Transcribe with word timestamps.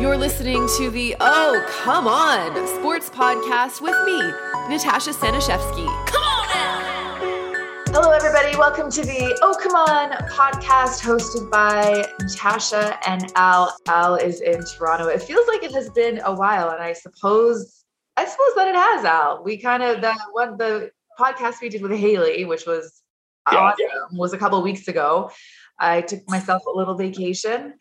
You're 0.00 0.16
listening 0.16 0.66
to 0.78 0.88
the 0.88 1.14
Oh 1.20 1.66
Come 1.82 2.06
On 2.06 2.66
Sports 2.66 3.10
Podcast 3.10 3.82
with 3.82 3.94
me, 4.06 4.18
Natasha 4.74 5.10
Staniszewski. 5.10 5.84
Come 6.06 6.22
on 6.22 6.48
now! 6.48 7.92
Hello, 7.92 8.10
everybody. 8.10 8.56
Welcome 8.56 8.90
to 8.90 9.02
the 9.02 9.38
Oh 9.42 9.54
Come 9.62 9.74
On 9.74 10.12
podcast 10.28 11.02
hosted 11.02 11.50
by 11.50 12.06
Natasha 12.22 12.98
and 13.06 13.30
Al. 13.34 13.76
Al 13.86 14.14
is 14.14 14.40
in 14.40 14.64
Toronto. 14.78 15.08
It 15.08 15.20
feels 15.20 15.46
like 15.46 15.62
it 15.62 15.72
has 15.72 15.90
been 15.90 16.22
a 16.24 16.34
while, 16.34 16.70
and 16.70 16.82
I 16.82 16.94
suppose 16.94 17.84
I 18.16 18.24
suppose 18.24 18.54
that 18.56 18.68
it 18.68 18.76
has, 18.76 19.04
Al. 19.04 19.44
We 19.44 19.58
kind 19.58 19.82
of 19.82 20.00
the 20.00 20.18
one 20.32 20.56
the 20.56 20.90
podcast 21.20 21.60
we 21.60 21.68
did 21.68 21.82
with 21.82 21.92
Haley, 21.92 22.46
which 22.46 22.64
was 22.64 23.02
yeah, 23.52 23.58
awesome, 23.58 23.76
yeah. 23.80 24.18
was 24.18 24.32
a 24.32 24.38
couple 24.38 24.62
weeks 24.62 24.88
ago. 24.88 25.30
I 25.78 26.02
took 26.02 26.28
myself 26.28 26.62
a 26.66 26.76
little 26.76 26.96
vacation 26.96 27.74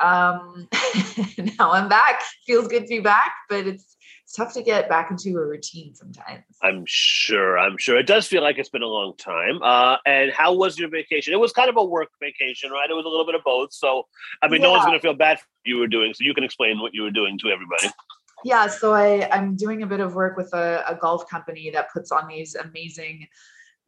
um, 0.00 0.68
now 1.58 1.72
I'm 1.72 1.88
back. 1.88 2.22
Feels 2.46 2.68
good 2.68 2.82
to 2.82 2.88
be 2.88 3.00
back, 3.00 3.32
but 3.48 3.66
it's 3.66 3.96
it's 4.24 4.36
tough 4.36 4.54
to 4.54 4.62
get 4.62 4.88
back 4.88 5.10
into 5.10 5.36
a 5.36 5.44
routine 5.44 5.92
sometimes. 5.92 6.44
I'm 6.62 6.84
sure. 6.86 7.58
I'm 7.58 7.76
sure. 7.78 7.98
It 7.98 8.06
does 8.06 8.28
feel 8.28 8.42
like 8.42 8.58
it's 8.58 8.68
been 8.68 8.82
a 8.82 8.86
long 8.86 9.14
time. 9.16 9.60
Uh, 9.60 9.96
and 10.06 10.30
how 10.30 10.54
was 10.54 10.78
your 10.78 10.88
vacation? 10.88 11.32
It 11.32 11.40
was 11.40 11.52
kind 11.52 11.68
of 11.68 11.76
a 11.76 11.84
work 11.84 12.10
vacation, 12.20 12.70
right? 12.70 12.88
It 12.88 12.94
was 12.94 13.04
a 13.04 13.08
little 13.08 13.26
bit 13.26 13.34
of 13.34 13.40
both. 13.44 13.72
So, 13.72 14.06
I 14.40 14.46
mean, 14.46 14.60
yeah. 14.60 14.68
no 14.68 14.72
one's 14.74 14.84
going 14.84 14.96
to 14.96 15.02
feel 15.02 15.14
bad 15.14 15.40
for 15.40 15.46
you 15.64 15.78
were 15.78 15.88
doing. 15.88 16.14
So 16.14 16.22
you 16.22 16.32
can 16.32 16.44
explain 16.44 16.78
what 16.78 16.94
you 16.94 17.02
were 17.02 17.10
doing 17.10 17.38
to 17.38 17.48
everybody. 17.48 17.88
Yeah. 18.44 18.68
So 18.68 18.94
I, 18.94 19.28
I'm 19.32 19.56
doing 19.56 19.82
a 19.82 19.86
bit 19.86 19.98
of 19.98 20.14
work 20.14 20.36
with 20.36 20.54
a, 20.54 20.84
a 20.86 20.94
golf 20.94 21.28
company 21.28 21.68
that 21.70 21.92
puts 21.92 22.12
on 22.12 22.28
these 22.28 22.54
amazing 22.54 23.26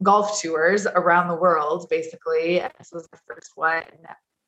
golf 0.01 0.41
tours 0.41 0.85
around 0.87 1.27
the 1.27 1.35
world, 1.35 1.87
basically. 1.89 2.59
This 2.77 2.89
was 2.91 3.07
the 3.11 3.19
first 3.27 3.51
one 3.55 3.83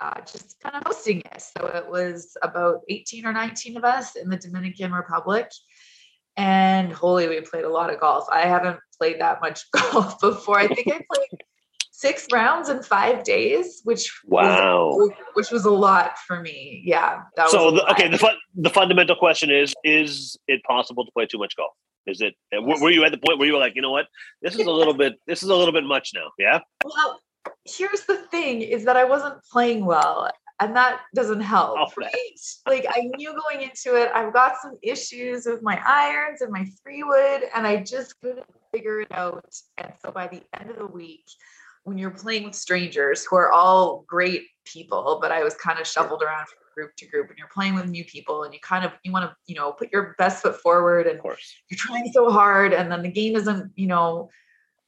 uh, 0.01 0.21
just 0.21 0.59
kind 0.61 0.75
of 0.75 0.83
hosting 0.85 1.21
it. 1.21 1.41
So 1.41 1.67
it 1.67 1.89
was 1.89 2.35
about 2.41 2.81
18 2.89 3.25
or 3.25 3.33
19 3.33 3.77
of 3.77 3.83
us 3.83 4.15
in 4.15 4.29
the 4.29 4.37
Dominican 4.37 4.91
Republic. 4.91 5.49
And 6.37 6.91
holy, 6.91 7.27
we 7.29 7.39
played 7.41 7.63
a 7.63 7.69
lot 7.69 7.93
of 7.93 7.99
golf. 7.99 8.25
I 8.31 8.41
haven't 8.41 8.79
played 8.99 9.21
that 9.21 9.39
much 9.41 9.61
golf 9.71 10.19
before. 10.19 10.59
I 10.59 10.67
think 10.67 10.87
I 10.87 10.99
played 11.13 11.41
six 11.91 12.27
rounds 12.31 12.67
in 12.67 12.83
five 12.83 13.23
days, 13.23 13.81
which 13.85 14.11
wow, 14.25 14.89
was, 14.89 15.11
which 15.33 15.51
was 15.51 15.63
a 15.63 15.71
lot 15.71 16.17
for 16.27 16.41
me. 16.41 16.83
Yeah. 16.85 17.21
so 17.47 17.71
the, 17.71 17.89
okay, 17.91 18.09
the 18.09 18.17
fun, 18.17 18.35
the 18.53 18.69
fundamental 18.69 19.15
question 19.15 19.49
is: 19.49 19.73
Is 19.85 20.37
it 20.49 20.61
possible 20.63 21.05
to 21.05 21.11
play 21.13 21.25
too 21.25 21.37
much 21.37 21.55
golf? 21.55 21.71
Is 22.07 22.21
it? 22.21 22.35
Were 22.53 22.91
you 22.91 23.03
at 23.03 23.11
the 23.11 23.17
point 23.17 23.39
where 23.39 23.47
you 23.47 23.53
were 23.53 23.59
like, 23.59 23.75
you 23.75 23.81
know 23.81 23.91
what, 23.91 24.07
this 24.41 24.55
is 24.55 24.65
a 24.65 24.71
little 24.71 24.93
bit, 24.93 25.13
this 25.27 25.43
is 25.43 25.49
a 25.49 25.55
little 25.55 25.73
bit 25.73 25.83
much 25.83 26.11
now? 26.13 26.31
Yeah. 26.37 26.59
Well, 26.83 27.19
here's 27.65 28.05
the 28.05 28.17
thing 28.31 28.61
is 28.61 28.85
that 28.85 28.97
I 28.97 29.03
wasn't 29.03 29.43
playing 29.51 29.85
well 29.85 30.29
and 30.59 30.75
that 30.75 31.01
doesn't 31.13 31.41
help 31.41 31.77
oh, 31.77 31.91
right 31.97 32.39
like 32.67 32.85
i 32.89 33.09
knew 33.17 33.33
going 33.33 33.63
into 33.63 33.95
it 33.95 34.09
i've 34.13 34.33
got 34.33 34.55
some 34.61 34.77
issues 34.81 35.45
with 35.45 35.61
my 35.61 35.81
irons 35.85 36.41
and 36.41 36.51
my 36.51 36.65
three 36.81 37.03
wood 37.03 37.41
and 37.53 37.67
i 37.67 37.77
just 37.77 38.19
couldn't 38.21 38.45
figure 38.73 39.01
it 39.01 39.11
out 39.11 39.53
and 39.77 39.91
so 40.01 40.11
by 40.11 40.27
the 40.27 40.41
end 40.59 40.69
of 40.69 40.77
the 40.77 40.87
week 40.87 41.25
when 41.83 41.97
you're 41.97 42.11
playing 42.11 42.43
with 42.43 42.55
strangers 42.55 43.25
who 43.25 43.35
are 43.35 43.51
all 43.51 44.05
great 44.07 44.43
people 44.65 45.19
but 45.21 45.31
i 45.31 45.43
was 45.43 45.55
kind 45.55 45.79
of 45.79 45.87
shuffled 45.87 46.23
around 46.23 46.47
from 46.47 46.57
group 46.75 46.95
to 46.97 47.07
group 47.07 47.29
and 47.29 47.37
you're 47.37 47.47
playing 47.53 47.73
with 47.73 47.87
new 47.87 48.03
people 48.05 48.43
and 48.43 48.53
you 48.53 48.59
kind 48.59 48.85
of 48.85 48.91
you 49.03 49.11
want 49.11 49.25
to 49.25 49.35
you 49.47 49.55
know 49.55 49.71
put 49.71 49.91
your 49.91 50.15
best 50.17 50.43
foot 50.43 50.59
forward 50.61 51.07
and 51.07 51.19
you're 51.23 51.77
trying 51.77 52.11
so 52.11 52.29
hard 52.29 52.73
and 52.73 52.91
then 52.91 53.01
the 53.01 53.11
game 53.11 53.35
isn't 53.35 53.71
you 53.75 53.87
know 53.87 54.29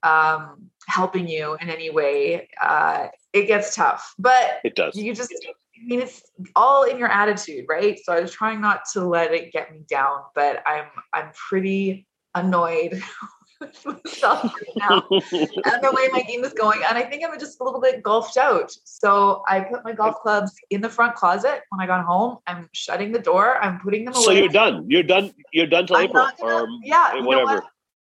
um, 0.03 0.69
helping 0.87 1.27
you 1.27 1.57
in 1.61 1.69
any 1.69 1.89
way, 1.89 2.49
uh, 2.61 3.07
it 3.33 3.47
gets 3.47 3.75
tough. 3.75 4.13
But 4.17 4.59
it 4.63 4.75
does. 4.75 4.95
You 4.95 5.13
just, 5.13 5.33
I 5.33 5.85
mean, 5.85 6.01
it's 6.01 6.21
all 6.55 6.83
in 6.83 6.97
your 6.97 7.09
attitude, 7.09 7.65
right? 7.67 7.99
So 8.03 8.13
I 8.13 8.21
was 8.21 8.31
trying 8.31 8.61
not 8.61 8.81
to 8.93 9.03
let 9.03 9.33
it 9.33 9.51
get 9.51 9.71
me 9.71 9.83
down, 9.89 10.21
but 10.35 10.63
I'm 10.65 10.87
I'm 11.13 11.31
pretty 11.49 12.07
annoyed 12.35 13.01
with 13.85 14.03
myself 14.05 14.53
now 14.75 15.03
and 15.09 15.83
the 15.83 15.91
way 15.93 16.07
my 16.11 16.21
game 16.27 16.43
is 16.43 16.53
going. 16.53 16.81
And 16.87 16.97
I 16.97 17.03
think 17.03 17.23
I'm 17.25 17.39
just 17.39 17.59
a 17.59 17.63
little 17.63 17.81
bit 17.81 18.03
golfed 18.03 18.37
out. 18.37 18.71
So 18.83 19.43
I 19.47 19.61
put 19.61 19.83
my 19.83 19.93
golf 19.93 20.15
clubs 20.21 20.53
in 20.69 20.81
the 20.81 20.89
front 20.89 21.15
closet 21.15 21.61
when 21.69 21.81
I 21.81 21.87
got 21.87 22.05
home. 22.05 22.37
I'm 22.47 22.69
shutting 22.73 23.11
the 23.11 23.19
door. 23.19 23.57
I'm 23.61 23.79
putting 23.79 24.05
them 24.05 24.13
away. 24.13 24.23
So 24.23 24.31
you're 24.31 24.49
done. 24.49 24.85
You're 24.89 25.03
done. 25.03 25.33
You're 25.53 25.67
done 25.67 25.87
till 25.87 25.97
April. 25.97 26.27
Gonna, 26.39 26.63
or 26.63 26.67
yeah. 26.83 27.21
whatever. 27.21 27.63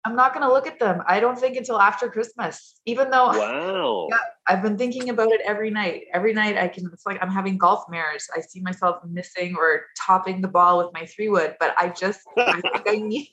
I'm 0.06 0.16
not 0.16 0.36
going 0.36 0.46
to 0.46 0.54
look 0.54 0.68
at 0.68 0.78
them. 0.78 1.02
I 1.08 1.20
don't 1.20 1.38
think 1.38 1.58
until 1.58 1.82
after 1.82 2.08
Christmas, 2.10 2.80
even 2.86 3.10
though 3.10 3.28
wow. 3.30 4.08
yeah, 4.12 4.18
I've 4.48 4.62
been 4.62 4.78
thinking 4.78 5.10
about 5.10 5.32
it 5.32 5.42
every 5.44 5.72
night. 5.72 6.04
Every 6.14 6.32
night 6.32 6.58
I 6.58 6.68
can, 6.68 6.88
it's 6.94 7.08
like 7.08 7.18
I'm 7.22 7.32
having 7.32 7.58
golf 7.58 7.86
mirrors. 7.90 8.28
I 8.36 8.42
see 8.42 8.62
myself 8.62 8.98
missing 9.04 9.56
or 9.58 9.82
topping 10.00 10.42
the 10.42 10.48
ball 10.48 10.78
with 10.78 10.94
my 10.94 11.08
three 11.08 11.28
wood, 11.28 11.56
but 11.60 11.74
I 11.80 11.90
just, 11.90 12.22
I 12.38 12.62
think 12.62 12.84
I 12.88 12.96
need, 13.04 13.30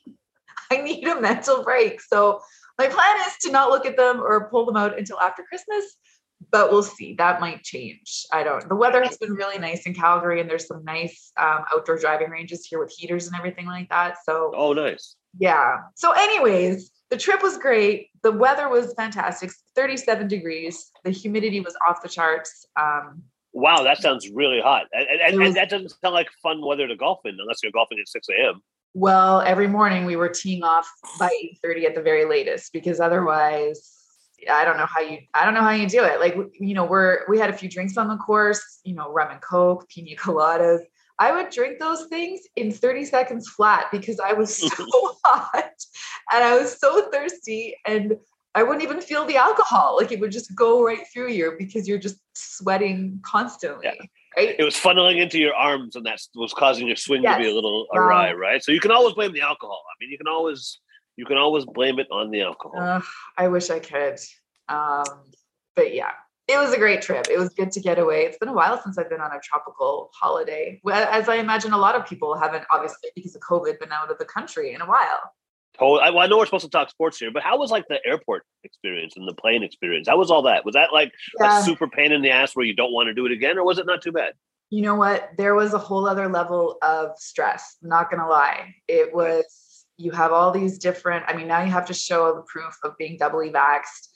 I 0.73 0.83
need 0.83 1.07
a 1.07 1.21
mental 1.21 1.63
break. 1.63 2.01
So 2.01 2.41
my 2.79 2.89
plan 2.89 3.17
is 3.27 3.37
to 3.43 3.53
not 3.53 3.71
look 3.71 3.87
at 3.87 3.97
them 3.97 4.21
or 4.21 4.49
pull 4.51 4.65
them 4.67 4.77
out 4.77 4.99
until 4.99 5.21
after 5.21 5.43
Christmas, 5.43 5.85
but 6.51 6.71
we'll 6.71 6.83
see. 6.83 7.15
That 7.15 7.41
might 7.41 7.63
change. 7.63 8.25
I 8.33 8.43
don't, 8.43 8.69
the 8.69 8.77
weather 8.77 9.03
has 9.03 9.17
been 9.19 9.33
really 9.33 9.59
nice 9.59 9.87
in 9.87 9.95
Calgary 9.95 10.41
and 10.41 10.49
there's 10.49 10.67
some 10.67 10.85
nice 10.85 11.33
um, 11.39 11.65
outdoor 11.75 11.99
driving 11.99 12.31
ranges 12.31 12.67
here 12.67 12.79
with 12.79 12.93
heaters 12.97 13.27
and 13.27 13.37
everything 13.37 13.67
like 13.67 13.89
that. 13.91 14.17
So, 14.25 14.53
oh, 14.57 14.73
nice 14.73 15.17
yeah. 15.39 15.79
So, 15.95 16.13
anyways, 16.13 16.91
the 17.11 17.17
trip 17.17 17.43
was 17.43 17.59
great. 17.59 18.11
The 18.23 18.33
weather 18.33 18.69
was 18.69 18.95
fantastic 18.95 19.51
37 19.75 20.29
degrees. 20.29 20.91
The 21.05 21.11
humidity 21.11 21.61
was 21.61 21.77
off 21.89 22.03
the 22.03 22.09
charts. 22.09 22.67
Um, 22.79 23.23
wow, 23.53 23.83
that 23.83 23.99
sounds 23.99 24.31
really 24.31 24.61
hot. 24.61 24.87
And, 24.93 25.07
and, 25.21 25.39
was, 25.39 25.49
and, 25.49 25.57
that 25.57 25.71
doesn't 25.71 25.91
sound 26.03 26.15
like 26.15 26.29
fun 26.43 26.65
weather 26.65 26.87
to 26.87 26.97
golf 26.97 27.21
in 27.25 27.37
unless 27.41 27.59
you're 27.63 27.73
golfing 27.73 27.99
at 27.99 28.09
6 28.09 28.27
a.m. 28.31 28.63
Well, 28.95 29.41
every 29.41 29.69
morning 29.69 30.05
we 30.05 30.17
were 30.17 30.29
teeing 30.29 30.63
off 30.63 30.91
by 31.19 31.31
8:30 31.65 31.87
at 31.87 31.95
the 31.95 32.03
very 32.03 32.25
latest 32.25 32.73
because 32.73 33.01
otherwise 33.01 33.99
I 34.51 34.65
don't 34.65 34.77
know 34.77 34.87
how 34.87 35.01
you 35.01 35.19
I 35.35 35.45
don't 35.45 35.55
know 35.55 35.63
how 35.63 35.71
you 35.71 35.89
do 35.89 36.05
it. 36.05 36.21
Like 36.21 36.37
you 36.59 36.75
know, 36.75 36.85
we're 36.85 37.21
we 37.29 37.39
had 37.39 37.51
a 37.51 37.55
few 37.55 37.69
drinks 37.69 37.97
on 37.97 38.09
the 38.09 38.17
course, 38.17 38.81
you 38.85 38.95
know, 38.95 39.11
rum 39.11 39.31
and 39.31 39.41
coke, 39.41 39.89
pina 39.89 40.17
coladas. 40.17 40.81
I 41.19 41.33
would 41.33 41.51
drink 41.51 41.79
those 41.79 42.07
things 42.07 42.41
in 42.57 42.73
30 42.73 43.05
seconds 43.05 43.49
flat 43.49 43.87
because 43.93 44.19
I 44.19 44.33
was 44.33 44.57
so 44.57 44.69
hot 45.25 45.73
and 46.33 46.45
I 46.45 46.59
was 46.59 46.79
so 46.79 47.11
thirsty 47.11 47.77
and 47.87 48.17
I 48.55 48.63
wouldn't 48.63 48.83
even 48.83 49.01
feel 49.01 49.25
the 49.25 49.37
alcohol. 49.37 49.97
Like 49.99 50.13
it 50.13 50.21
would 50.21 50.33
just 50.33 50.55
go 50.55 50.85
right 50.85 51.07
through 51.13 51.31
you 51.31 51.55
because 51.59 51.89
you're 51.89 51.99
just 51.99 52.19
sweating 52.35 53.21
constantly. 53.23 53.87
Yeah. 53.87 54.07
Right? 54.37 54.57
It 54.59 54.65
was 54.65 54.75
funneling 54.75 55.21
into 55.21 55.39
your 55.39 55.55
arms 55.55 55.97
and 55.97 56.07
that 56.07 56.21
was 56.35 56.53
causing 56.53 56.87
your 56.87 56.97
swing 56.97 57.23
yes. 57.23 57.37
to 57.37 57.43
be 57.43 57.51
a 57.51 57.55
little 57.55 57.87
awry, 57.95 58.33
right? 58.33 58.63
So 58.63 58.73
you 58.73 58.81
can 58.81 58.91
always 58.91 59.15
blame 59.15 59.33
the 59.33 59.43
alcohol. 59.43 59.83
I 59.91 59.95
mean, 60.01 60.11
you 60.11 60.19
can 60.19 60.29
always 60.29 60.81
you 61.17 61.27
can 61.27 61.37
always 61.37 61.65
blame 61.67 61.99
it 61.99 62.07
on 62.11 62.31
the 62.31 62.43
alcohol. 62.43 62.81
Uh, 62.81 63.01
I 63.37 63.49
wish 63.49 63.69
I 63.71 63.79
could. 63.79 64.19
Um, 64.69 65.05
but 65.77 65.95
yeah, 65.95 66.13
it 66.49 66.59
was 66.59 66.73
a 66.73 66.79
great 66.79 67.03
trip. 67.03 67.27
It 67.31 67.39
was 67.39 67.51
good 67.51 67.71
to 67.73 67.81
get 67.81 67.99
away. 67.99 68.23
It's 68.23 68.39
been 68.39 68.49
a 68.49 68.53
while 68.53 68.81
since 68.83 68.99
I've 68.99 69.11
been 69.11 69.21
on 69.21 69.33
a 69.33 69.41
tropical 69.41 70.11
holiday, 70.15 70.81
as 70.91 71.29
I 71.29 71.37
imagine 71.37 71.73
a 71.73 71.79
lot 71.79 71.95
of 71.95 72.07
people 72.07 72.37
haven't, 72.37 72.65
obviously 72.71 73.11
because 73.15 73.35
of 73.35 73.43
COVID, 73.43 73.79
been 73.79 73.93
out 73.93 74.11
of 74.11 74.19
the 74.19 74.25
country 74.25 74.75
in 74.75 74.81
a 74.81 74.87
while. 74.87 75.33
Oh, 75.81 75.97
I, 75.97 76.11
well, 76.11 76.21
I 76.21 76.27
know 76.27 76.39
we're 76.39 76.45
supposed 76.45 76.65
to 76.65 76.71
talk 76.71 76.91
sports 76.91 77.19
here, 77.19 77.31
but 77.33 77.43
how 77.43 77.59
was 77.59 77.71
like 77.71 77.89
the 77.89 77.99
airport 78.07 78.45
experience 78.63 79.15
and 79.17 79.27
the 79.27 79.35
plane 79.35 79.63
experience? 79.63 80.09
How 80.09 80.19
was 80.19 80.31
all 80.31 80.43
that? 80.43 80.65
Was 80.65 80.75
that 80.75 80.93
like 80.93 81.13
yeah. 81.41 81.61
a 81.61 81.63
super 81.63 81.89
pain 81.89 82.13
in 82.13 82.23
the 82.23 82.31
ass 82.31 82.55
where 82.55 82.67
you 82.67 82.75
don't 82.75 82.93
want 82.93 83.09
to 83.09 83.15
do 83.15 83.25
it 83.27 83.33
again, 83.33 83.59
or 83.59 83.65
was 83.65 83.79
it 83.79 83.87
not 83.87 84.03
too 84.03 84.13
bad? 84.13 84.35
You 84.71 84.83
know 84.83 84.95
what? 84.95 85.31
There 85.37 85.55
was 85.55 85.75
a 85.75 85.79
whole 85.79 86.07
other 86.07 86.29
level 86.29 86.77
of 86.83 87.11
stress. 87.19 87.77
I'm 87.83 87.89
not 87.89 88.11
gonna 88.11 88.29
lie. 88.29 88.75
It 88.87 89.15
was 89.15 89.87
you 89.97 90.11
have 90.11 90.33
all 90.33 90.51
these 90.51 90.79
different. 90.79 91.25
I 91.27 91.35
mean, 91.35 91.49
now 91.49 91.63
you 91.63 91.71
have 91.71 91.87
to 91.87 91.95
show 91.95 92.35
the 92.35 92.43
proof 92.43 92.77
of 92.85 92.97
being 92.99 93.17
doubly 93.17 93.51
vaxxed 93.51 94.09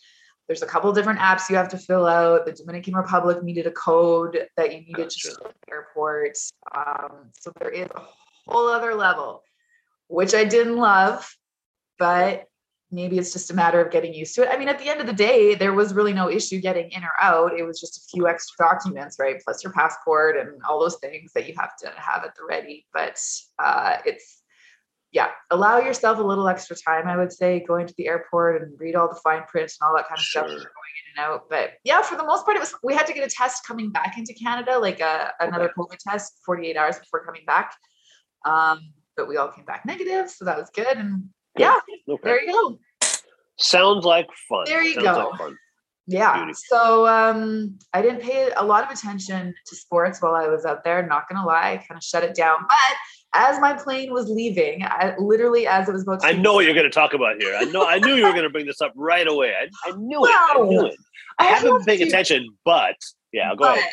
there's 0.47 0.63
a 0.63 0.67
couple 0.67 0.93
different 0.93 1.19
apps 1.19 1.51
you 1.51 1.57
have 1.57 1.69
to 1.71 1.79
fill 1.79 2.07
out. 2.07 2.47
The 2.47 2.53
Dominican 2.53 2.95
Republic 2.95 3.43
needed 3.43 3.67
a 3.67 3.73
code 3.73 4.47
that 4.57 4.73
you 4.73 4.81
needed 4.81 5.11
to 5.11 5.19
show 5.19 5.33
at 5.45 5.55
the 5.67 5.73
airport. 5.73 6.39
Um, 6.75 7.31
so 7.39 7.53
there 7.59 7.71
is 7.71 7.89
a 7.95 8.03
whole 8.47 8.69
other 8.69 8.95
level, 8.95 9.43
which 10.09 10.35
I 10.35 10.45
didn't 10.45 10.77
love, 10.77 11.29
but 11.99 12.45
maybe 12.91 13.19
it's 13.19 13.33
just 13.33 13.51
a 13.51 13.55
matter 13.55 13.81
of 13.81 13.91
getting 13.91 14.15
used 14.15 14.35
to 14.37 14.43
it. 14.43 14.49
I 14.51 14.57
mean, 14.57 14.69
at 14.69 14.79
the 14.79 14.89
end 14.89 15.01
of 15.01 15.07
the 15.07 15.13
day, 15.13 15.55
there 15.55 15.73
was 15.73 15.93
really 15.93 16.13
no 16.13 16.31
issue 16.31 16.61
getting 16.61 16.91
in 16.91 17.03
or 17.03 17.13
out. 17.21 17.59
It 17.59 17.65
was 17.65 17.81
just 17.81 17.99
a 17.99 18.01
few 18.11 18.29
extra 18.29 18.67
documents, 18.67 19.17
right? 19.19 19.41
Plus 19.45 19.65
your 19.65 19.73
passport 19.73 20.37
and 20.37 20.63
all 20.69 20.79
those 20.79 20.97
things 20.97 21.33
that 21.35 21.49
you 21.49 21.55
have 21.59 21.77
to 21.79 21.93
have 21.97 22.25
at 22.25 22.35
the 22.37 22.45
ready. 22.49 22.87
But 22.93 23.21
uh, 23.59 23.97
it's 24.05 24.43
yeah, 25.13 25.29
allow 25.51 25.79
yourself 25.79 26.19
a 26.19 26.23
little 26.23 26.47
extra 26.47 26.77
time, 26.77 27.07
I 27.07 27.17
would 27.17 27.33
say, 27.33 27.65
going 27.67 27.87
to 27.87 27.95
the 27.97 28.07
airport 28.07 28.61
and 28.63 28.79
read 28.79 28.95
all 28.95 29.09
the 29.09 29.19
fine 29.23 29.45
print 29.45 29.73
and 29.81 29.89
all 29.89 29.97
that 29.97 30.09
kind 30.09 30.19
of 30.19 30.25
sure. 30.25 30.43
stuff 30.43 30.51
going 30.51 30.61
in 30.61 31.17
and 31.17 31.25
out. 31.25 31.49
But 31.49 31.71
yeah, 31.85 32.03
for 32.03 32.17
the 32.17 32.25
most 32.25 32.45
part, 32.45 32.57
it 32.57 32.61
was 32.61 32.75
we 32.83 32.95
had 32.95 33.07
to 33.07 33.15
get 33.15 33.27
a 33.27 33.31
test 33.31 33.67
coming 33.67 33.91
back 33.91 34.19
into 34.19 34.35
Canada, 34.35 34.79
like 34.79 35.01
a, 35.01 35.33
another 35.41 35.73
COVID 35.77 35.97
test 35.99 36.41
48 36.45 36.77
hours 36.77 36.99
before 36.99 37.25
coming 37.25 37.45
back. 37.47 37.75
Um, 38.45 38.93
but 39.17 39.27
we 39.27 39.39
all 39.39 39.49
came 39.49 39.65
back 39.65 39.87
negative, 39.87 40.29
so 40.29 40.45
that 40.45 40.59
was 40.59 40.69
good. 40.75 40.99
And 40.99 41.31
good. 41.57 41.65
yeah, 41.65 42.15
okay. 42.15 42.21
there 42.25 42.43
you 42.43 42.53
go. 42.53 42.79
Sounds 43.59 44.05
like 44.05 44.29
fun. 44.49 44.65
There 44.67 44.83
you 44.83 44.95
Sounds 44.95 45.05
go. 45.39 45.45
Like 45.45 45.55
Yeah. 46.07 46.45
Beauty. 46.45 46.59
So 46.69 47.07
um, 47.07 47.79
I 47.95 48.03
didn't 48.03 48.21
pay 48.21 48.51
a 48.57 48.65
lot 48.65 48.85
of 48.85 48.91
attention 48.91 49.55
to 49.67 49.77
sports 49.77 50.21
while 50.21 50.35
I 50.35 50.47
was 50.49 50.65
out 50.65 50.85
there. 50.85 51.07
Not 51.07 51.29
gonna 51.29 51.47
lie, 51.47 51.73
I 51.73 51.77
kind 51.79 51.97
of 51.97 52.03
shut 52.03 52.23
it 52.23 52.35
down. 52.35 52.59
But 52.69 52.97
as 53.35 53.61
my 53.61 53.75
plane 53.75 54.13
was 54.13 54.29
leaving, 54.29 54.83
I, 54.85 55.15
literally 55.19 55.67
as 55.67 55.89
it 55.89 55.93
was 55.93 56.03
about 56.03 56.21
to 56.21 56.27
I 56.27 56.33
know 56.33 56.55
what 56.55 56.65
you're 56.65 56.75
going 56.75 56.85
to 56.87 56.91
talk 56.91 57.13
about 57.13 57.41
here. 57.41 57.55
I 57.55 57.65
know. 57.65 57.87
I 57.87 57.99
knew 57.99 58.15
you 58.15 58.25
were 58.25 58.33
going 58.33 58.45
to 58.45 58.51
bring 58.51 58.67
this 58.67 58.81
up 58.81 58.93
right 58.97 59.27
away. 59.29 59.53
I, 59.53 59.91
I 59.91 59.97
knew 59.97 60.25
it. 60.25 60.31
I 60.31 60.63
knew 60.63 60.87
it. 60.87 60.97
I 61.39 61.45
haven't 61.45 61.71
been 61.71 61.85
paying 61.85 61.99
to- 61.99 62.07
attention, 62.07 62.49
but 62.65 62.97
yeah, 63.33 63.51
I'll 63.51 63.57
go 63.57 63.65
but 63.65 63.79
ahead. 63.79 63.93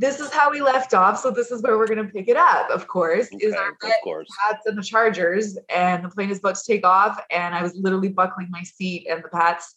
This 0.00 0.18
is 0.18 0.32
how 0.32 0.50
we 0.50 0.62
left 0.62 0.94
off. 0.94 1.20
So 1.20 1.30
this 1.30 1.50
is 1.50 1.62
where 1.62 1.76
we're 1.76 1.86
gonna 1.86 2.04
pick 2.06 2.26
it 2.26 2.36
up, 2.36 2.70
of 2.70 2.88
course, 2.88 3.28
is 3.38 3.54
our 3.54 3.72
of 3.72 3.78
course. 4.02 4.26
Pats 4.48 4.64
and 4.64 4.76
the 4.76 4.82
Chargers, 4.82 5.58
and 5.68 6.02
the 6.02 6.08
plane 6.08 6.30
is 6.30 6.38
about 6.38 6.54
to 6.54 6.62
take 6.66 6.86
off, 6.86 7.22
and 7.30 7.54
I 7.54 7.62
was 7.62 7.74
literally 7.76 8.08
buckling 8.08 8.48
my 8.50 8.62
seat, 8.62 9.06
and 9.10 9.22
the 9.22 9.28
Pats 9.28 9.74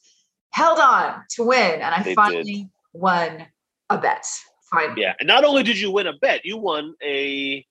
held 0.52 0.80
on 0.80 1.24
to 1.31 1.44
win, 1.44 1.81
and 1.81 1.94
I 1.94 2.02
They 2.02 2.12
did. 2.12 2.16
finally 2.16 2.70
won 2.94 3.46
a 3.90 3.98
bet. 3.98 4.25
Finally. 4.72 5.02
Yeah, 5.02 5.14
and 5.20 5.28
not 5.28 5.44
only 5.44 5.62
did 5.62 5.78
you 5.78 5.92
win 5.92 6.08
a 6.08 6.14
bet, 6.14 6.46
you 6.46 6.56
won 6.56 6.96
a 7.04 7.66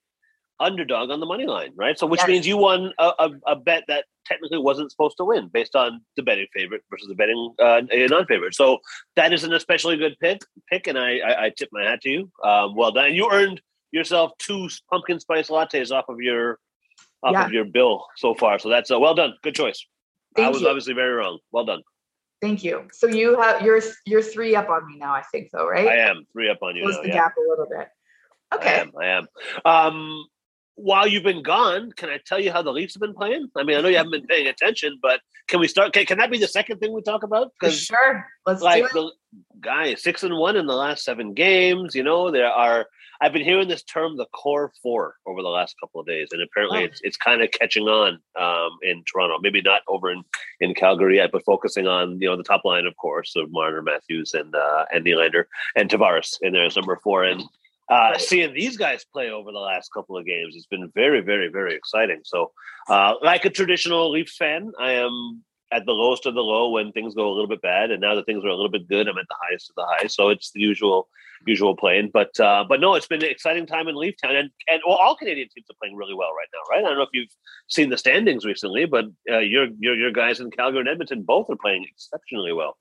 underdog 0.62 1.10
on 1.10 1.20
the 1.20 1.26
money 1.26 1.46
line, 1.46 1.72
right? 1.76 1.98
So 1.98 2.06
which 2.06 2.20
Yes. 2.20 2.28
means 2.28 2.46
you 2.46 2.56
won 2.56 2.92
a, 2.98 3.12
a, 3.18 3.30
a 3.48 3.56
bet 3.56 3.84
that 3.88 4.04
technically 4.26 4.58
wasn't 4.58 4.90
supposed 4.90 5.16
to 5.18 5.24
win 5.24 5.48
based 5.52 5.74
on 5.74 6.00
the 6.16 6.22
betting 6.22 6.46
favorite 6.54 6.82
versus 6.90 7.08
the 7.08 7.14
betting 7.14 7.52
uh, 7.60 7.82
a 7.90 8.06
non-favorite. 8.06 8.54
So 8.54 8.78
that 9.16 9.32
is 9.32 9.44
an 9.44 9.52
especially 9.52 9.96
good 9.96 10.16
pick. 10.20 10.40
Pick, 10.70 10.86
and 10.86 10.98
I 10.98 11.18
I, 11.18 11.44
I 11.46 11.50
tip 11.50 11.68
my 11.72 11.82
hat 11.84 12.00
to 12.02 12.08
you. 12.10 12.30
Um, 12.44 12.76
well 12.76 12.92
done. 12.92 13.12
You 13.14 13.30
earned 13.30 13.60
yourself 13.90 14.32
two 14.38 14.68
pumpkin 14.90 15.20
spice 15.20 15.48
lattes 15.50 15.90
off 15.90 16.06
of 16.08 16.20
your 16.20 16.58
off 17.22 17.32
Yeah. 17.32 17.44
of 17.46 17.52
your 17.52 17.64
bill 17.64 18.06
so 18.16 18.34
far. 18.34 18.58
So 18.58 18.68
that's 18.68 18.90
uh, 18.90 18.98
well 18.98 19.14
done. 19.14 19.34
Good 19.42 19.54
choice. 19.54 19.86
Thank 20.36 20.46
I 20.46 20.50
was 20.50 20.62
you. 20.62 20.68
obviously 20.68 20.94
very 20.94 21.12
wrong. 21.12 21.38
Well 21.50 21.64
done. 21.64 21.82
Thank 22.40 22.64
you. 22.64 22.88
So 22.92 23.06
you 23.06 23.40
have 23.40 23.62
you're 23.62 23.80
you're 24.06 24.22
three 24.22 24.56
up 24.56 24.68
on 24.68 24.86
me 24.86 24.96
now, 24.98 25.12
I 25.14 25.22
think, 25.30 25.50
though, 25.52 25.68
right? 25.68 25.86
I 25.86 25.96
am 26.10 26.24
three 26.32 26.48
up 26.48 26.58
on 26.62 26.74
you 26.76 26.82
Close 26.82 26.96
now. 26.96 27.02
the 27.02 27.08
Yeah. 27.08 27.14
gap 27.14 27.34
a 27.36 27.48
little 27.48 27.66
bit. 27.68 27.88
I 28.50 28.56
Okay. 28.56 28.80
am. 28.80 28.92
I 29.00 29.06
am. 29.06 29.26
Um, 29.64 30.26
while 30.82 31.06
you've 31.06 31.22
been 31.22 31.42
gone, 31.42 31.92
can 31.92 32.08
I 32.10 32.18
tell 32.26 32.40
you 32.40 32.50
how 32.52 32.62
the 32.62 32.72
Leafs 32.72 32.94
have 32.94 33.00
been 33.00 33.14
playing? 33.14 33.48
I 33.56 33.62
mean, 33.62 33.76
I 33.76 33.80
know 33.80 33.88
you 33.88 33.96
haven't 33.96 34.12
been 34.12 34.26
paying 34.26 34.48
attention, 34.48 34.98
but 35.00 35.20
can 35.48 35.60
we 35.60 35.68
start? 35.68 35.92
Can, 35.92 36.04
can 36.06 36.18
that 36.18 36.30
be 36.30 36.38
the 36.38 36.48
second 36.48 36.78
thing 36.78 36.92
we 36.92 37.02
talk 37.02 37.22
about? 37.22 37.52
For 37.60 37.70
sure. 37.70 38.26
Let's 38.46 38.62
like 38.62 38.82
do 38.82 38.86
it. 38.86 38.92
the 38.92 39.12
guy 39.60 39.94
six 39.94 40.22
and 40.24 40.36
one 40.36 40.56
in 40.56 40.66
the 40.66 40.74
last 40.74 41.04
seven 41.04 41.34
games. 41.34 41.94
You 41.94 42.02
know, 42.02 42.30
there 42.30 42.48
are. 42.48 42.86
I've 43.20 43.32
been 43.32 43.44
hearing 43.44 43.68
this 43.68 43.84
term, 43.84 44.16
the 44.16 44.26
core 44.34 44.72
four, 44.82 45.14
over 45.26 45.42
the 45.42 45.48
last 45.48 45.76
couple 45.78 46.00
of 46.00 46.06
days, 46.08 46.28
and 46.32 46.42
apparently 46.42 46.80
Oh. 46.80 46.84
it's 46.86 47.00
it's 47.04 47.16
kind 47.16 47.40
of 47.40 47.50
catching 47.52 47.84
on 47.84 48.18
um, 48.38 48.70
in 48.82 49.04
Toronto. 49.04 49.38
Maybe 49.40 49.60
not 49.62 49.82
over 49.86 50.10
in, 50.10 50.24
in 50.60 50.74
Calgary 50.74 51.16
yet, 51.18 51.30
but 51.30 51.44
focusing 51.44 51.86
on 51.86 52.20
you 52.20 52.28
know 52.28 52.36
the 52.36 52.42
top 52.42 52.64
line, 52.64 52.86
of 52.86 52.96
course, 52.96 53.34
of 53.36 53.52
Marner, 53.52 53.82
Matthews, 53.82 54.34
and 54.34 54.52
uh, 54.54 54.86
and 54.92 55.04
Nylander 55.06 55.44
and 55.76 55.88
Tavares 55.88 56.36
in 56.42 56.52
there 56.52 56.64
as 56.64 56.74
number 56.74 56.98
four. 57.04 57.22
And 57.22 57.44
uh, 57.92 58.18
seeing 58.18 58.54
these 58.54 58.76
guys 58.76 59.04
play 59.12 59.30
over 59.30 59.52
the 59.52 59.58
last 59.58 59.92
couple 59.92 60.16
of 60.16 60.24
games, 60.24 60.54
it's 60.56 60.66
been 60.66 60.90
very, 60.94 61.20
very, 61.20 61.48
very 61.48 61.74
exciting. 61.74 62.20
So, 62.24 62.50
uh, 62.88 63.14
like 63.22 63.44
a 63.44 63.50
traditional 63.50 64.10
Leafs 64.10 64.36
fan, 64.36 64.72
I 64.78 64.92
am 64.92 65.42
at 65.70 65.84
the 65.84 65.92
lowest 65.92 66.24
of 66.26 66.34
the 66.34 66.42
low 66.42 66.70
when 66.70 66.92
things 66.92 67.14
go 67.14 67.28
a 67.28 67.34
little 67.34 67.48
bit 67.48 67.60
bad, 67.60 67.90
and 67.90 68.00
now 68.00 68.14
that 68.14 68.24
things 68.24 68.44
are 68.44 68.48
a 68.48 68.54
little 68.54 68.70
bit 68.70 68.88
good, 68.88 69.08
I'm 69.08 69.18
at 69.18 69.26
the 69.28 69.36
highest 69.42 69.70
of 69.70 69.76
the 69.76 69.86
high. 69.86 70.06
So 70.06 70.30
it's 70.30 70.52
the 70.52 70.60
usual, 70.60 71.08
usual 71.46 71.76
playing. 71.76 72.10
But 72.14 72.38
uh, 72.40 72.64
but 72.66 72.80
no, 72.80 72.94
it's 72.94 73.06
been 73.06 73.22
an 73.22 73.30
exciting 73.30 73.66
time 73.66 73.88
in 73.88 73.94
Leaf 73.94 74.14
Town, 74.22 74.36
and 74.36 74.50
and 74.68 74.80
well, 74.86 74.96
all 74.96 75.16
Canadian 75.16 75.48
teams 75.54 75.66
are 75.70 75.76
playing 75.80 75.96
really 75.96 76.14
well 76.14 76.30
right 76.36 76.48
now, 76.52 76.74
right? 76.74 76.84
I 76.84 76.88
don't 76.88 76.98
know 76.98 77.04
if 77.04 77.10
you've 77.12 77.34
seen 77.68 77.90
the 77.90 77.98
standings 77.98 78.46
recently, 78.46 78.86
but 78.86 79.04
uh, 79.30 79.38
your 79.38 79.66
your 79.78 79.94
your 79.94 80.12
guys 80.12 80.40
in 80.40 80.50
Calgary 80.50 80.80
and 80.80 80.88
Edmonton 80.88 81.22
both 81.22 81.50
are 81.50 81.56
playing 81.56 81.86
exceptionally 81.90 82.52
well. 82.52 82.76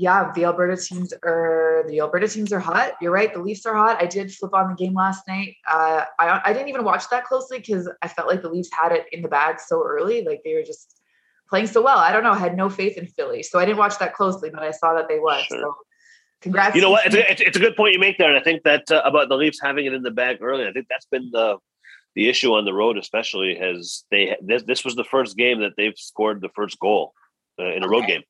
Yeah, 0.00 0.32
the 0.34 0.46
Alberta 0.46 0.78
teams 0.78 1.12
are 1.22 1.84
the 1.86 2.00
Alberta 2.00 2.26
teams 2.26 2.54
are 2.54 2.58
hot. 2.58 2.92
You're 3.02 3.12
right. 3.12 3.30
The 3.34 3.38
Leafs 3.38 3.66
are 3.66 3.74
hot. 3.74 4.02
I 4.02 4.06
did 4.06 4.32
flip 4.32 4.54
on 4.54 4.70
the 4.70 4.74
game 4.74 4.94
last 4.94 5.28
night. 5.28 5.56
Uh, 5.70 6.04
I 6.18 6.40
I 6.42 6.52
didn't 6.54 6.70
even 6.70 6.84
watch 6.84 7.10
that 7.10 7.24
closely 7.24 7.58
because 7.58 7.86
I 8.00 8.08
felt 8.08 8.26
like 8.26 8.40
the 8.40 8.48
Leafs 8.48 8.70
had 8.72 8.92
it 8.92 9.04
in 9.12 9.20
the 9.20 9.28
bag 9.28 9.60
so 9.60 9.84
early. 9.84 10.24
Like 10.24 10.40
they 10.42 10.54
were 10.54 10.62
just 10.62 11.02
playing 11.50 11.66
so 11.66 11.82
well. 11.82 11.98
I 11.98 12.12
don't 12.12 12.22
know. 12.22 12.32
I 12.32 12.38
had 12.38 12.56
no 12.56 12.70
faith 12.70 12.96
in 12.96 13.08
Philly, 13.08 13.42
so 13.42 13.58
I 13.58 13.66
didn't 13.66 13.76
watch 13.76 13.98
that 13.98 14.14
closely. 14.14 14.48
But 14.48 14.62
I 14.62 14.70
saw 14.70 14.94
that 14.94 15.06
they 15.06 15.18
won. 15.18 15.44
Sure. 15.44 15.60
So 15.60 15.74
congrats. 16.40 16.74
You 16.74 16.80
know 16.80 16.92
what? 16.92 17.04
It's 17.04 17.14
a, 17.14 17.46
it's, 17.48 17.56
a 17.58 17.60
good 17.60 17.76
point 17.76 17.92
you 17.92 18.00
make 18.00 18.16
there, 18.16 18.30
and 18.30 18.38
I 18.38 18.42
think 18.42 18.62
that 18.62 18.90
uh, 18.90 19.02
about 19.04 19.28
the 19.28 19.36
Leafs 19.36 19.60
having 19.62 19.84
it 19.84 19.92
in 19.92 20.02
the 20.02 20.10
bag 20.10 20.38
early. 20.40 20.66
I 20.66 20.72
think 20.72 20.86
that's 20.88 21.06
been 21.10 21.28
the 21.30 21.58
the 22.14 22.30
issue 22.30 22.54
on 22.54 22.64
the 22.64 22.72
road, 22.72 22.96
especially 22.96 23.54
has 23.56 24.04
they 24.10 24.34
this 24.40 24.62
this 24.62 24.82
was 24.82 24.94
the 24.94 25.04
first 25.04 25.36
game 25.36 25.60
that 25.60 25.72
they've 25.76 25.98
scored 25.98 26.40
the 26.40 26.48
first 26.54 26.78
goal 26.78 27.12
uh, 27.58 27.70
in 27.74 27.84
a 27.84 27.88
road 27.88 28.06
game 28.06 28.22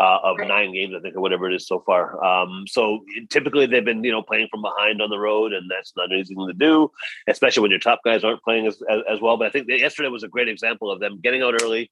uh, 0.00 0.18
of 0.24 0.38
Right. 0.38 0.48
nine 0.48 0.72
games, 0.72 0.94
I 0.96 1.00
think, 1.00 1.14
or 1.14 1.20
whatever 1.20 1.50
it 1.50 1.54
is 1.54 1.66
so 1.66 1.80
far. 1.80 2.02
Um, 2.24 2.64
so 2.66 3.00
typically 3.28 3.66
they've 3.66 3.84
been 3.84 4.02
you 4.02 4.12
know 4.12 4.22
playing 4.22 4.48
from 4.50 4.62
behind 4.62 5.02
on 5.02 5.10
the 5.10 5.18
road, 5.18 5.52
and 5.52 5.70
that's 5.70 5.92
not 5.96 6.10
an 6.10 6.18
easy 6.18 6.34
thing 6.34 6.46
to 6.46 6.54
do, 6.54 6.90
especially 7.28 7.62
when 7.62 7.70
your 7.70 7.80
top 7.80 8.00
guys 8.04 8.24
aren't 8.24 8.42
playing 8.42 8.66
as 8.66 8.80
as, 8.88 9.00
as 9.08 9.20
well. 9.20 9.36
But 9.36 9.48
I 9.48 9.50
think 9.50 9.66
that 9.66 9.78
yesterday 9.78 10.08
was 10.08 10.22
a 10.22 10.28
great 10.28 10.48
example 10.48 10.90
of 10.90 11.00
them 11.00 11.20
getting 11.22 11.42
out 11.42 11.54
early. 11.62 11.90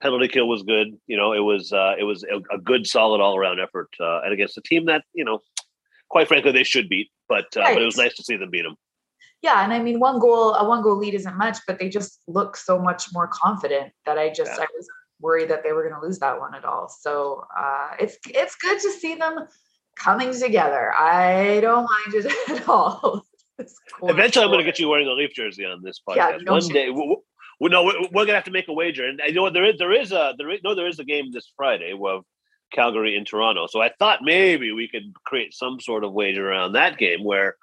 Penalty 0.00 0.28
kill 0.28 0.48
was 0.48 0.62
good. 0.62 0.88
You 1.06 1.18
know, 1.18 1.34
it 1.34 1.40
was 1.40 1.72
uh, 1.72 1.94
it 1.98 2.04
was 2.04 2.24
a, 2.24 2.38
a 2.54 2.58
good, 2.58 2.86
solid 2.86 3.20
all 3.20 3.36
around 3.36 3.60
effort, 3.60 3.90
uh, 4.00 4.20
and 4.22 4.32
against 4.32 4.56
a 4.56 4.62
team 4.62 4.86
that 4.86 5.04
you 5.12 5.24
know 5.24 5.40
quite 6.08 6.28
frankly, 6.28 6.52
they 6.52 6.64
should 6.64 6.88
beat. 6.88 7.10
But 7.28 7.56
uh, 7.56 7.74
but 7.74 7.82
it 7.82 7.84
was 7.84 7.96
nice 7.96 8.14
to 8.16 8.24
see 8.24 8.36
them 8.36 8.50
beat 8.50 8.62
them. 8.62 8.76
Yeah, 9.42 9.64
and 9.64 9.72
I 9.72 9.78
mean, 9.78 10.00
one 10.00 10.18
goal, 10.18 10.54
a 10.54 10.68
one 10.68 10.82
goal 10.82 10.96
lead 10.96 11.14
isn't 11.14 11.38
much, 11.38 11.58
but 11.66 11.78
they 11.78 11.88
just 11.88 12.20
look 12.26 12.56
so 12.56 12.78
much 12.78 13.06
more 13.12 13.28
confident 13.28 13.92
that 14.04 14.18
I 14.18 14.28
just 14.30 14.50
Yeah. 14.50 14.64
I 14.64 14.66
was 14.76 14.88
worried 15.20 15.50
that 15.50 15.62
they 15.62 15.72
were 15.72 15.82
going 15.88 15.94
to 16.00 16.06
lose 16.06 16.18
that 16.20 16.38
one 16.38 16.54
at 16.54 16.64
all. 16.64 16.88
So 16.88 17.44
uh, 17.56 17.90
it's 17.98 18.16
it's 18.28 18.56
good 18.56 18.80
to 18.80 18.90
see 18.92 19.14
them 19.14 19.46
coming 19.96 20.32
together. 20.32 20.92
I 20.94 21.60
don't 21.60 21.84
mind 21.84 22.24
it 22.24 22.32
at 22.60 22.68
all. 22.68 23.24
Cool. 24.00 24.08
Eventually, 24.10 24.44
I'm 24.44 24.50
going 24.50 24.60
to 24.60 24.64
get 24.64 24.78
you 24.78 24.88
wearing 24.88 25.06
a 25.06 25.12
Leaf 25.12 25.34
jersey 25.34 25.64
on 25.66 25.82
this 25.82 26.00
podcast. 26.08 26.16
Yeah, 26.16 26.38
no 26.42 26.52
One 26.52 26.60
chance. 26.62 26.72
day, 26.72 26.88
we, 26.90 27.16
we, 27.60 27.68
no, 27.68 27.82
we- 27.84 28.08
we're 28.10 28.24
going 28.24 28.28
to 28.28 28.34
have 28.34 28.44
to 28.44 28.50
make 28.50 28.68
a 28.68 28.72
wager. 28.72 29.06
And 29.06 29.20
I 29.22 29.28
know 29.30 29.42
what 29.42 29.52
there 29.52 29.66
is 29.66 29.76
there 29.78 29.92
is 29.92 30.12
a 30.12 30.32
there 30.38 30.50
is, 30.50 30.60
no 30.64 30.74
there 30.74 30.86
is 30.88 30.98
a 30.98 31.04
game 31.04 31.30
this 31.30 31.52
Friday 31.56 31.92
of 31.92 32.24
Calgary 32.72 33.16
in 33.16 33.24
Toronto. 33.26 33.66
So 33.66 33.82
I 33.82 33.90
thought 33.98 34.20
maybe 34.22 34.72
we 34.72 34.88
could 34.88 35.12
create 35.26 35.52
some 35.52 35.78
sort 35.80 36.04
of 36.04 36.12
wager 36.14 36.48
around 36.48 36.72
that 36.72 36.96
game 36.96 37.22
where 37.22 37.56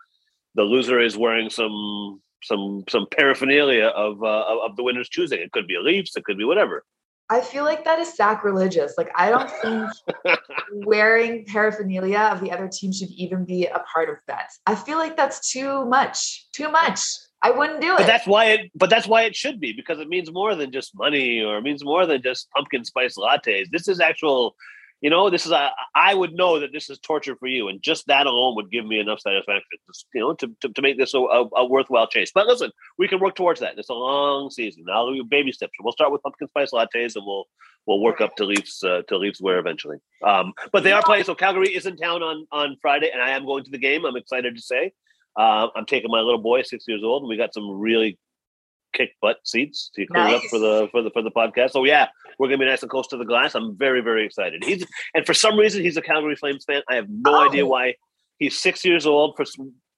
the 0.53 0.63
loser 0.63 0.99
is 0.99 1.17
wearing 1.17 1.49
some 1.49 2.21
some 2.43 2.83
some 2.87 3.07
paraphernalia 3.09 3.85
of 3.87 4.21
uh, 4.21 4.43
of 4.47 4.71
of 4.71 4.75
the 4.75 4.83
winner's 4.83 5.09
choosing. 5.09 5.39
It 5.39 5.51
could 5.51 5.65
be 5.65 5.75
a 5.75 5.81
Leafs, 5.81 6.15
it 6.15 6.23
could 6.25 6.37
be 6.37 6.45
whatever. 6.45 6.83
I 7.29 7.41
feel 7.41 7.65
like 7.65 7.83
that 7.83 7.99
is 7.99 8.13
sacrilegious. 8.13 8.93
Like 8.97 9.11
I 9.15 9.29
don't 9.29 9.49
think 9.49 10.39
wearing 10.85 11.45
paraphernalia 11.45 12.29
of 12.31 12.41
the 12.41 12.51
other 12.51 12.69
team 12.69 12.93
should 12.93 13.09
even 13.09 13.43
be 13.43 13.65
a 13.65 13.79
part 13.79 14.09
of 14.09 14.17
that. 14.27 14.51
I 14.65 14.75
feel 14.75 14.97
like 14.97 15.17
that's 15.17 15.51
too 15.51 15.85
much. 15.85 16.47
Too 16.53 16.69
much. 16.69 16.99
I 17.41 17.51
wouldn't 17.51 17.81
do 17.81 17.93
it. 17.93 17.97
But 17.97 18.07
that's 18.07 18.25
why 18.25 18.45
it. 18.45 18.71
But 18.75 18.89
that's 18.89 19.07
why 19.07 19.23
it 19.23 19.35
should 19.35 19.59
be 19.59 19.73
because 19.73 19.99
it 19.99 20.07
means 20.07 20.31
more 20.31 20.55
than 20.55 20.71
just 20.71 20.95
money, 20.95 21.41
or 21.41 21.57
it 21.57 21.61
means 21.61 21.83
more 21.83 22.05
than 22.05 22.21
just 22.21 22.49
pumpkin 22.51 22.83
spice 22.85 23.15
lattes. 23.15 23.69
This 23.71 23.87
is 23.87 23.99
actual. 23.99 24.55
You 25.01 25.11
know, 25.11 25.29
this 25.29 25.45
is. 25.45 25.51
A, 25.51 25.71
I 25.93 26.15
would 26.15 26.33
know 26.33 26.59
that 26.59 26.71
this 26.73 26.89
is 26.89 26.97
torture 26.99 27.35
for 27.35 27.47
you, 27.47 27.67
and 27.67 27.81
just 27.81 28.07
that 28.07 28.25
alone 28.25 28.55
would 28.55 28.71
give 28.71 28.85
me 28.85 28.99
enough 28.99 29.19
satisfaction. 29.19 29.79
You 30.13 30.21
know, 30.21 30.33
to, 30.35 30.55
to, 30.61 30.69
to 30.69 30.81
make 30.81 30.97
this 30.97 31.13
a, 31.13 31.19
a, 31.19 31.65
worthwhile 31.65 32.07
chase. 32.07 32.31
But 32.33 32.47
listen, 32.47 32.71
we 32.97 33.07
can 33.07 33.19
work 33.19 33.35
towards 33.35 33.59
that. 33.59 33.77
It's 33.77 33.89
a 33.89 33.93
long 33.93 34.49
season. 34.49 34.85
Now 34.87 35.07
we 35.07 35.23
baby 35.23 35.51
steps. 35.51 35.73
We'll 35.79 35.93
start 35.93 36.11
with 36.11 36.23
pumpkin 36.23 36.47
spice 36.47 36.71
lattes, 36.71 37.15
and 37.15 37.25
we'll 37.25 37.45
we'll 37.85 38.01
work 38.01 38.21
up 38.21 38.35
to 38.37 38.45
Leafs 38.45 38.83
uh, 38.83 39.03
to 39.07 39.17
Leafs 39.17 39.39
wear 39.39 39.59
eventually. 39.59 39.97
Um, 40.23 40.53
but 40.71 40.83
they 40.83 40.93
are 40.93 41.03
playing. 41.03 41.25
So 41.25 41.35
Calgary 41.35 41.69
is 41.69 41.85
in 41.85 41.95
town 41.97 42.23
on 42.23 42.47
on 42.51 42.77
Friday, 42.81 43.11
and 43.11 43.21
I 43.21 43.31
am 43.31 43.45
going 43.45 43.63
to 43.65 43.71
the 43.71 43.77
game. 43.77 44.03
I'm 44.03 44.17
excited 44.17 44.55
to 44.55 44.61
say. 44.61 44.93
Uh, 45.37 45.67
I'm 45.75 45.85
taking 45.85 46.09
my 46.09 46.21
little 46.21 46.41
boy, 46.41 46.63
six 46.63 46.85
years 46.87 47.03
old, 47.03 47.21
and 47.21 47.29
we 47.29 47.37
got 47.37 47.53
some 47.53 47.69
really 47.69 48.17
kick 48.93 49.11
butt 49.21 49.37
seats 49.43 49.89
to 49.95 50.05
clean 50.07 50.33
up 50.33 50.41
for 50.49 50.59
the 50.59 50.87
for 50.91 51.01
the 51.01 51.09
for 51.11 51.21
the 51.21 51.31
podcast. 51.31 51.71
So 51.71 51.83
yeah, 51.83 52.07
we're 52.39 52.47
gonna 52.47 52.59
be 52.59 52.65
nice 52.65 52.81
and 52.81 52.89
close 52.91 53.07
to 53.07 53.17
the 53.17 53.25
glass. 53.25 53.55
I'm 53.55 53.77
very 53.77 54.01
very 54.01 54.25
excited. 54.25 54.63
He's 54.63 54.85
and 55.13 55.25
for 55.25 55.33
some 55.33 55.57
reason 55.57 55.83
he's 55.83 55.97
a 55.97 56.01
Calgary 56.01 56.35
Flames 56.35 56.65
fan. 56.65 56.81
I 56.89 56.95
have 56.95 57.07
no 57.09 57.33
Oh. 57.35 57.47
idea 57.49 57.65
why. 57.65 57.95
He's 58.39 58.57
six 58.59 58.83
years 58.85 59.05
old. 59.05 59.35
For 59.35 59.45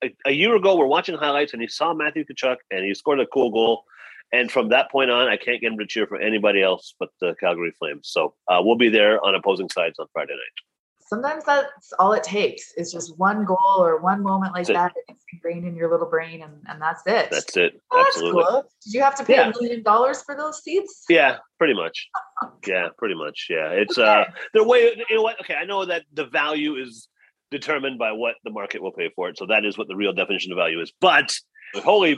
a, 0.03 0.09
a 0.25 0.31
year 0.31 0.55
ago, 0.55 0.75
we're 0.77 0.85
watching 0.87 1.15
highlights 1.15 1.53
and 1.53 1.61
he 1.61 1.67
saw 1.67 1.93
Matthew 1.93 2.23
Tkachuk 2.23 2.57
and 2.71 2.85
he 2.85 2.93
scored 2.93 3.19
a 3.19 3.27
cool 3.27 3.51
goal. 3.51 3.83
And 4.31 4.51
from 4.51 4.69
that 4.69 4.91
point 4.91 5.09
on, 5.09 5.27
I 5.27 5.37
can't 5.37 5.59
get 5.59 5.71
him 5.71 5.79
to 5.79 5.85
cheer 5.87 6.05
for 6.07 6.19
anybody 6.21 6.61
else 6.61 6.93
but 6.99 7.09
the 7.19 7.35
Calgary 7.39 7.71
Flames. 7.79 8.09
So 8.11 8.35
uh, 8.47 8.59
we'll 8.63 8.77
be 8.77 8.87
there 8.89 9.23
on 9.25 9.33
opposing 9.35 9.69
sides 9.69 9.97
on 9.99 10.05
Friday 10.13 10.33
night. 10.33 10.68
Sometimes 11.09 11.43
that's 11.43 11.91
all 11.97 12.13
it 12.13 12.21
takes 12.21 12.71
is 12.77 12.91
just 12.91 13.17
one 13.17 13.43
goal 13.43 13.57
or 13.79 13.99
one 13.99 14.21
moment 14.21 14.53
like 14.53 14.67
That's 14.67 14.69
it. 14.69 14.73
that 14.73 14.93
that's 15.07 15.25
ingrained 15.33 15.65
in 15.65 15.75
your 15.75 15.89
little 15.89 16.05
brain, 16.07 16.43
and, 16.43 16.53
and 16.67 16.79
that's 16.79 17.01
it. 17.07 17.29
That's 17.31 17.57
it. 17.57 17.81
Oh, 17.91 17.97
that's 17.97 18.15
Absolutely. 18.17 18.43
cool. 18.43 18.63
Did 18.83 18.93
you 18.93 19.01
have 19.01 19.15
to 19.15 19.25
pay 19.25 19.33
Yeah. 19.37 19.49
a 19.49 19.59
million 19.59 19.81
dollars 19.81 20.21
for 20.21 20.35
those 20.37 20.61
seats? 20.61 21.05
Yeah, 21.09 21.37
pretty 21.57 21.73
much. 21.73 22.07
Yeah, 22.67 22.87
pretty 22.97 23.15
much. 23.15 23.47
Yeah, 23.49 23.69
it's 23.71 23.97
uh, 23.97 24.23
Okay. 24.27 24.31
the 24.53 24.63
way 24.63 24.93
you 25.09 25.15
know 25.15 25.23
what. 25.23 25.41
Okay, 25.41 25.55
I 25.55 25.65
know 25.65 25.83
that 25.85 26.03
the 26.13 26.25
value 26.25 26.75
is 26.75 27.07
determined 27.51 27.97
by 27.99 28.11
what 28.13 28.35
the 28.45 28.49
market 28.51 28.81
will 28.81 28.91
pay 28.93 29.09
for 29.15 29.27
it, 29.29 29.37
so 29.37 29.45
that 29.47 29.65
is 29.65 29.77
what 29.77 29.87
the 29.89 29.95
real 29.95 30.13
definition 30.13 30.51
of 30.53 30.57
value 30.57 30.79
is. 30.79 30.93
But 31.01 31.35
holy 31.75 32.17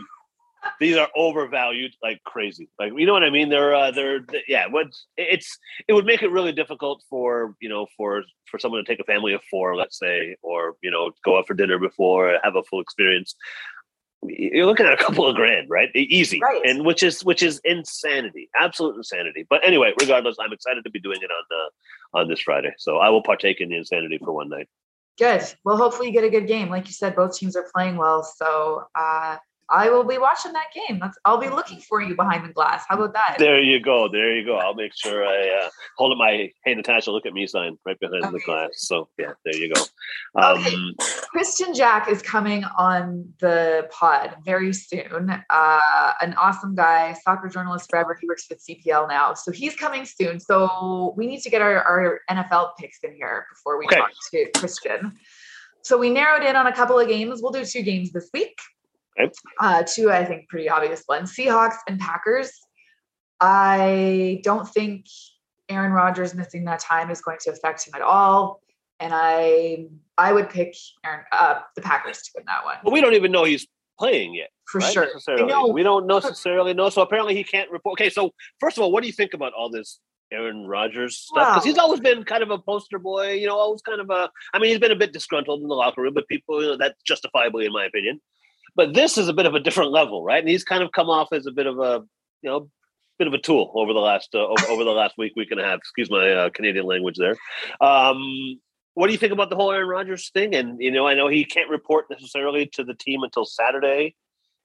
these 0.80 0.98
are 0.98 1.10
overvalued 1.16 1.94
like 2.04 2.24
crazy. 2.24 2.70
Like 2.80 2.94
you 2.96 3.06
know 3.06 3.14
what 3.14 3.24
I 3.24 3.30
mean? 3.30 3.50
They're 3.50 3.74
uh, 3.76 3.92
they're 3.92 4.22
yeah. 4.48 4.68
What 4.68 4.88
it's 5.18 5.58
it 5.88 5.94
would 5.94 6.06
make 6.06 6.22
it 6.22 6.32
really 6.32 6.52
difficult 6.52 7.04
for 7.10 7.56
you 7.62 7.70
know 7.70 7.88
for 7.98 8.24
for 8.50 8.60
someone 8.60 8.84
to 8.84 8.90
take 8.92 9.00
a 9.00 9.04
family 9.06 9.34
of 9.34 9.42
four, 9.50 9.76
let's 9.76 9.98
say, 9.98 10.36
or 10.42 10.76
you 10.82 10.92
know 10.92 11.12
go 11.24 11.38
out 11.38 11.48
for 11.48 11.54
dinner 11.54 11.80
before 11.80 12.38
have 12.44 12.56
a 12.56 12.64
full 12.64 12.82
experience. 12.82 13.36
You're 14.24 14.68
looking 14.68 14.86
at 14.86 14.94
a 14.94 14.98
couple 15.04 15.26
of 15.26 15.36
grand, 15.36 15.68
right? 15.70 15.90
Easy, 15.96 16.40
Right. 16.40 16.62
and 16.64 16.86
which 16.86 17.02
is 17.02 17.26
which 17.26 17.42
is 17.42 17.60
insanity, 17.64 18.50
absolute 18.56 18.96
insanity. 18.96 19.48
But 19.50 19.66
anyway, 19.66 19.94
regardless, 20.00 20.36
I'm 20.40 20.54
excited 20.54 20.84
to 20.84 20.92
be 20.92 21.00
doing 21.00 21.18
it 21.24 21.32
on 21.32 21.44
the 21.50 22.20
on 22.20 22.28
this 22.28 22.42
Friday, 22.42 22.74
so 22.78 22.98
I 22.98 23.10
will 23.10 23.24
partake 23.24 23.62
in 23.62 23.70
the 23.70 23.78
insanity 23.78 24.20
for 24.24 24.32
one 24.32 24.50
night. 24.50 24.68
Good. 25.18 25.42
Well, 25.66 25.76
hopefully 25.78 26.08
you 26.08 26.14
get 26.14 26.24
a 26.24 26.30
good 26.30 26.48
game. 26.48 26.70
Like 26.70 26.86
you 26.88 26.94
said, 26.94 27.16
both 27.16 27.36
teams 27.36 27.56
are 27.56 27.68
playing 27.74 27.98
well. 27.98 28.24
So 28.24 28.84
uh, 28.96 29.38
I 29.72 29.90
will 29.90 30.04
be 30.04 30.18
watching 30.18 30.52
that 30.54 30.68
game. 30.76 31.00
That's, 31.00 31.18
I'll 31.26 31.38
be 31.38 31.48
looking 31.50 31.80
for 31.80 32.02
you 32.02 32.16
behind 32.16 32.48
the 32.48 32.54
glass. 32.54 32.84
How 32.90 32.96
about 32.96 33.14
that? 33.14 33.38
There 33.40 33.62
you 33.62 33.80
go. 33.80 34.10
There 34.12 34.36
you 34.36 34.46
go. 34.46 34.58
I'll 34.58 34.74
make 34.76 34.92
sure 34.94 35.26
I 35.26 35.48
uh, 35.66 35.70
hold 35.98 36.12
up 36.12 36.18
my 36.18 36.52
"Hey 36.66 36.76
Natasha, 36.76 37.12
look 37.12 37.26
at 37.26 37.34
me" 37.34 37.48
sign 37.48 37.78
right 37.86 38.00
behind 38.00 38.34
the 38.34 38.40
glass. 38.46 38.70
So 38.76 39.08
yeah, 39.18 39.32
there 39.46 39.56
you 39.56 39.74
go. 39.74 39.82
Um, 40.36 40.60
Okay. 40.62 40.76
Kristian 41.34 41.74
Jack 41.76 42.10
is 42.10 42.22
coming 42.22 42.64
on 42.78 43.34
the 43.40 43.88
pod 43.92 44.36
very 44.44 44.74
soon. 44.74 45.30
Uh, 45.50 46.14
an 46.22 46.34
awesome 46.34 46.76
guy, 46.76 47.14
soccer 47.24 47.48
journalist 47.48 47.90
forever. 47.90 48.18
He 48.20 48.28
works 48.28 48.48
with 48.50 48.62
CPL 48.66 49.08
now. 49.08 49.34
So 49.34 49.52
he's 49.52 49.76
coming 49.76 50.04
soon. 50.06 50.40
So 50.42 51.14
we 51.16 51.26
need 51.28 51.42
to 51.42 51.50
get 51.50 51.62
our, 51.62 51.82
our 51.84 52.20
NFL 52.30 52.72
picks 52.78 53.00
in 53.04 53.14
here 53.16 53.46
before 53.54 53.78
we 53.80 53.86
Okay. 53.86 53.98
talk 53.98 54.12
to 54.32 54.52
Kristian. 54.58 55.14
So 55.84 55.98
we 55.98 56.10
narrowed 56.10 56.44
in 56.44 56.56
on 56.56 56.68
a 56.68 56.74
couple 56.76 57.00
of 57.00 57.08
games. 57.08 57.42
We'll 57.42 57.52
do 57.54 57.64
two 57.66 57.82
games 57.82 58.12
this 58.12 58.30
week. 58.34 58.58
Okay. 59.20 59.32
Uh, 59.60 59.84
two, 59.84 60.12
I 60.12 60.24
think, 60.26 60.48
pretty 60.50 60.70
obvious 60.70 61.04
ones 61.08 61.34
Seahawks 61.36 61.76
and 61.88 62.00
Packers. 62.00 62.52
I 63.40 64.40
don't 64.44 64.68
think 64.68 65.06
Aaron 65.70 65.92
Rodgers 65.92 66.34
missing 66.36 66.66
that 66.66 66.80
time 66.80 67.10
is 67.10 67.22
going 67.22 67.38
to 67.42 67.52
affect 67.52 67.88
him 67.88 67.94
at 67.96 68.02
all. 68.02 68.62
And 69.00 69.12
I 69.16 69.88
I 70.18 70.32
would 70.32 70.50
pick 70.50 70.76
Aaron, 71.04 71.26
uh, 71.32 71.62
the 71.76 71.82
Packers 71.82 72.20
to 72.22 72.32
win 72.36 72.44
that 72.46 72.64
one 72.66 72.76
but 72.84 72.94
we 72.94 73.02
don't 73.02 73.16
even 73.16 73.32
know 73.32 73.44
he's 73.44 73.66
playing 73.98 74.36
yet. 74.36 74.50
for 74.66 74.80
right? 74.80 74.94
sure. 74.94 75.04
I 75.04 75.08
Necessarily. 75.08 75.46
know. 75.48 75.68
We 75.68 75.82
don't 75.84 76.06
necessarily 76.06 76.74
know. 76.74 76.90
So 76.90 77.02
apparently 77.02 77.34
he 77.36 77.44
can't 77.44 77.70
report. 77.72 78.00
Okay, 78.00 78.10
so 78.10 78.32
first 78.60 78.78
of 78.78 78.84
all, 78.84 78.92
what 78.92 79.02
do 79.02 79.08
you 79.08 79.14
think 79.14 79.34
about 79.34 79.54
all 79.54 79.70
this 79.72 80.00
Aaron 80.32 80.68
Rodgers 80.68 81.18
stuff? 81.18 81.56
Because 81.56 81.66
Wow. 81.66 81.70
he's 81.72 81.78
always 81.80 82.00
been 82.00 82.24
kind 82.24 82.44
of 82.44 82.52
a 82.52 82.60
poster 82.60 83.00
boy. 83.00 83.32
You 83.34 83.48
know, 83.48 83.58
always 83.58 83.82
kind 83.82 84.00
of 84.02 84.10
a. 84.12 84.30
I 84.54 84.60
mean, 84.60 84.70
he's 84.70 84.80
been 84.80 84.92
a 84.92 84.96
bit 84.96 85.14
disgruntled 85.14 85.62
in 85.64 85.68
the 85.68 85.76
locker 85.76 86.02
room, 86.04 86.14
but 86.14 86.28
people, 86.28 86.62
you 86.62 86.70
know, 86.70 86.78
that's 86.78 87.02
justifiably, 87.04 87.66
in 87.66 87.72
my 87.74 87.86
opinion. 87.86 88.22
But 88.76 88.94
this 88.94 89.18
is 89.18 89.28
a 89.28 89.34
bit 89.34 89.46
of 89.46 89.54
a 89.56 89.60
different 89.60 89.92
level, 89.92 90.24
right? 90.24 90.40
And 90.40 90.50
he's 90.50 90.64
kind 90.64 90.82
of 90.84 90.92
come 90.92 91.10
off 91.10 91.30
as 91.34 91.46
a 91.46 91.52
bit 91.52 91.68
of 91.68 91.80
a, 91.80 92.04
you 92.42 92.50
know, 92.50 92.70
bit 93.20 93.28
of 93.28 93.34
a 93.34 93.38
tool 93.38 93.72
over 93.76 93.94
the 93.94 94.00
last 94.00 94.30
uh, 94.34 94.48
over, 94.70 94.84
the 94.84 94.92
last 94.92 95.16
week, 95.18 95.34
week 95.36 95.52
and 95.52 95.60
a 95.60 95.64
half. 95.64 95.78
Excuse 95.78 96.10
my 96.10 96.32
uh, 96.32 96.50
Canadian 96.50 96.86
language 96.86 97.18
there. 97.18 97.36
Um, 97.80 98.60
what 98.94 99.08
do 99.08 99.14
you 99.14 99.20
think 99.20 99.34
about 99.34 99.50
the 99.50 99.56
whole 99.56 99.72
Aaron 99.72 99.88
Rodgers 99.88 100.30
thing? 100.32 100.56
And 100.56 100.82
you 100.82 100.92
know, 100.92 101.08
I 101.08 101.14
know 101.14 101.28
he 101.28 101.46
can't 101.46 101.70
report 101.70 102.06
necessarily 102.10 102.66
to 102.74 102.84
the 102.84 102.94
team 102.94 103.24
until 103.24 103.46
Saturday, 103.46 104.16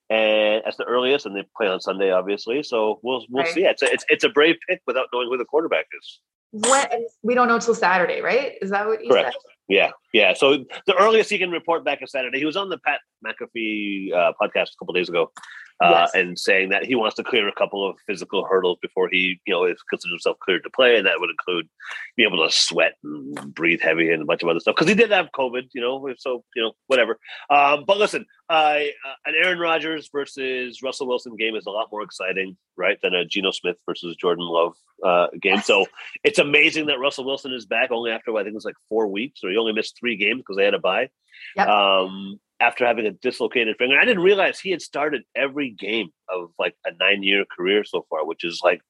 and 0.09 0.63
that's 0.65 0.77
the 0.77 0.85
earliest, 0.85 1.27
and 1.27 1.37
they 1.37 1.45
play 1.57 1.67
on 1.69 1.81
Sunday, 1.81 2.11
obviously. 2.11 2.63
So 2.63 3.01
we'll 3.03 3.27
we'll 3.29 3.45
Right. 3.45 3.53
see. 3.53 3.65
It's 3.65 3.83
a, 3.83 3.93
it's 3.93 4.05
it's 4.09 4.25
a 4.25 4.29
brave 4.29 4.57
pick 4.69 4.81
without 4.87 5.09
knowing 5.13 5.29
who 5.29 5.37
the 5.37 5.45
quarterback 5.45 5.87
is. 5.99 6.21
When, 6.53 7.07
we 7.23 7.35
don't 7.35 7.49
know 7.49 7.59
till 7.59 7.75
Saturday, 7.75 8.21
right? 8.21 8.53
Is 8.63 8.71
that 8.71 8.87
what 8.87 9.05
you 9.05 9.11
Correct. 9.11 9.33
said? 9.33 9.53
Yeah, 9.69 9.91
yeah. 10.17 10.33
So 10.33 10.65
the 10.87 10.95
earliest 10.99 11.29
he 11.29 11.39
can 11.39 11.51
report 11.51 11.85
back 11.85 12.03
is 12.03 12.11
Saturday. 12.11 12.39
He 12.39 12.47
was 12.47 12.57
on 12.57 12.71
the 12.71 12.79
Pat 12.79 13.01
McAfee 13.25 14.13
uh, 14.15 14.33
podcast 14.41 14.69
a 14.73 14.77
couple 14.79 14.95
days 14.95 15.09
ago, 15.11 15.31
uh, 15.83 15.91
Yes. 15.91 16.11
and 16.15 16.39
saying 16.39 16.71
that 16.71 16.87
he 16.87 16.95
wants 16.95 17.17
to 17.17 17.25
clear 17.25 17.47
a 17.49 17.53
couple 17.53 17.87
of 17.89 17.97
physical 18.07 18.47
hurdles 18.47 18.79
before 18.81 19.09
he, 19.11 19.39
you 19.47 19.53
know, 19.53 19.65
is 19.65 19.77
considers 19.91 20.13
himself 20.13 20.39
cleared 20.41 20.63
to 20.65 20.71
play, 20.71 20.97
and 20.97 21.07
that 21.07 21.21
would 21.21 21.29
include 21.31 21.69
being 22.17 22.29
able 22.33 22.47
to 22.47 22.55
sweat 22.55 22.95
and 23.05 23.55
breathe 23.55 23.81
heavy 23.83 24.11
and 24.11 24.23
a 24.23 24.25
bunch 24.25 24.43
of 24.43 24.49
other 24.49 24.61
stuff 24.61 24.75
because 24.75 24.89
he 24.89 24.95
did 24.95 25.11
have 25.11 25.29
COVID, 25.37 25.69
you 25.75 25.81
know. 25.83 26.09
So 26.19 26.45
you 26.55 26.63
know, 26.63 26.73
whatever. 26.87 27.19
Um, 27.51 27.85
but 27.87 27.99
listen, 27.99 28.25
uh, 28.49 28.53
uh, 28.53 29.15
an 29.27 29.35
Aaron 29.43 29.59
Rodgers 29.59 30.09
versus 30.13 30.81
Russell 30.83 31.09
Wilson 31.09 31.37
game 31.37 31.57
is 31.57 31.67
a 31.67 31.71
lot 31.71 31.89
more 31.91 32.03
exciting, 32.03 32.57
right, 32.77 32.99
than 33.03 33.15
a 33.15 33.25
Geno 33.25 33.51
Smith 33.51 33.77
versus 33.87 34.17
Jordan 34.17 34.47
Love 34.47 34.75
uh, 35.05 35.27
game. 35.43 35.61
So 35.61 35.85
it's 36.25 36.39
amazing 36.39 36.87
that 36.87 37.01
Russell 37.01 37.25
Wilson 37.25 37.53
is 37.53 37.67
back 37.67 37.91
only 37.91 38.13
after 38.13 38.31
I 38.37 38.43
think 38.45 38.53
it 38.53 38.55
was 38.55 38.65
like 38.65 38.77
four 38.89 39.09
weeks, 39.09 39.41
or 39.43 39.51
he 39.51 39.57
only 39.57 39.73
missed 39.73 39.97
three 39.99 40.06
games 40.15 40.43
because 40.43 40.57
they 40.57 40.65
had 40.65 40.75
a 40.75 40.79
bye. 40.79 41.09
Yep. 41.57 41.69
Um, 41.69 42.39
after 42.61 42.87
having 42.87 43.07
a 43.07 43.11
dislocated 43.11 43.77
finger, 43.77 43.99
I 43.99 44.05
didn't 44.05 44.23
realize 44.23 44.61
he 44.61 44.71
had 44.71 44.81
started 44.81 45.23
every 45.35 45.71
game 45.71 46.11
of 46.29 46.51
like 46.59 46.75
a 46.87 46.93
nine-year 46.99 47.45
career 47.55 47.85
so 47.85 48.07
far, 48.09 48.25
which 48.25 48.45
is 48.45 48.61
like 48.63 48.81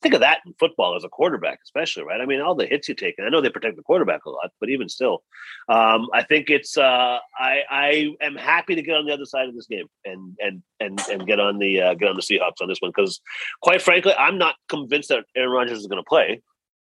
think 0.00 0.14
of 0.14 0.20
that 0.20 0.40
in 0.46 0.54
football 0.58 0.96
as 0.96 1.04
a 1.04 1.08
quarterback, 1.08 1.60
especially 1.62 2.04
right. 2.04 2.20
I 2.20 2.26
mean, 2.26 2.40
all 2.40 2.54
the 2.54 2.66
hits 2.66 2.88
you 2.88 2.94
take, 2.94 3.14
and 3.18 3.26
I 3.26 3.30
know 3.30 3.40
they 3.40 3.50
protect 3.50 3.76
the 3.76 3.82
quarterback 3.82 4.24
a 4.24 4.30
lot, 4.30 4.50
but 4.60 4.70
even 4.70 4.88
still, 4.88 5.22
um, 5.68 6.08
I 6.12 6.22
think 6.22 6.50
it's. 6.50 6.76
Uh, 6.76 7.18
I 7.38 7.62
I 7.70 8.14
am 8.20 8.36
happy 8.36 8.74
to 8.74 8.82
get 8.82 8.96
on 8.96 9.06
the 9.06 9.12
other 9.12 9.24
side 9.24 9.48
of 9.48 9.54
this 9.54 9.66
game 9.66 9.86
and 10.04 10.36
and 10.40 10.62
and 10.80 11.00
and 11.10 11.26
get 11.26 11.40
on 11.40 11.58
the 11.58 11.80
uh, 11.80 11.94
get 11.94 12.08
on 12.08 12.16
the 12.16 12.22
Seahawks 12.22 12.60
on 12.60 12.68
this 12.68 12.80
one 12.80 12.92
because, 12.94 13.20
quite 13.62 13.82
frankly, 13.82 14.14
I'm 14.18 14.38
not 14.38 14.56
convinced 14.68 15.08
that 15.10 15.24
Aaron 15.36 15.50
Rodgers 15.50 15.78
is 15.78 15.86
going 15.86 16.02
to 16.02 16.08
play. 16.08 16.42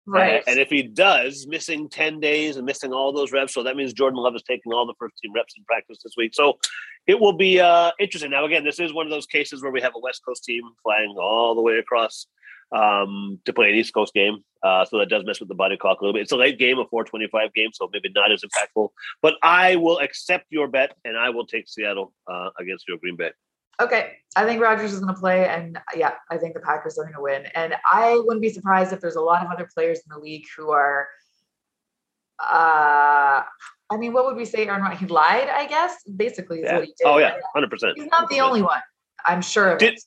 Right. 0.06 0.42
And 0.46 0.58
if 0.58 0.68
he 0.68 0.82
does, 0.82 1.46
missing 1.46 1.88
10 1.88 2.20
days 2.20 2.56
and 2.56 2.66
missing 2.66 2.92
all 2.92 3.12
those 3.12 3.32
reps, 3.32 3.54
so 3.54 3.62
that 3.62 3.76
means 3.76 3.92
Jordan 3.92 4.18
Love 4.18 4.34
is 4.34 4.42
taking 4.42 4.72
all 4.72 4.86
the 4.86 4.94
first 4.98 5.14
team 5.22 5.32
reps 5.34 5.54
in 5.56 5.64
practice 5.64 5.98
this 6.04 6.14
week. 6.16 6.34
So 6.34 6.58
it 7.06 7.18
will 7.18 7.32
be 7.32 7.60
uh, 7.60 7.92
interesting. 7.98 8.30
Now, 8.30 8.44
again, 8.44 8.64
this 8.64 8.78
is 8.78 8.92
one 8.92 9.06
of 9.06 9.10
those 9.10 9.26
cases 9.26 9.62
where 9.62 9.72
we 9.72 9.80
have 9.80 9.92
a 9.94 10.00
West 10.00 10.22
Coast 10.26 10.44
team 10.44 10.62
flying 10.82 11.14
all 11.18 11.54
the 11.54 11.62
way 11.62 11.78
across 11.78 12.26
um, 12.72 13.40
to 13.44 13.52
play 13.52 13.70
an 13.70 13.76
East 13.76 13.94
Coast 13.94 14.12
game. 14.12 14.44
Uh, 14.62 14.84
so 14.84 14.98
that 14.98 15.08
does 15.08 15.24
mess 15.24 15.40
with 15.40 15.48
the 15.48 15.54
body 15.54 15.76
clock 15.76 16.00
a 16.00 16.04
little 16.04 16.14
bit. 16.14 16.22
It's 16.22 16.32
a 16.32 16.36
late 16.36 16.58
game, 16.58 16.78
a 16.78 16.86
425 16.86 17.52
game, 17.54 17.70
so 17.72 17.88
maybe 17.92 18.10
not 18.14 18.32
as 18.32 18.42
impactful. 18.42 18.88
But 19.22 19.34
I 19.42 19.76
will 19.76 19.98
accept 20.00 20.46
your 20.50 20.68
bet 20.68 20.94
and 21.04 21.16
I 21.16 21.30
will 21.30 21.46
take 21.46 21.68
Seattle 21.68 22.12
uh, 22.30 22.50
against 22.58 22.88
your 22.88 22.98
Green 22.98 23.16
Bay. 23.16 23.30
Okay. 23.80 24.12
I 24.36 24.44
think 24.44 24.60
Rodgers 24.60 24.92
is 24.92 25.00
going 25.00 25.14
to 25.14 25.20
play. 25.20 25.46
And 25.48 25.78
yeah, 25.96 26.14
I 26.30 26.38
think 26.38 26.54
the 26.54 26.60
Packers 26.60 26.98
are 26.98 27.04
going 27.04 27.14
to 27.14 27.20
win. 27.22 27.46
And 27.54 27.74
I 27.90 28.14
wouldn't 28.24 28.42
be 28.42 28.50
surprised 28.50 28.92
if 28.92 29.00
there's 29.00 29.16
a 29.16 29.20
lot 29.20 29.44
of 29.44 29.50
other 29.50 29.68
players 29.72 29.98
in 29.98 30.04
the 30.14 30.18
league 30.18 30.44
who 30.56 30.70
are, 30.70 31.08
uh, 32.40 33.42
I 33.90 33.96
mean, 33.96 34.12
what 34.12 34.24
would 34.26 34.36
we 34.36 34.44
say? 34.44 34.66
Aaron 34.66 34.82
Rodgers, 34.82 35.00
he 35.00 35.06
lied, 35.06 35.48
I 35.48 35.66
guess, 35.66 36.02
basically 36.04 36.60
is 36.60 36.64
Yeah. 36.66 36.76
what 36.76 36.84
he 36.84 36.94
did. 36.98 37.04
Oh, 37.06 37.18
yeah, 37.18 37.36
100%. 37.54 37.92
He's 37.96 38.06
not 38.06 38.28
the 38.28 38.40
only 38.40 38.62
one. 38.62 38.80
I'm 39.24 39.42
sure 39.42 39.70
of 39.72 39.78
Did- 39.78 39.94
it. 39.94 40.02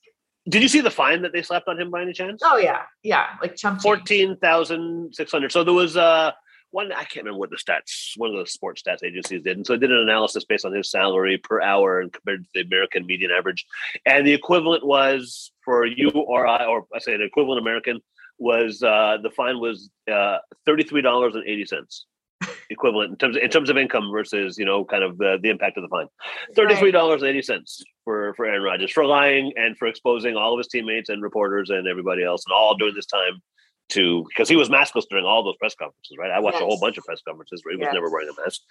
Did 0.50 0.62
you 0.62 0.70
see 0.70 0.80
the 0.80 0.90
fine 0.92 1.24
that 1.24 1.34
they 1.34 1.42
slapped 1.42 1.68
on 1.68 1.78
him 1.78 1.92
by 1.92 2.02
any 2.02 2.14
chance? 2.14 2.42
Oh 2.42 2.56
yeah. 2.56 2.84
Yeah. 3.04 3.26
Like 3.42 3.58
chump 3.58 3.82
fourteen 3.82 4.38
thousand 4.38 5.14
six 5.14 5.30
hundred. 5.30 5.52
So 5.52 5.66
there 5.66 5.74
was 5.74 5.98
uh 5.98 6.32
one 6.72 6.92
I 6.92 7.04
can't 7.04 7.26
remember 7.26 7.40
what 7.40 7.50
the 7.50 7.58
stats 7.58 8.14
one 8.18 8.34
of 8.34 8.40
the 8.40 8.50
sports 8.50 8.82
stats 8.82 9.04
agencies 9.04 9.44
did, 9.44 9.58
and 9.58 9.66
so 9.66 9.74
they 9.74 9.80
did 9.80 9.92
an 9.92 10.02
analysis 10.02 10.46
based 10.46 10.66
on 10.66 10.74
his 10.74 10.92
salary 10.92 11.38
per 11.38 11.62
hour 11.62 12.00
and 12.00 12.12
compared 12.12 12.44
to 12.44 12.50
the 12.54 12.62
American 12.62 13.06
median 13.06 13.32
average, 13.32 13.66
and 14.06 14.26
the 14.26 14.34
equivalent 14.34 14.86
was 14.86 15.52
for 15.64 15.86
you 15.86 16.10
or 16.10 16.48
I 16.48 16.66
or 16.66 16.86
I 16.94 17.00
say 17.00 17.14
an 17.14 17.22
equivalent 17.22 17.62
American 17.62 18.02
was 18.40 18.84
uh 18.84 19.18
the 19.22 19.30
fine 19.32 19.60
was 19.60 19.90
uh 20.12 20.38
thirty 20.66 20.84
three 20.84 21.02
dollars 21.02 21.36
and 21.36 21.48
eighty 21.48 21.66
cents. 21.66 22.06
Equivalent 22.70 23.12
in 23.12 23.18
terms 23.18 23.36
of, 23.38 23.42
in 23.42 23.50
terms 23.50 23.70
of 23.70 23.78
income 23.78 24.12
versus 24.12 24.58
you 24.60 24.66
know 24.66 24.86
kind 24.86 25.04
of 25.04 25.18
the, 25.18 25.40
the 25.42 25.50
impact 25.50 25.78
of 25.78 25.84
the 25.84 25.88
fine. 25.88 26.08
Thirty 26.56 26.76
three 26.76 26.92
dollars 26.92 27.22
and 27.22 27.30
eighty 27.30 27.42
cents 27.42 27.82
for 28.04 28.34
for 28.36 28.46
Aaron 28.46 28.62
Rodgers 28.62 28.92
for 28.92 29.06
lying 29.06 29.54
and 29.56 29.76
for 29.78 29.88
exposing 29.88 30.36
all 30.36 30.54
of 30.54 30.60
his 30.60 30.68
teammates 30.68 31.10
and 31.10 31.24
reporters 31.24 31.70
and 31.70 31.88
everybody 31.88 32.24
else 32.24 32.44
and 32.46 32.54
all 32.54 32.76
during 32.76 32.94
this 32.94 33.06
time 33.06 33.42
to 33.90 34.26
because 34.30 34.50
he 34.50 34.56
was 34.56 34.70
maskless 34.70 35.06
during 35.10 35.26
all 35.26 35.44
those 35.44 35.58
press 35.58 35.76
conferences, 35.76 36.18
right? 36.18 36.32
I 36.32 36.40
watched 36.40 36.62
a 36.62 36.66
whole 36.66 36.80
bunch 36.80 36.98
of 36.98 37.04
press 37.04 37.22
conferences 37.28 37.62
where 37.64 37.76
he 37.76 37.80
was 37.80 37.94
never 37.94 38.10
wearing 38.10 38.30
a 38.30 38.42
mask. 38.42 38.62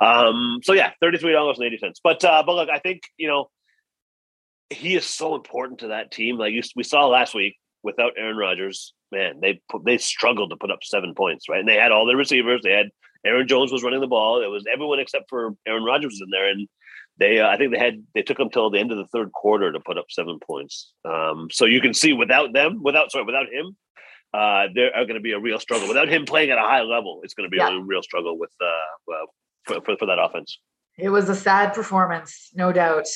Um, 0.00 0.60
so 0.62 0.72
yeah, 0.72 0.92
thirty 1.00 1.18
three 1.18 1.32
dollars 1.32 1.58
and 1.58 1.66
eighty 1.66 1.78
cents. 1.78 2.00
But 2.02 2.24
uh, 2.24 2.42
but 2.44 2.54
look, 2.54 2.68
I 2.68 2.78
think 2.78 3.02
you 3.16 3.28
know 3.28 3.50
he 4.70 4.96
is 4.96 5.06
so 5.06 5.34
important 5.34 5.80
to 5.80 5.88
that 5.88 6.10
team. 6.10 6.38
Like 6.38 6.52
you, 6.52 6.62
we 6.74 6.82
saw 6.82 7.06
last 7.06 7.34
week 7.34 7.56
without 7.82 8.12
Aaron 8.16 8.36
Rodgers, 8.36 8.92
man, 9.12 9.40
they 9.40 9.60
put, 9.70 9.84
they 9.84 9.98
struggled 9.98 10.50
to 10.50 10.56
put 10.56 10.70
up 10.70 10.80
seven 10.82 11.14
points, 11.14 11.48
right? 11.48 11.60
And 11.60 11.68
they 11.68 11.76
had 11.76 11.92
all 11.92 12.06
their 12.06 12.16
receivers. 12.16 12.62
They 12.62 12.72
had 12.72 12.90
Aaron 13.24 13.48
Jones 13.48 13.72
was 13.72 13.82
running 13.82 14.00
the 14.00 14.06
ball. 14.06 14.42
It 14.42 14.48
was 14.48 14.64
everyone 14.72 15.00
except 15.00 15.28
for 15.28 15.54
Aaron 15.66 15.84
Rodgers 15.84 16.12
was 16.12 16.20
in 16.20 16.30
there, 16.30 16.48
and 16.48 16.68
they 17.18 17.40
uh, 17.40 17.48
I 17.48 17.56
think 17.56 17.72
they 17.72 17.78
had 17.78 18.02
they 18.14 18.22
took 18.22 18.38
them 18.38 18.50
till 18.50 18.70
the 18.70 18.78
end 18.78 18.92
of 18.92 18.98
the 18.98 19.06
third 19.06 19.32
quarter 19.32 19.72
to 19.72 19.80
put 19.80 19.98
up 19.98 20.06
seven 20.10 20.38
points. 20.38 20.92
Um, 21.04 21.48
so 21.50 21.64
you 21.64 21.80
can 21.80 21.94
see 21.94 22.12
without 22.12 22.52
them, 22.52 22.82
without 22.82 23.10
sorry, 23.10 23.24
without 23.24 23.48
him, 23.52 23.76
uh, 24.36 24.68
there 24.74 24.90
are 24.96 25.04
going 25.04 25.14
to 25.14 25.20
be 25.20 25.32
a 25.32 25.38
real 25.38 25.58
struggle. 25.58 25.88
Without 25.88 26.08
him 26.08 26.24
playing 26.24 26.50
at 26.50 26.58
a 26.58 26.62
high 26.62 26.82
level, 26.82 27.20
it's 27.24 27.34
going 27.34 27.48
to 27.48 27.50
be 27.50 27.58
Yeah. 27.58 27.76
a 27.76 27.80
real 27.80 28.02
struggle 28.02 28.38
with 28.38 28.50
uh, 28.60 28.66
for, 29.66 29.80
for, 29.84 29.96
for 29.96 30.06
that 30.06 30.18
offense. 30.18 30.58
It 30.98 31.10
was 31.10 31.28
a 31.28 31.34
sad 31.34 31.74
performance, 31.74 32.50
no 32.54 32.72
doubt. 32.72 33.06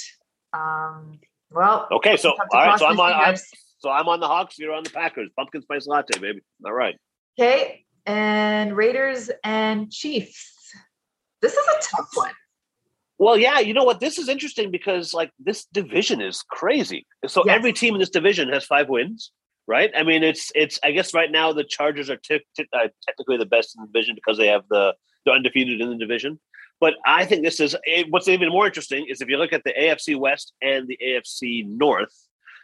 Um, 0.52 1.18
well, 1.50 1.88
Okay, 1.90 2.16
so 2.16 2.30
Just 2.30 2.38
have 2.40 2.48
to 2.50 2.56
all 2.56 2.66
right, 2.66 2.78
so 2.78 2.86
I'm 2.86 3.00
on. 3.00 3.12
I'm, 3.12 3.36
so 3.78 3.90
I'm 3.90 4.08
on 4.08 4.20
the 4.20 4.26
Hawks. 4.26 4.58
You're 4.58 4.74
on 4.74 4.84
the 4.84 4.90
Packers. 4.90 5.30
Pumpkin 5.36 5.62
spice 5.62 5.86
latte, 5.86 6.18
baby. 6.20 6.40
All 6.64 6.72
right. 6.72 6.96
okay. 7.38 7.84
And 8.06 8.76
Raiders 8.76 9.30
and 9.44 9.90
Chiefs. 9.90 10.52
This 11.42 11.52
is 11.54 11.66
a 11.78 11.82
tough 11.96 12.08
one. 12.14 12.32
Well, 13.18 13.36
yeah, 13.38 13.58
you 13.60 13.74
know 13.74 13.84
what? 13.84 14.00
This 14.00 14.18
is 14.18 14.28
interesting 14.28 14.70
because 14.70 15.12
like 15.14 15.30
this 15.38 15.66
division 15.72 16.20
is 16.20 16.42
crazy. 16.50 17.06
So 17.26 17.42
Yes. 17.46 17.56
every 17.56 17.72
team 17.72 17.94
in 17.94 18.00
this 18.00 18.10
division 18.10 18.48
has 18.50 18.64
five 18.64 18.88
wins, 18.88 19.30
right? 19.66 19.90
I 19.96 20.02
mean, 20.02 20.22
it's 20.22 20.50
it's. 20.54 20.78
I 20.82 20.90
guess 20.90 21.14
right 21.14 21.30
now 21.30 21.52
the 21.52 21.64
Chargers 21.64 22.10
are 22.10 22.16
t- 22.16 22.40
t- 22.56 22.66
uh, 22.72 22.88
technically 23.06 23.36
the 23.36 23.46
best 23.46 23.76
in 23.76 23.82
the 23.82 23.88
division 23.88 24.14
because 24.14 24.38
they 24.38 24.48
have 24.48 24.64
the 24.70 24.94
they're 25.24 25.34
undefeated 25.34 25.80
in 25.80 25.90
the 25.90 25.96
division. 25.96 26.40
But 26.80 26.94
I 27.04 27.26
think 27.26 27.44
this 27.44 27.60
is 27.60 27.76
what's 28.08 28.28
even 28.28 28.48
more 28.48 28.66
interesting 28.66 29.06
is 29.08 29.20
if 29.20 29.28
you 29.28 29.36
look 29.36 29.52
at 29.52 29.64
the 29.64 29.74
AFC 29.78 30.18
West 30.18 30.54
and 30.62 30.88
the 30.88 30.98
AFC 31.04 31.66
North, 31.66 32.14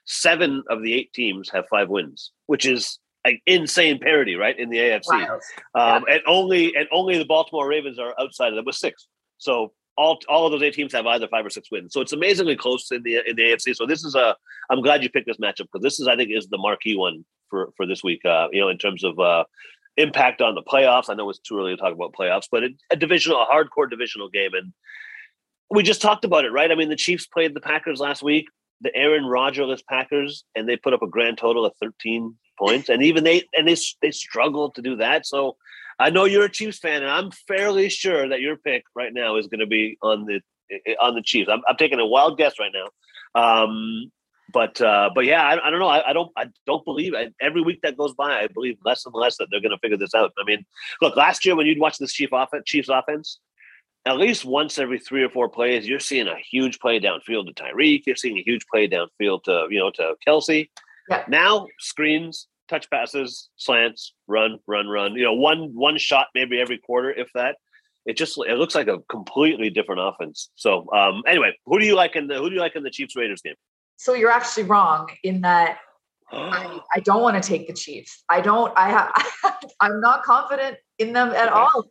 seven 0.06 0.62
of 0.70 0.82
the 0.82 0.94
eight 0.94 1.12
teams 1.12 1.50
have 1.50 1.66
five 1.68 1.88
wins, 1.90 2.32
which 2.46 2.64
is 2.64 2.98
like 3.26 3.42
insane 3.44 3.98
parity, 3.98 4.36
right? 4.36 4.58
In 4.58 4.70
the 4.70 4.78
AFC. 4.78 5.08
Wild. 5.08 5.42
Um, 5.74 6.04
and 6.08 6.22
only 6.26 6.74
and 6.74 6.88
only 6.92 7.18
the 7.18 7.26
Baltimore 7.26 7.68
Ravens 7.68 7.98
are 7.98 8.14
outside 8.18 8.48
of 8.48 8.56
that 8.56 8.64
with 8.64 8.76
six. 8.76 9.06
So 9.38 9.72
all 9.96 10.18
all 10.28 10.46
of 10.46 10.52
those 10.52 10.62
eight 10.62 10.74
teams 10.74 10.92
have 10.92 11.06
either 11.06 11.28
five 11.28 11.44
or 11.44 11.50
six 11.50 11.70
wins. 11.70 11.92
So 11.92 12.00
it's 12.00 12.12
amazingly 12.12 12.56
close 12.56 12.90
in 12.90 13.02
the 13.02 13.16
in 13.28 13.36
the 13.36 13.42
AFC. 13.42 13.74
So 13.74 13.86
this 13.86 14.04
is 14.04 14.14
a 14.14 14.36
I'm 14.70 14.82
glad 14.82 15.02
you 15.02 15.10
picked 15.10 15.26
this 15.26 15.38
matchup 15.38 15.68
because 15.72 15.82
this 15.82 16.00
is 16.00 16.08
I 16.08 16.16
think 16.16 16.30
is 16.32 16.48
the 16.48 16.58
marquee 16.58 16.96
one 16.96 17.24
for 17.48 17.72
for 17.76 17.86
this 17.86 18.02
week. 18.02 18.24
Uh, 18.24 18.48
you 18.52 18.60
know, 18.60 18.68
in 18.68 18.78
terms 18.78 19.04
of 19.04 19.18
uh, 19.18 19.44
impact 19.96 20.40
on 20.40 20.54
the 20.54 20.62
playoffs. 20.62 21.08
I 21.08 21.14
know 21.14 21.28
it's 21.30 21.38
too 21.38 21.58
early 21.58 21.74
to 21.74 21.80
talk 21.80 21.92
about 21.92 22.12
playoffs, 22.12 22.48
but 22.50 22.62
it, 22.62 22.72
a 22.90 22.96
divisional, 22.96 23.42
a 23.42 23.46
hardcore 23.46 23.88
divisional 23.88 24.28
game, 24.28 24.54
and 24.54 24.72
we 25.70 25.82
just 25.82 26.02
talked 26.02 26.24
about 26.24 26.44
it, 26.44 26.52
right? 26.52 26.70
I 26.70 26.74
mean, 26.74 26.88
the 26.88 26.96
Chiefs 26.96 27.26
played 27.26 27.54
the 27.54 27.60
Packers 27.60 27.98
last 27.98 28.22
week, 28.22 28.46
the 28.80 28.94
Aaron 28.94 29.24
Rodgerless 29.24 29.80
Packers, 29.88 30.44
and 30.54 30.68
they 30.68 30.76
put 30.76 30.92
up 30.92 31.02
a 31.02 31.08
grand 31.08 31.38
total 31.38 31.64
of 31.64 31.72
13 31.80 32.34
points, 32.58 32.88
and 32.88 33.02
even 33.02 33.24
they 33.24 33.42
and 33.54 33.66
they 33.66 33.76
they 34.02 34.10
struggled 34.10 34.74
to 34.74 34.82
do 34.82 34.96
that. 34.96 35.26
So 35.26 35.56
I 35.98 36.10
know 36.10 36.24
you're 36.24 36.44
a 36.44 36.50
Chiefs 36.50 36.78
fan, 36.78 37.02
and 37.02 37.10
I'm 37.10 37.30
fairly 37.48 37.88
sure 37.88 38.28
that 38.28 38.40
your 38.40 38.56
pick 38.56 38.84
right 38.94 39.12
now 39.12 39.36
is 39.36 39.46
going 39.46 39.60
to 39.60 39.66
be 39.66 39.96
on 40.02 40.26
the 40.26 40.40
on 41.00 41.14
the 41.14 41.22
Chiefs. 41.22 41.48
I'm, 41.50 41.62
I'm 41.68 41.76
taking 41.76 42.00
a 42.00 42.06
wild 42.06 42.38
guess 42.38 42.54
right 42.58 42.72
now. 42.72 43.40
Um, 43.40 44.10
but 44.52 44.80
uh, 44.80 45.10
but 45.14 45.24
yeah, 45.24 45.42
I, 45.42 45.66
I 45.66 45.70
don't 45.70 45.80
know. 45.80 45.88
I, 45.88 46.10
I 46.10 46.12
don't 46.12 46.30
I 46.36 46.46
don't 46.66 46.84
believe 46.84 47.14
I, 47.14 47.30
every 47.40 47.62
week 47.62 47.80
that 47.82 47.96
goes 47.96 48.14
by, 48.14 48.40
I 48.40 48.46
believe 48.46 48.76
less 48.84 49.04
and 49.06 49.14
less 49.14 49.36
that 49.38 49.48
they're 49.50 49.60
going 49.60 49.72
to 49.72 49.78
figure 49.78 49.96
this 49.96 50.14
out. 50.14 50.32
I 50.38 50.44
mean, 50.44 50.64
look, 51.00 51.16
last 51.16 51.44
year 51.44 51.56
when 51.56 51.66
you'd 51.66 51.80
watch 51.80 51.98
this 51.98 52.12
Chief 52.12 52.30
offense, 52.32 52.64
Chiefs 52.66 52.88
offense, 52.88 53.40
at 54.06 54.18
least 54.18 54.44
once 54.44 54.78
every 54.78 54.98
three 54.98 55.24
or 55.24 55.28
four 55.28 55.48
plays, 55.48 55.86
you're 55.86 55.98
seeing 55.98 56.28
a 56.28 56.36
huge 56.36 56.78
play 56.78 57.00
downfield 57.00 57.46
to 57.46 57.54
Tyreek. 57.54 58.02
You're 58.06 58.16
seeing 58.16 58.38
a 58.38 58.42
huge 58.42 58.64
play 58.72 58.88
downfield 58.88 59.44
to 59.44 59.66
you 59.70 59.80
know 59.80 59.90
to 59.92 60.14
Kelce. 60.26 60.68
Yeah. 61.08 61.24
Now 61.28 61.66
screens, 61.78 62.46
touch 62.68 62.88
passes, 62.90 63.48
slants, 63.56 64.14
run, 64.26 64.58
run, 64.66 64.88
run. 64.88 65.14
You 65.14 65.24
know, 65.24 65.34
one 65.34 65.74
one 65.74 65.98
shot 65.98 66.28
maybe 66.34 66.60
every 66.60 66.78
quarter, 66.78 67.10
if 67.12 67.28
that. 67.34 67.56
It 68.04 68.16
just 68.16 68.38
it 68.46 68.54
looks 68.56 68.74
like 68.74 68.86
a 68.86 68.98
completely 69.10 69.68
different 69.68 70.00
offense. 70.00 70.50
So 70.54 70.86
um, 70.92 71.22
anyway, 71.26 71.56
who 71.66 71.78
do 71.80 71.86
you 71.86 71.96
like 71.96 72.14
in 72.14 72.28
the 72.28 72.36
who 72.36 72.48
do 72.48 72.54
you 72.54 72.60
like 72.60 72.76
in 72.76 72.84
the 72.84 72.90
Chiefs 72.90 73.16
Raiders 73.16 73.42
game? 73.42 73.56
So 73.96 74.14
you're 74.14 74.30
actually 74.30 74.64
wrong 74.64 75.08
in 75.24 75.40
that 75.40 75.78
I, 76.32 76.80
I 76.94 77.00
don't 77.00 77.22
want 77.22 77.40
to 77.42 77.46
take 77.46 77.66
the 77.66 77.72
Chiefs. 77.72 78.24
I 78.28 78.40
don't. 78.40 78.72
I 78.76 78.90
ha- 78.90 79.60
I'm 79.80 80.00
not 80.00 80.22
confident 80.22 80.76
in 80.98 81.12
them 81.12 81.30
at 81.30 81.48
Okay. 81.48 81.54
all. 81.54 81.86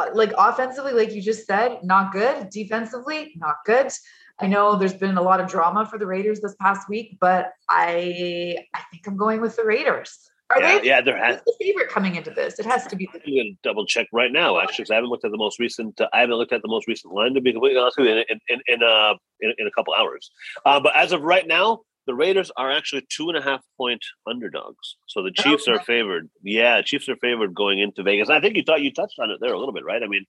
Uh, 0.00 0.10
like 0.14 0.32
offensively, 0.38 0.92
like 0.92 1.12
you 1.12 1.20
just 1.20 1.46
said, 1.46 1.78
not 1.82 2.12
good. 2.12 2.48
Defensively, 2.50 3.32
not 3.36 3.56
good. 3.66 3.92
I 4.38 4.46
know 4.46 4.76
there's 4.76 4.94
been 4.94 5.18
a 5.18 5.22
lot 5.22 5.40
of 5.40 5.48
drama 5.48 5.84
for 5.84 5.98
the 5.98 6.06
Raiders 6.06 6.40
this 6.40 6.54
past 6.60 6.88
week, 6.88 7.18
but 7.20 7.52
I 7.68 8.56
I 8.74 8.80
think 8.90 9.06
I'm 9.06 9.16
going 9.16 9.40
with 9.40 9.56
the 9.56 9.64
Raiders. 9.64 10.30
Are 10.50 10.60
yeah, 10.60 10.78
they 10.78 10.86
yeah, 10.86 11.00
there 11.00 11.16
has. 11.16 11.40
the 11.44 11.54
favorite 11.60 11.90
coming 11.90 12.16
into 12.16 12.30
this? 12.30 12.58
It 12.58 12.66
has 12.66 12.86
to 12.88 12.96
be 12.96 13.08
I'm 13.12 13.20
going 13.20 13.56
to 13.62 13.68
double 13.68 13.86
check 13.86 14.08
right 14.12 14.32
now, 14.32 14.58
actually, 14.58 14.82
because 14.82 14.90
I 14.90 14.94
haven't 14.96 15.10
looked 15.10 15.24
at 15.24 15.30
the 15.30 15.38
most 15.38 15.60
recent. 15.60 16.00
Uh, 16.00 16.08
I 16.12 16.20
haven't 16.20 16.36
looked 16.36 16.52
at 16.52 16.62
the 16.62 16.68
most 16.68 16.88
recent 16.88 17.12
line 17.14 17.34
to 17.34 17.40
be 17.40 17.52
completely 17.52 17.78
honest 17.78 17.98
with 17.98 18.08
you 18.08 18.14
in 18.14 18.24
in 18.28 18.40
in, 18.48 18.60
in, 18.66 18.82
uh, 18.82 19.14
in, 19.40 19.52
in 19.58 19.66
a 19.66 19.70
couple 19.70 19.94
hours. 19.94 20.30
Uh, 20.64 20.80
but 20.80 20.96
as 20.96 21.12
of 21.12 21.22
right 21.22 21.46
now, 21.46 21.80
the 22.06 22.14
Raiders 22.14 22.50
are 22.56 22.70
actually 22.70 23.06
two 23.08 23.28
and 23.28 23.38
a 23.38 23.42
half 23.42 23.60
point 23.76 24.04
underdogs. 24.26 24.96
So 25.06 25.22
the 25.22 25.30
Chiefs 25.30 25.68
are 25.68 25.76
Okay. 25.76 25.84
favored. 25.84 26.30
Yeah, 26.42 26.80
Chiefs 26.82 27.08
are 27.08 27.16
favored 27.16 27.54
going 27.54 27.78
into 27.78 28.02
Vegas. 28.02 28.30
I 28.30 28.40
think 28.40 28.56
you 28.56 28.62
thought 28.62 28.82
you 28.82 28.92
touched 28.92 29.18
on 29.18 29.30
it 29.30 29.38
there 29.40 29.52
a 29.52 29.58
little 29.58 29.74
bit, 29.74 29.84
right? 29.84 30.02
I 30.02 30.06
mean, 30.06 30.24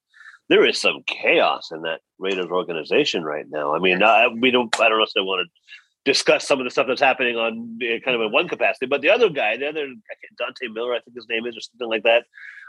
there 0.50 0.66
is 0.66 0.78
some 0.80 1.04
chaos 1.08 1.72
in 1.72 1.82
that 1.84 2.02
Raiders 2.20 2.52
organization 2.52 3.24
right 3.24 3.46
now. 3.50 3.74
I 3.74 3.80
mean, 3.80 4.04
uh, 4.04 4.30
we 4.40 4.52
don't. 4.52 4.74
I 4.80 4.90
don't 4.90 4.98
know 4.98 5.04
if 5.06 5.14
they 5.16 5.22
want 5.22 5.48
to 5.48 5.52
discuss 6.04 6.48
some 6.48 6.60
of 6.60 6.66
the 6.66 6.72
stuff 6.72 6.88
that's 6.88 7.02
happening 7.02 7.38
on 7.38 7.80
uh, 7.82 8.00
kind 8.04 8.16
of 8.16 8.22
in 8.22 8.32
one 8.32 8.48
capacity, 8.50 8.86
but 8.88 9.02
the 9.02 9.10
other 9.10 9.30
guy, 9.30 9.56
the 9.56 9.70
other 9.70 9.88
Dante 10.38 10.68
Miller, 10.68 10.94
I 10.94 11.00
think 11.00 11.16
his 11.16 11.28
name 11.30 11.46
is, 11.46 11.56
or 11.56 11.62
something 11.62 11.88
like 11.90 12.04
that. 12.04 12.26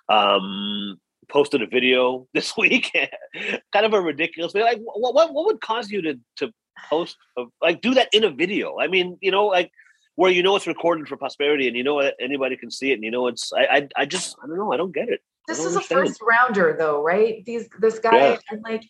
Um, 0.08 0.98
posted 1.28 1.62
a 1.62 1.66
video 1.66 2.26
this 2.34 2.56
week, 2.56 2.90
kind 3.72 3.86
of 3.86 3.94
a 3.94 4.00
ridiculous. 4.00 4.54
Like, 4.54 4.80
what, 4.84 5.14
what 5.14 5.32
what 5.32 5.46
would 5.46 5.60
cause 5.60 5.90
you 5.90 6.02
to 6.02 6.20
to 6.36 6.52
post 6.88 7.16
a, 7.38 7.44
like 7.60 7.80
do 7.80 7.94
that 7.94 8.08
in 8.12 8.24
a 8.24 8.30
video? 8.30 8.78
I 8.78 8.88
mean, 8.88 9.18
you 9.20 9.30
know, 9.30 9.46
like 9.46 9.70
where 10.16 10.30
you 10.30 10.42
know 10.42 10.56
it's 10.56 10.66
recorded 10.66 11.08
for 11.08 11.16
prosperity, 11.16 11.68
and 11.68 11.76
you 11.76 11.82
know 11.84 11.98
anybody 12.20 12.56
can 12.56 12.70
see 12.70 12.90
it, 12.90 12.94
and 12.94 13.04
you 13.04 13.10
know 13.10 13.28
it's. 13.28 13.52
I 13.52 13.64
I, 13.64 13.88
I 13.96 14.06
just 14.06 14.36
I 14.42 14.46
don't 14.46 14.56
know. 14.56 14.72
I 14.72 14.76
don't 14.76 14.94
get 14.94 15.08
it. 15.08 15.20
This 15.48 15.64
is 15.64 15.76
a 15.76 15.80
first 15.80 16.20
rounder 16.22 16.76
though, 16.78 17.02
right? 17.02 17.44
These 17.44 17.68
this 17.80 17.98
guy 17.98 18.30
Yeah. 18.30 18.36
and 18.50 18.62
like, 18.62 18.84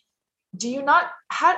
do 0.55 0.69
you 0.69 0.83
not 0.83 1.11
how 1.29 1.57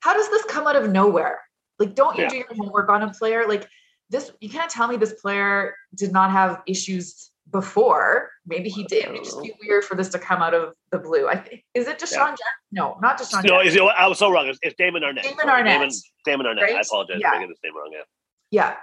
how 0.00 0.14
does 0.14 0.28
this 0.30 0.44
come 0.44 0.66
out 0.66 0.76
of 0.76 0.90
nowhere? 0.90 1.40
Like, 1.78 1.94
don't 1.94 2.16
you 2.16 2.24
Yeah. 2.24 2.30
do 2.30 2.36
your 2.36 2.54
homework 2.56 2.88
on 2.88 3.02
a 3.02 3.12
player? 3.12 3.46
Like 3.46 3.68
this, 4.08 4.30
you 4.40 4.48
can't 4.48 4.70
tell 4.70 4.88
me 4.88 4.96
this 4.96 5.14
player 5.14 5.74
did 5.94 6.12
not 6.12 6.30
have 6.30 6.62
issues 6.66 7.30
before. 7.50 8.30
Maybe 8.46 8.68
he 8.68 8.84
did. 8.84 9.06
It 9.14 9.24
just 9.24 9.42
be 9.42 9.52
weird 9.62 9.84
for 9.84 9.94
this 9.94 10.08
to 10.10 10.18
come 10.18 10.42
out 10.42 10.54
of 10.54 10.74
the 10.90 10.98
blue. 10.98 11.28
I 11.28 11.36
think 11.36 11.64
is 11.74 11.86
it 11.88 11.98
Deshaun 11.98 12.12
Yeah. 12.12 12.30
Jackson? 12.30 12.44
No, 12.72 12.98
not 13.00 13.18
Deshaun 13.18 13.42
No, 13.44 13.62
Jackson. 13.62 13.66
is 13.68 13.76
it, 13.76 13.82
I 13.82 14.06
was 14.08 14.18
so 14.18 14.30
wrong. 14.30 14.46
It's, 14.48 14.58
it's 14.62 14.74
Damon 14.76 15.02
Arnette. 15.02 15.22
Damon 15.22 15.46
Arnette. 15.46 15.64
Damon, 15.64 15.90
Damon 16.24 16.46
Arnette. 16.46 16.74
I 16.74 16.80
apologize 16.80 17.18
Yeah. 17.20 17.30
for 17.30 17.34
getting 17.36 17.48
his 17.50 17.58
name 17.64 17.76
wrong. 17.76 17.90
Yeah. 17.92 18.02
Yeah. 18.50 18.76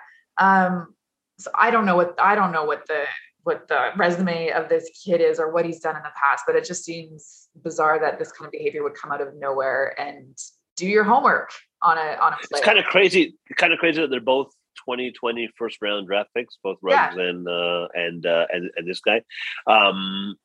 Um, 0.65 0.95
so 1.39 1.51
I 1.55 1.71
don't 1.71 1.85
know 1.85 1.95
what 1.95 2.15
I 2.19 2.35
don't 2.35 2.51
know 2.51 2.63
what 2.65 2.85
the 2.87 3.03
what 3.43 3.67
the 3.67 3.89
resume 3.97 4.49
of 4.51 4.69
this 4.69 4.89
kid 5.03 5.19
is 5.19 5.37
or 5.39 5.51
what 5.51 5.65
he's 5.65 5.79
done 5.81 5.95
in 5.97 6.01
the 6.03 6.11
past, 6.21 6.45
but 6.47 6.55
it 6.55 6.63
just 6.63 6.85
seems 6.85 7.49
bizarre 7.61 7.99
that 7.99 8.17
this 8.17 8.31
kind 8.31 8.45
of 8.47 8.51
behavior 8.53 8.83
would 8.83 8.93
come 8.93 9.11
out 9.11 9.19
of 9.19 9.35
nowhere 9.35 9.93
and 9.99 10.37
do 10.77 10.87
your 10.87 11.03
homework 11.03 11.51
on 11.81 11.97
a 11.97 12.15
on 12.21 12.33
a 12.33 12.37
player. 12.37 12.47
It's 12.51 12.61
kind 12.61 12.79
of 12.79 12.85
crazy. 12.85 13.35
Kind 13.57 13.73
of 13.73 13.79
crazy 13.79 13.99
that 14.01 14.09
they're 14.09 14.21
both 14.21 14.51
2020 14.85 15.49
first 15.57 15.77
round 15.81 16.07
draft 16.07 16.29
picks, 16.35 16.57
both 16.63 16.77
Yeah. 16.83 17.13
And 17.13 17.47
uh, 17.47 17.87
and, 17.93 18.25
uh, 18.25 18.47
and 18.51 18.71
and 18.75 18.87
this 18.87 19.01
guy. 19.01 19.21
Um, 19.67 20.35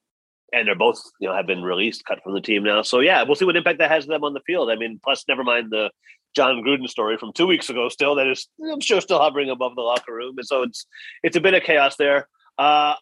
and 0.53 0.67
they're 0.67 0.75
both, 0.75 1.03
you 1.21 1.29
know, 1.29 1.35
have 1.35 1.47
been 1.47 1.63
released, 1.63 2.07
cut 2.07 2.23
from 2.23 2.33
the 2.33 2.41
team 2.41 2.63
now. 2.63 2.83
So 2.83 3.01
yeah, 3.01 3.23
we'll 3.23 3.35
see 3.35 3.45
what 3.45 3.57
impact 3.57 3.79
that 3.81 3.91
has 3.91 4.05
on 4.05 4.11
them 4.11 4.25
on 4.25 4.33
the 4.33 4.41
field. 4.47 4.71
I 4.71 4.77
mean, 4.77 4.99
plus, 5.05 5.25
never 5.29 5.45
mind 5.45 5.71
the 5.71 5.91
Jon 6.35 6.63
Gruden 6.63 6.89
story 6.89 7.19
from 7.19 7.33
two 7.33 7.47
weeks 7.47 7.69
ago. 7.69 7.89
Still, 7.89 8.15
that 8.15 8.27
is, 8.27 8.49
I'm 8.73 8.81
sure, 8.81 9.01
still 9.01 9.19
hovering 9.19 9.51
above 9.51 9.75
the 9.75 9.83
locker 9.83 10.15
room, 10.15 10.39
and 10.39 10.47
so 10.47 10.63
it's 10.63 10.87
it's 11.23 11.37
a 11.37 11.41
bit 11.41 11.55
of 11.55 11.63
chaos 11.63 11.97
there. 11.97 12.29
Uh, 12.57 12.95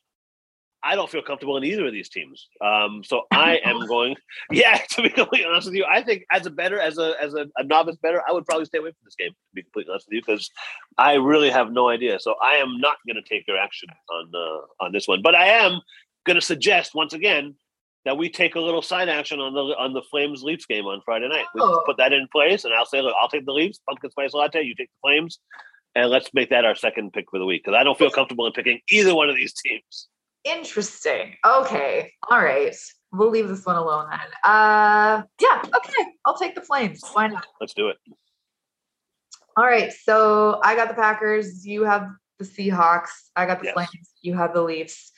I 0.86 0.94
don't 0.94 1.10
feel 1.10 1.22
comfortable 1.22 1.56
in 1.56 1.64
either 1.64 1.86
of 1.86 1.92
these 1.92 2.08
teams. 2.08 2.48
Um, 2.64 3.02
so 3.04 3.22
I 3.32 3.60
am 3.64 3.86
going. 3.86 4.16
Yeah, 4.50 4.78
to 4.90 5.02
be 5.02 5.08
completely 5.10 5.46
honest 5.46 5.66
with 5.66 5.74
you, 5.74 5.84
I 5.88 6.02
think 6.02 6.24
as 6.30 6.46
a 6.46 6.50
bettor, 6.50 6.78
as 6.80 6.98
a 6.98 7.14
as 7.20 7.34
a, 7.34 7.46
a 7.56 7.64
novice 7.64 7.96
bettor, 7.96 8.22
I 8.28 8.32
would 8.32 8.46
probably 8.46 8.64
stay 8.66 8.78
away 8.78 8.90
from 8.90 9.04
this 9.04 9.16
game. 9.16 9.30
To 9.30 9.36
be 9.54 9.62
completely 9.62 9.90
honest 9.92 10.06
with 10.08 10.14
you, 10.14 10.22
because 10.24 10.50
I 10.98 11.14
really 11.14 11.50
have 11.50 11.72
no 11.72 11.88
idea. 11.88 12.20
So 12.20 12.34
I 12.42 12.54
am 12.56 12.78
not 12.80 12.96
going 13.06 13.22
to 13.22 13.28
take 13.28 13.46
your 13.48 13.58
action 13.58 13.88
on 14.10 14.32
uh, 14.34 14.84
on 14.84 14.92
this 14.92 15.08
one, 15.08 15.22
but 15.22 15.34
I 15.34 15.46
am 15.46 15.80
going 16.24 16.36
to 16.36 16.40
suggest 16.40 16.94
once 16.94 17.12
again 17.12 17.54
that 18.04 18.16
we 18.16 18.30
take 18.30 18.54
a 18.54 18.60
little 18.60 18.82
side 18.82 19.08
action 19.08 19.40
on 19.40 19.52
the 19.54 19.60
on 19.76 19.92
the 19.92 20.02
Flames 20.10 20.42
Leafs 20.42 20.66
game 20.66 20.84
on 20.86 21.00
Friday 21.04 21.28
night. 21.28 21.46
We 21.54 21.60
Oh. 21.62 21.82
put 21.84 21.96
that 21.98 22.12
in 22.12 22.28
place, 22.30 22.64
and 22.64 22.72
I'll 22.72 22.86
say, 22.86 23.00
look, 23.02 23.14
I'll 23.20 23.28
take 23.28 23.46
the 23.46 23.52
Leafs, 23.52 23.80
pumpkin 23.88 24.10
spice 24.12 24.32
latte. 24.32 24.62
You 24.62 24.74
take 24.76 24.90
the 24.90 25.08
Flames, 25.08 25.40
and 25.96 26.08
let's 26.10 26.30
make 26.32 26.50
that 26.50 26.64
our 26.64 26.76
second 26.76 27.12
pick 27.12 27.26
for 27.30 27.40
the 27.40 27.46
week 27.46 27.64
because 27.64 27.76
I 27.76 27.82
don't 27.82 27.98
feel 27.98 28.10
comfortable 28.10 28.46
in 28.46 28.52
picking 28.52 28.80
either 28.92 29.14
one 29.14 29.28
of 29.28 29.34
these 29.34 29.52
teams. 29.64 30.06
Interesting. 30.46 31.34
Okay. 31.44 32.12
All 32.30 32.42
right. 32.42 32.74
We'll 33.12 33.30
leave 33.30 33.48
this 33.48 33.66
one 33.66 33.76
alone 33.76 34.08
then. 34.10 34.28
Uh 34.44 35.22
yeah, 35.40 35.62
okay. 35.64 36.04
I'll 36.24 36.38
take 36.38 36.54
the 36.54 36.60
flames. 36.60 37.00
Why 37.12 37.26
not? 37.26 37.46
Let's 37.60 37.74
do 37.74 37.88
it. 37.88 37.96
All 39.56 39.64
right. 39.64 39.92
So 39.92 40.60
I 40.62 40.76
got 40.76 40.88
the 40.88 40.94
Packers, 40.94 41.66
you 41.66 41.84
have 41.84 42.08
the 42.38 42.44
Seahawks, 42.44 43.10
I 43.34 43.46
got 43.46 43.58
the 43.60 43.66
Yes. 43.66 43.74
Flames, 43.74 44.10
you 44.22 44.34
have 44.34 44.54
the 44.54 44.62
Leafs. 44.62 45.10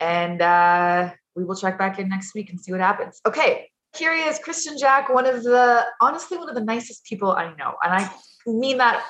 And 0.00 0.42
uh 0.42 1.10
we 1.36 1.44
will 1.44 1.56
check 1.56 1.78
back 1.78 1.98
in 1.98 2.08
next 2.08 2.34
week 2.34 2.50
and 2.50 2.60
see 2.60 2.72
what 2.72 2.80
happens. 2.80 3.20
Okay. 3.26 3.70
Here 3.96 4.12
he 4.16 4.22
is, 4.22 4.40
Kristian 4.40 4.76
Jack, 4.76 5.08
one 5.08 5.26
of 5.26 5.44
the 5.44 5.84
honestly 6.00 6.36
one 6.36 6.48
of 6.48 6.56
the 6.56 6.64
nicest 6.64 7.04
people 7.04 7.30
I 7.30 7.54
know. 7.54 7.74
And 7.82 7.92
I 7.92 8.10
mean 8.46 8.78
that 8.78 9.04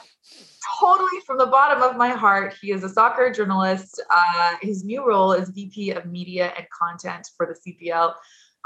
totally 0.80 1.20
from 1.26 1.38
the 1.38 1.46
bottom 1.46 1.82
of 1.82 1.96
my 1.96 2.10
heart. 2.10 2.54
He 2.60 2.72
is 2.72 2.84
a 2.84 2.88
soccer 2.88 3.30
journalist. 3.30 4.02
Uh, 4.10 4.54
his 4.62 4.84
new 4.84 5.06
role 5.06 5.32
is 5.32 5.50
VP 5.50 5.92
of 5.92 6.06
Media 6.06 6.52
and 6.56 6.66
Content 6.70 7.28
for 7.36 7.46
the 7.46 7.72
CPL. 7.72 8.14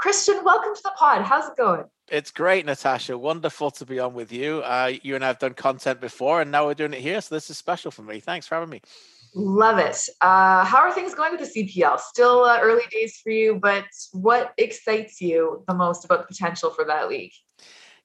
Kristian, 0.01 0.43
welcome 0.45 0.73
to 0.73 0.81
the 0.81 0.91
pod. 0.97 1.23
How's 1.23 1.49
it 1.49 1.57
going? 1.57 1.83
It's 2.07 2.31
great, 2.31 2.65
Natasha. 2.65 3.17
Wonderful 3.17 3.69
to 3.71 3.85
be 3.85 3.99
on 3.99 4.13
with 4.13 4.31
you. 4.31 4.59
Uh, 4.59 4.93
you 5.03 5.15
and 5.15 5.23
I 5.23 5.27
have 5.27 5.39
done 5.39 5.53
content 5.53 5.99
before, 5.99 6.41
and 6.41 6.49
now 6.49 6.65
we're 6.65 6.73
doing 6.73 6.93
it 6.93 7.01
here. 7.01 7.19
So 7.19 7.35
this 7.35 7.49
is 7.49 7.57
special 7.57 7.91
for 7.91 8.01
me. 8.01 8.19
Thanks 8.19 8.47
for 8.47 8.55
having 8.55 8.69
me. 8.69 8.81
Love 9.35 9.77
it. 9.77 9.97
Uh, 10.21 10.63
how 10.63 10.79
are 10.79 10.91
things 10.91 11.13
going 11.13 11.37
with 11.37 11.53
the 11.53 11.63
CPL? 11.63 11.99
Still 11.99 12.45
uh, 12.45 12.59
early 12.61 12.85
days 12.89 13.19
for 13.21 13.29
you, 13.29 13.59
but 13.61 13.85
what 14.13 14.53
excites 14.57 15.21
you 15.21 15.63
the 15.67 15.73
most 15.73 16.05
about 16.05 16.21
the 16.21 16.33
potential 16.33 16.71
for 16.71 16.85
that 16.85 17.09
league? 17.09 17.33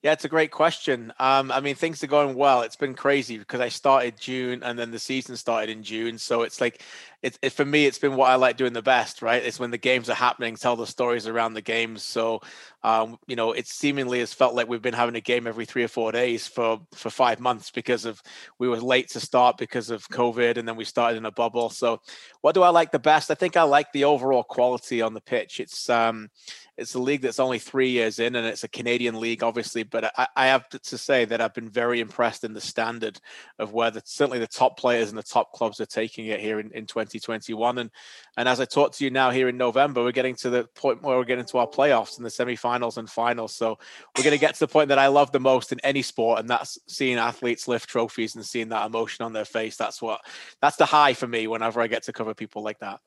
Yeah, 0.05 0.13
it's 0.13 0.27
a 0.27 0.29
great 0.29 0.51
question. 0.51 1.15
Um, 1.19 1.51
I 1.51 1.61
mean, 1.61 1.77
things 1.77 2.05
are 2.05 2.09
going 2.09 2.35
well. 2.37 2.61
It's 2.61 2.77
been 2.77 2.93
crazy 2.93 3.39
because 3.39 3.61
I 3.63 3.71
started 3.71 4.21
June 4.21 4.63
and 4.63 4.79
then 4.79 4.91
the 4.91 4.99
season 4.99 5.35
started 5.35 5.71
in 5.71 5.83
June. 5.83 6.19
So 6.19 6.43
it's 6.43 6.61
like, 6.61 6.83
it, 7.25 7.53
for 7.53 7.65
me, 7.65 7.87
it's 7.87 7.99
been 7.99 8.17
what 8.17 8.31
I 8.31 8.35
like 8.35 8.59
doing 8.59 8.75
the 8.75 8.83
best, 8.83 9.23
right? 9.23 9.43
It's 9.43 9.59
when 9.59 9.71
the 9.71 9.79
games 9.79 10.11
are 10.11 10.15
happening, 10.15 10.57
tell 10.57 10.77
the 10.77 10.87
stories 10.87 11.27
around 11.27 11.55
the 11.55 11.63
games. 11.63 12.03
So, 12.03 12.43
um, 12.83 13.19
you 13.27 13.35
know, 13.35 13.53
it 13.53 13.67
seemingly 13.67 14.19
has 14.19 14.35
felt 14.35 14.55
like 14.55 14.69
we've 14.69 14.83
been 14.83 14.93
having 14.93 15.15
a 15.15 15.21
game 15.21 15.47
every 15.47 15.65
three 15.65 15.83
or 15.83 15.89
four 15.89 16.13
days 16.13 16.47
for 16.47 16.81
for 16.93 17.09
five 17.09 17.41
months 17.41 17.71
because 17.71 18.05
of 18.05 18.23
we 18.59 18.69
were 18.69 18.77
late 18.77 19.09
to 19.11 19.21
start 19.21 19.57
because 19.57 19.89
of 19.89 20.07
COVID, 20.09 20.59
and 20.59 20.69
then 20.69 20.77
we 20.77 20.85
started 20.85 21.17
in 21.17 21.25
a 21.25 21.31
bubble. 21.31 21.71
So, 21.71 22.03
what 22.43 22.55
do 22.55 22.63
I 22.63 22.69
like 22.69 22.93
the 22.93 22.99
best? 22.99 23.31
I 23.31 23.35
think 23.35 23.57
I 23.57 23.63
like 23.63 23.91
the 23.93 24.05
overall 24.05 24.45
quality 24.45 25.01
on 25.01 25.15
the 25.15 25.23
pitch. 25.23 25.61
It's 25.61 25.89
um, 25.89 26.29
it's 26.77 26.95
a 26.95 26.99
league 26.99 27.23
that's 27.23 27.39
only 27.39 27.59
three 27.59 27.91
years 27.91 28.19
in 28.19 28.35
and 28.35 28.47
it's 28.47 28.65
a 28.65 28.69
Canadian 28.69 29.21
league, 29.21 29.43
obviously. 29.45 29.85
But 29.85 30.13
I, 30.19 30.27
I, 30.35 30.47
have 30.47 30.69
to 30.69 30.99
say 30.99 31.25
that 31.25 31.41
I've 31.41 31.55
been 31.55 31.69
very 31.69 32.01
impressed 32.01 32.43
in 32.43 32.53
the 32.53 32.61
standard 32.61 33.21
of 33.59 33.73
where 33.73 33.93
the, 33.93 34.03
certainly 34.05 34.41
the 34.41 34.47
top 34.47 34.77
players 34.77 35.09
and 35.09 35.19
the 35.19 35.23
top 35.23 35.53
clubs 35.53 35.81
are 35.81 35.87
taking 35.87 36.27
it 36.27 36.41
here 36.41 36.59
in, 36.59 36.73
in 36.73 36.87
2021. 37.21 37.79
And 37.79 37.91
and 38.37 38.49
as 38.49 38.61
I 38.61 38.65
talk 38.65 38.93
to 38.93 39.05
you 39.05 39.11
now 39.11 39.31
here 39.31 39.49
in 39.49 39.57
November, 39.57 40.03
we're 40.03 40.13
getting 40.13 40.35
to 40.37 40.51
the 40.51 40.65
point 40.75 41.03
where 41.03 41.17
we're 41.17 41.25
getting 41.25 41.45
to 41.47 41.59
our 41.59 41.67
playoffs 41.67 42.17
and 42.17 42.25
the 42.25 42.31
semifinals 42.31 42.97
and 42.97 43.09
finals. 43.09 43.55
So 43.55 43.79
we're 44.17 44.25
going 44.25 44.37
to 44.37 44.41
get 44.41 44.55
to 44.55 44.61
the 44.61 44.69
point 44.69 44.89
that 44.89 44.99
I 44.99 45.09
love 45.09 45.33
the 45.33 45.41
most 45.41 45.73
in 45.73 45.81
any 45.81 46.03
sport, 46.03 46.41
and 46.41 46.49
that's 46.49 46.79
seeing 46.89 47.19
athletes 47.19 47.69
lift 47.69 47.89
trophies 47.89 48.35
and 48.35 48.45
seeing 48.45 48.69
that 48.71 48.87
emotion 48.87 49.25
on 49.25 49.33
their 49.33 49.45
face. 49.45 49.77
That's 49.77 50.01
what 50.03 50.21
that's 50.61 50.77
the 50.77 50.87
high 50.87 51.15
for 51.15 51.27
me 51.27 51.47
whenever 51.47 51.81
I 51.81 51.87
get 51.87 52.05
to 52.05 52.13
cover 52.13 52.35
people 52.35 52.63
like 52.63 52.81
that. 52.81 53.01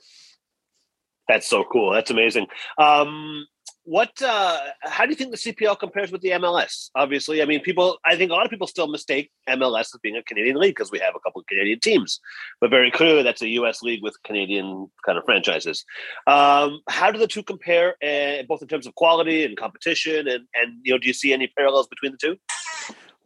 That's 1.28 1.48
so 1.48 1.66
cool. 1.66 1.92
That's 1.92 2.12
amazing. 2.12 2.48
Um, 2.78 3.48
what 3.88 4.22
uh, 4.22 4.60
how 4.82 5.06
do 5.06 5.12
you 5.12 5.16
think 5.16 5.32
the 5.32 5.38
CPL 5.38 5.80
compares 5.80 6.12
with 6.12 6.20
the 6.20 6.32
MLS? 6.32 6.90
Obviously, 6.94 7.42
I 7.42 7.46
mean, 7.46 7.62
people. 7.62 7.98
I 8.06 8.18
think 8.18 8.32
a 8.32 8.34
lot 8.34 8.44
of 8.44 8.52
people 8.52 8.68
still 8.68 8.90
mistake 8.90 9.32
MLS 9.48 9.80
as 9.80 10.00
being 10.04 10.18
a 10.18 10.24
Canadian 10.24 10.58
league 10.58 10.76
because 10.76 10.92
we 10.92 11.00
have 11.00 11.16
a 11.16 11.20
couple 11.22 11.40
of 11.40 11.48
Canadian 11.48 11.80
teams, 11.80 12.20
but 12.60 12.70
very 12.70 12.92
clearly 12.92 13.24
that's 13.24 13.42
a 13.42 13.48
U.S. 13.48 13.82
league 13.82 14.04
with 14.04 14.22
Canadian 14.26 14.92
kind 15.06 15.18
of 15.18 15.24
franchises. 15.24 15.86
Um, 16.28 16.82
how 16.90 17.12
do 17.12 17.18
the 17.18 17.28
two 17.28 17.44
compare, 17.44 17.96
uh, 18.04 18.44
both 18.50 18.62
in 18.62 18.68
terms 18.68 18.88
of 18.88 18.96
quality 18.96 19.46
and 19.46 19.56
competition, 19.56 20.28
and 20.28 20.44
and 20.54 20.82
you 20.84 20.92
know, 20.92 20.98
do 20.98 21.08
you 21.08 21.14
see 21.14 21.32
any 21.32 21.48
parallels 21.48 21.88
between 21.88 22.12
the 22.12 22.18
two? 22.18 22.36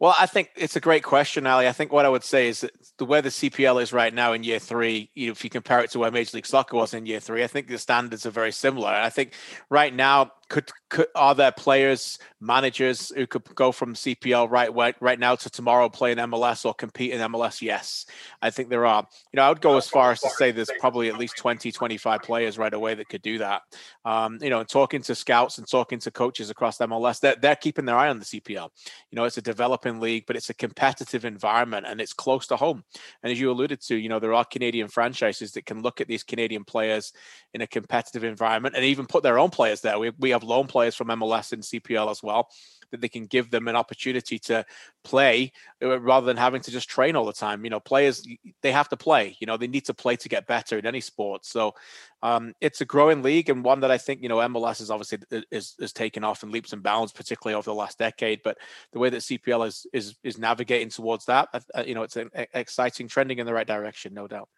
Well, 0.02 0.16
I 0.18 0.26
think 0.26 0.50
it's 0.56 0.74
a 0.74 0.80
great 0.80 1.04
question, 1.04 1.46
Ali. 1.46 1.68
I 1.68 1.72
think 1.72 1.92
what 1.92 2.04
I 2.04 2.08
would 2.08 2.24
say 2.24 2.48
is 2.48 2.62
that 2.62 2.72
the 2.98 3.04
way 3.04 3.20
the 3.20 3.28
CPL 3.28 3.80
is 3.80 3.92
right 3.92 4.12
now 4.12 4.32
in 4.32 4.42
year 4.42 4.58
three, 4.58 5.08
you 5.14 5.26
know, 5.26 5.30
if 5.30 5.44
you 5.44 5.48
compare 5.48 5.78
it 5.78 5.90
to 5.92 6.00
where 6.00 6.10
Major 6.10 6.38
League 6.38 6.46
Soccer 6.46 6.76
was 6.76 6.92
in 6.92 7.06
year 7.06 7.20
three, 7.20 7.44
I 7.44 7.46
think 7.46 7.68
the 7.68 7.78
standards 7.78 8.26
are 8.26 8.30
very 8.30 8.50
similar. 8.50 8.88
I 8.88 9.10
think 9.10 9.34
right 9.70 9.94
now 9.94 10.32
could, 10.52 10.70
could 10.90 11.06
are 11.14 11.34
there 11.34 11.50
players, 11.50 12.18
managers 12.38 13.08
who 13.08 13.26
could 13.26 13.42
go 13.54 13.72
from 13.72 13.94
CPL 13.94 14.50
right 14.50 14.94
right, 15.00 15.18
now 15.18 15.34
to 15.34 15.48
tomorrow 15.48 15.88
play 15.88 16.12
in 16.12 16.18
MLS 16.18 16.66
or 16.66 16.74
compete 16.74 17.12
in 17.12 17.20
MLS? 17.32 17.62
Yes, 17.62 18.04
I 18.42 18.50
think 18.50 18.68
there 18.68 18.84
are. 18.84 19.06
You 19.32 19.38
know, 19.38 19.44
I 19.44 19.48
would 19.48 19.62
go 19.62 19.78
as 19.78 19.88
far 19.88 20.12
as 20.12 20.20
to 20.20 20.28
say 20.28 20.50
there's 20.52 20.70
probably 20.78 21.08
at 21.08 21.16
least 21.16 21.38
20, 21.38 21.72
25 21.72 22.20
players 22.20 22.58
right 22.58 22.72
away 22.72 22.94
that 22.94 23.08
could 23.08 23.22
do 23.22 23.38
that. 23.38 23.62
Um, 24.04 24.38
you 24.42 24.50
know, 24.50 24.62
talking 24.62 25.00
to 25.02 25.14
scouts 25.14 25.56
and 25.56 25.66
talking 25.66 25.98
to 26.00 26.10
coaches 26.10 26.50
across 26.50 26.76
MLS, 26.78 27.20
they're, 27.20 27.36
they're 27.40 27.56
keeping 27.56 27.86
their 27.86 27.96
eye 27.96 28.10
on 28.10 28.18
the 28.18 28.26
CPL. 28.26 28.68
You 29.10 29.16
know, 29.16 29.24
it's 29.24 29.38
a 29.38 29.42
developing 29.42 30.00
league, 30.00 30.24
but 30.26 30.36
it's 30.36 30.50
a 30.50 30.54
competitive 30.54 31.24
environment 31.24 31.86
and 31.88 31.98
it's 31.98 32.12
close 32.12 32.46
to 32.48 32.56
home. 32.56 32.84
And 33.22 33.32
as 33.32 33.40
you 33.40 33.50
alluded 33.50 33.80
to, 33.82 33.96
you 33.96 34.10
know, 34.10 34.18
there 34.18 34.34
are 34.34 34.44
Canadian 34.44 34.88
franchises 34.88 35.52
that 35.52 35.64
can 35.64 35.80
look 35.80 36.02
at 36.02 36.08
these 36.08 36.22
Canadian 36.22 36.64
players 36.64 37.14
in 37.54 37.62
a 37.62 37.66
competitive 37.66 38.22
environment 38.22 38.74
and 38.74 38.84
even 38.84 39.06
put 39.06 39.22
their 39.22 39.38
own 39.38 39.48
players 39.48 39.80
there. 39.80 39.98
We, 39.98 40.10
we 40.18 40.30
have 40.30 40.41
have 40.42 40.48
loan 40.48 40.66
players 40.66 40.94
from 40.94 41.08
MLS 41.08 41.52
and 41.52 41.62
CPL 41.62 42.10
as 42.10 42.22
well 42.22 42.48
that 42.92 43.00
they 43.00 43.08
can 43.08 43.24
give 43.26 43.50
them 43.50 43.68
an 43.68 43.74
opportunity 43.74 44.38
to 44.38 44.64
play 45.02 45.50
uh, 45.82 45.98
rather 45.98 46.26
than 46.26 46.36
having 46.36 46.60
to 46.60 46.70
just 46.70 46.88
train 46.88 47.16
all 47.16 47.24
the 47.24 47.32
time. 47.32 47.64
You 47.64 47.70
know, 47.70 47.80
players 47.80 48.26
they 48.60 48.70
have 48.70 48.88
to 48.90 48.96
play. 48.96 49.36
You 49.40 49.46
know, 49.46 49.56
they 49.56 49.66
need 49.66 49.86
to 49.86 49.94
play 49.94 50.14
to 50.16 50.28
get 50.28 50.46
better 50.46 50.78
in 50.78 50.86
any 50.86 51.00
sport. 51.00 51.44
So 51.44 51.74
um, 52.22 52.54
it's 52.60 52.80
a 52.80 52.84
growing 52.84 53.22
league 53.22 53.48
and 53.48 53.64
one 53.64 53.80
that 53.80 53.90
I 53.90 53.98
think 53.98 54.22
you 54.22 54.28
know 54.28 54.36
MLS 54.36 54.80
is 54.80 54.90
obviously 54.90 55.18
uh, 55.32 55.40
is 55.50 55.74
is 55.80 55.92
taken 55.92 56.22
off 56.22 56.42
in 56.42 56.52
leaps 56.52 56.72
and 56.72 56.82
bounds, 56.82 57.12
particularly 57.12 57.56
over 57.56 57.70
the 57.70 57.74
last 57.74 57.98
decade. 57.98 58.42
But 58.44 58.58
the 58.92 58.98
way 58.98 59.10
that 59.10 59.22
CPL 59.22 59.66
is 59.66 59.86
is 59.92 60.14
is 60.22 60.38
navigating 60.38 60.90
towards 60.90 61.24
that, 61.26 61.48
you 61.86 61.94
know, 61.94 62.02
it's 62.02 62.16
an 62.16 62.30
exciting, 62.54 63.08
trending 63.08 63.38
in 63.38 63.46
the 63.46 63.54
right 63.54 63.66
direction, 63.66 64.14
no 64.14 64.28
doubt. 64.28 64.48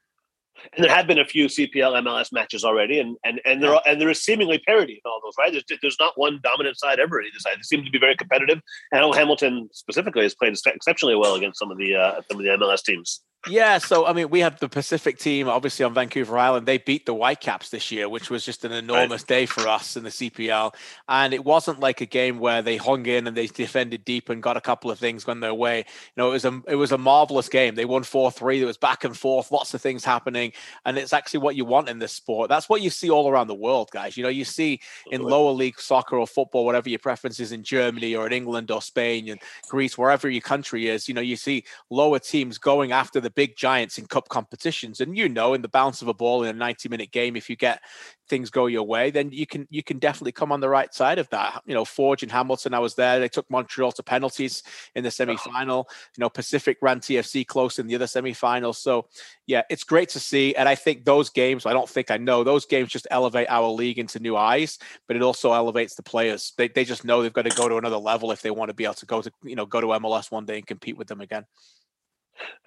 And 0.72 0.84
there 0.84 0.94
have 0.94 1.06
been 1.06 1.18
a 1.18 1.24
few 1.24 1.46
CPL 1.46 2.02
MLS 2.02 2.32
matches 2.32 2.64
already, 2.64 2.98
and 3.00 3.16
and 3.24 3.40
and 3.44 3.62
there 3.62 3.74
are, 3.74 3.82
and 3.86 4.00
there 4.00 4.10
is 4.10 4.22
seemingly 4.22 4.58
parity 4.58 4.94
in 4.94 5.10
all 5.10 5.20
those. 5.22 5.34
Right? 5.38 5.52
There's, 5.52 5.80
there's 5.80 5.96
not 6.00 6.12
one 6.16 6.40
dominant 6.42 6.78
side 6.78 7.00
ever 7.00 7.20
either 7.20 7.38
side. 7.38 7.58
They 7.58 7.62
seem 7.62 7.84
to 7.84 7.90
be 7.90 7.98
very 7.98 8.16
competitive. 8.16 8.60
And 8.92 9.00
I 9.00 9.02
know 9.02 9.12
Hamilton 9.12 9.68
specifically 9.72 10.22
has 10.22 10.34
played 10.34 10.56
exceptionally 10.66 11.16
well 11.16 11.34
against 11.34 11.58
some 11.58 11.70
of 11.70 11.78
the 11.78 11.94
uh, 11.94 12.20
some 12.28 12.38
of 12.38 12.44
the 12.44 12.50
MLS 12.50 12.82
teams. 12.82 13.20
Yeah, 13.46 13.76
so 13.76 14.06
I 14.06 14.14
mean, 14.14 14.30
we 14.30 14.40
had 14.40 14.58
the 14.58 14.68
Pacific 14.68 15.18
team 15.18 15.48
obviously 15.48 15.84
on 15.84 15.92
Vancouver 15.92 16.38
Island. 16.38 16.66
They 16.66 16.78
beat 16.78 17.04
the 17.04 17.12
Whitecaps 17.12 17.68
this 17.68 17.92
year, 17.92 18.08
which 18.08 18.30
was 18.30 18.44
just 18.44 18.64
an 18.64 18.72
enormous 18.72 19.22
right. 19.22 19.28
day 19.28 19.46
for 19.46 19.68
us 19.68 19.96
in 19.96 20.04
the 20.04 20.10
CPL. 20.10 20.74
And 21.08 21.34
it 21.34 21.44
wasn't 21.44 21.80
like 21.80 22.00
a 22.00 22.06
game 22.06 22.38
where 22.38 22.62
they 22.62 22.78
hung 22.78 23.04
in 23.04 23.26
and 23.26 23.36
they 23.36 23.46
defended 23.46 24.04
deep 24.04 24.30
and 24.30 24.42
got 24.42 24.56
a 24.56 24.62
couple 24.62 24.90
of 24.90 24.98
things 24.98 25.26
when 25.26 25.40
their 25.40 25.52
way. 25.52 25.78
You 25.78 25.84
know, 26.16 26.30
it 26.30 26.32
was 26.32 26.44
a 26.46 26.62
it 26.68 26.76
was 26.76 26.92
a 26.92 26.98
marvelous 26.98 27.48
game. 27.50 27.74
They 27.74 27.84
won 27.84 28.02
four 28.02 28.30
three. 28.30 28.58
There 28.58 28.66
was 28.66 28.78
back 28.78 29.04
and 29.04 29.16
forth, 29.16 29.52
lots 29.52 29.74
of 29.74 29.82
things 29.82 30.04
happening, 30.04 30.52
and 30.86 30.96
it's 30.96 31.12
actually 31.12 31.40
what 31.40 31.56
you 31.56 31.66
want 31.66 31.90
in 31.90 31.98
this 31.98 32.12
sport. 32.12 32.48
That's 32.48 32.68
what 32.68 32.80
you 32.80 32.88
see 32.88 33.10
all 33.10 33.28
around 33.28 33.48
the 33.48 33.54
world, 33.54 33.90
guys. 33.92 34.16
You 34.16 34.22
know, 34.22 34.30
you 34.30 34.44
see 34.44 34.80
in 35.10 35.22
lower 35.22 35.52
league 35.52 35.78
soccer 35.78 36.16
or 36.16 36.26
football, 36.26 36.64
whatever 36.64 36.88
your 36.88 36.98
preference 36.98 37.40
is 37.40 37.52
in 37.52 37.62
Germany 37.62 38.14
or 38.16 38.26
in 38.26 38.32
England 38.32 38.70
or 38.70 38.80
Spain 38.80 39.28
and 39.28 39.40
Greece, 39.68 39.98
wherever 39.98 40.30
your 40.30 40.40
country 40.40 40.88
is. 40.88 41.08
You 41.08 41.14
know, 41.14 41.20
you 41.20 41.36
see 41.36 41.64
lower 41.90 42.18
teams 42.18 42.56
going 42.56 42.92
after 42.92 43.20
the 43.20 43.33
big 43.34 43.56
giants 43.56 43.98
in 43.98 44.06
cup 44.06 44.28
competitions. 44.28 45.00
And 45.00 45.16
you 45.16 45.28
know, 45.28 45.54
in 45.54 45.62
the 45.62 45.68
bounce 45.68 46.02
of 46.02 46.08
a 46.08 46.14
ball 46.14 46.42
in 46.42 46.50
a 46.50 46.58
90 46.58 46.88
minute 46.88 47.10
game, 47.10 47.36
if 47.36 47.50
you 47.50 47.56
get 47.56 47.80
things 48.28 48.50
go 48.50 48.66
your 48.66 48.84
way, 48.84 49.10
then 49.10 49.30
you 49.30 49.46
can 49.46 49.66
you 49.70 49.82
can 49.82 49.98
definitely 49.98 50.32
come 50.32 50.52
on 50.52 50.60
the 50.60 50.68
right 50.68 50.92
side 50.94 51.18
of 51.18 51.28
that. 51.30 51.62
You 51.66 51.74
know, 51.74 51.84
Forge 51.84 52.22
and 52.22 52.32
Hamilton, 52.32 52.74
I 52.74 52.78
was 52.78 52.94
there. 52.94 53.18
They 53.18 53.28
took 53.28 53.50
Montreal 53.50 53.92
to 53.92 54.02
penalties 54.02 54.62
in 54.94 55.04
the 55.04 55.10
semi-final. 55.10 55.88
You 56.16 56.22
know, 56.22 56.30
Pacific 56.30 56.78
ran 56.80 57.00
TFC 57.00 57.46
close 57.46 57.78
in 57.78 57.86
the 57.86 57.94
other 57.94 58.06
semi-final. 58.06 58.72
So 58.72 59.06
yeah, 59.46 59.62
it's 59.68 59.84
great 59.84 60.08
to 60.10 60.20
see. 60.20 60.54
And 60.54 60.68
I 60.68 60.74
think 60.74 61.04
those 61.04 61.30
games, 61.30 61.66
I 61.66 61.72
don't 61.72 61.88
think 61.88 62.10
I 62.10 62.16
know, 62.16 62.44
those 62.44 62.66
games 62.66 62.90
just 62.90 63.06
elevate 63.10 63.48
our 63.50 63.68
league 63.68 63.98
into 63.98 64.18
new 64.18 64.36
eyes, 64.36 64.78
but 65.06 65.16
it 65.16 65.22
also 65.22 65.52
elevates 65.52 65.94
the 65.94 66.02
players. 66.02 66.52
They 66.56 66.68
they 66.68 66.84
just 66.84 67.04
know 67.04 67.22
they've 67.22 67.32
got 67.32 67.42
to 67.42 67.56
go 67.56 67.68
to 67.68 67.76
another 67.76 67.98
level 67.98 68.32
if 68.32 68.42
they 68.42 68.50
want 68.50 68.70
to 68.70 68.74
be 68.74 68.84
able 68.84 68.94
to 68.94 69.06
go 69.06 69.22
to, 69.22 69.30
you 69.42 69.56
know, 69.56 69.66
go 69.66 69.80
to 69.80 69.88
MLS 69.88 70.30
one 70.30 70.46
day 70.46 70.56
and 70.56 70.66
compete 70.66 70.96
with 70.96 71.08
them 71.08 71.20
again. 71.20 71.44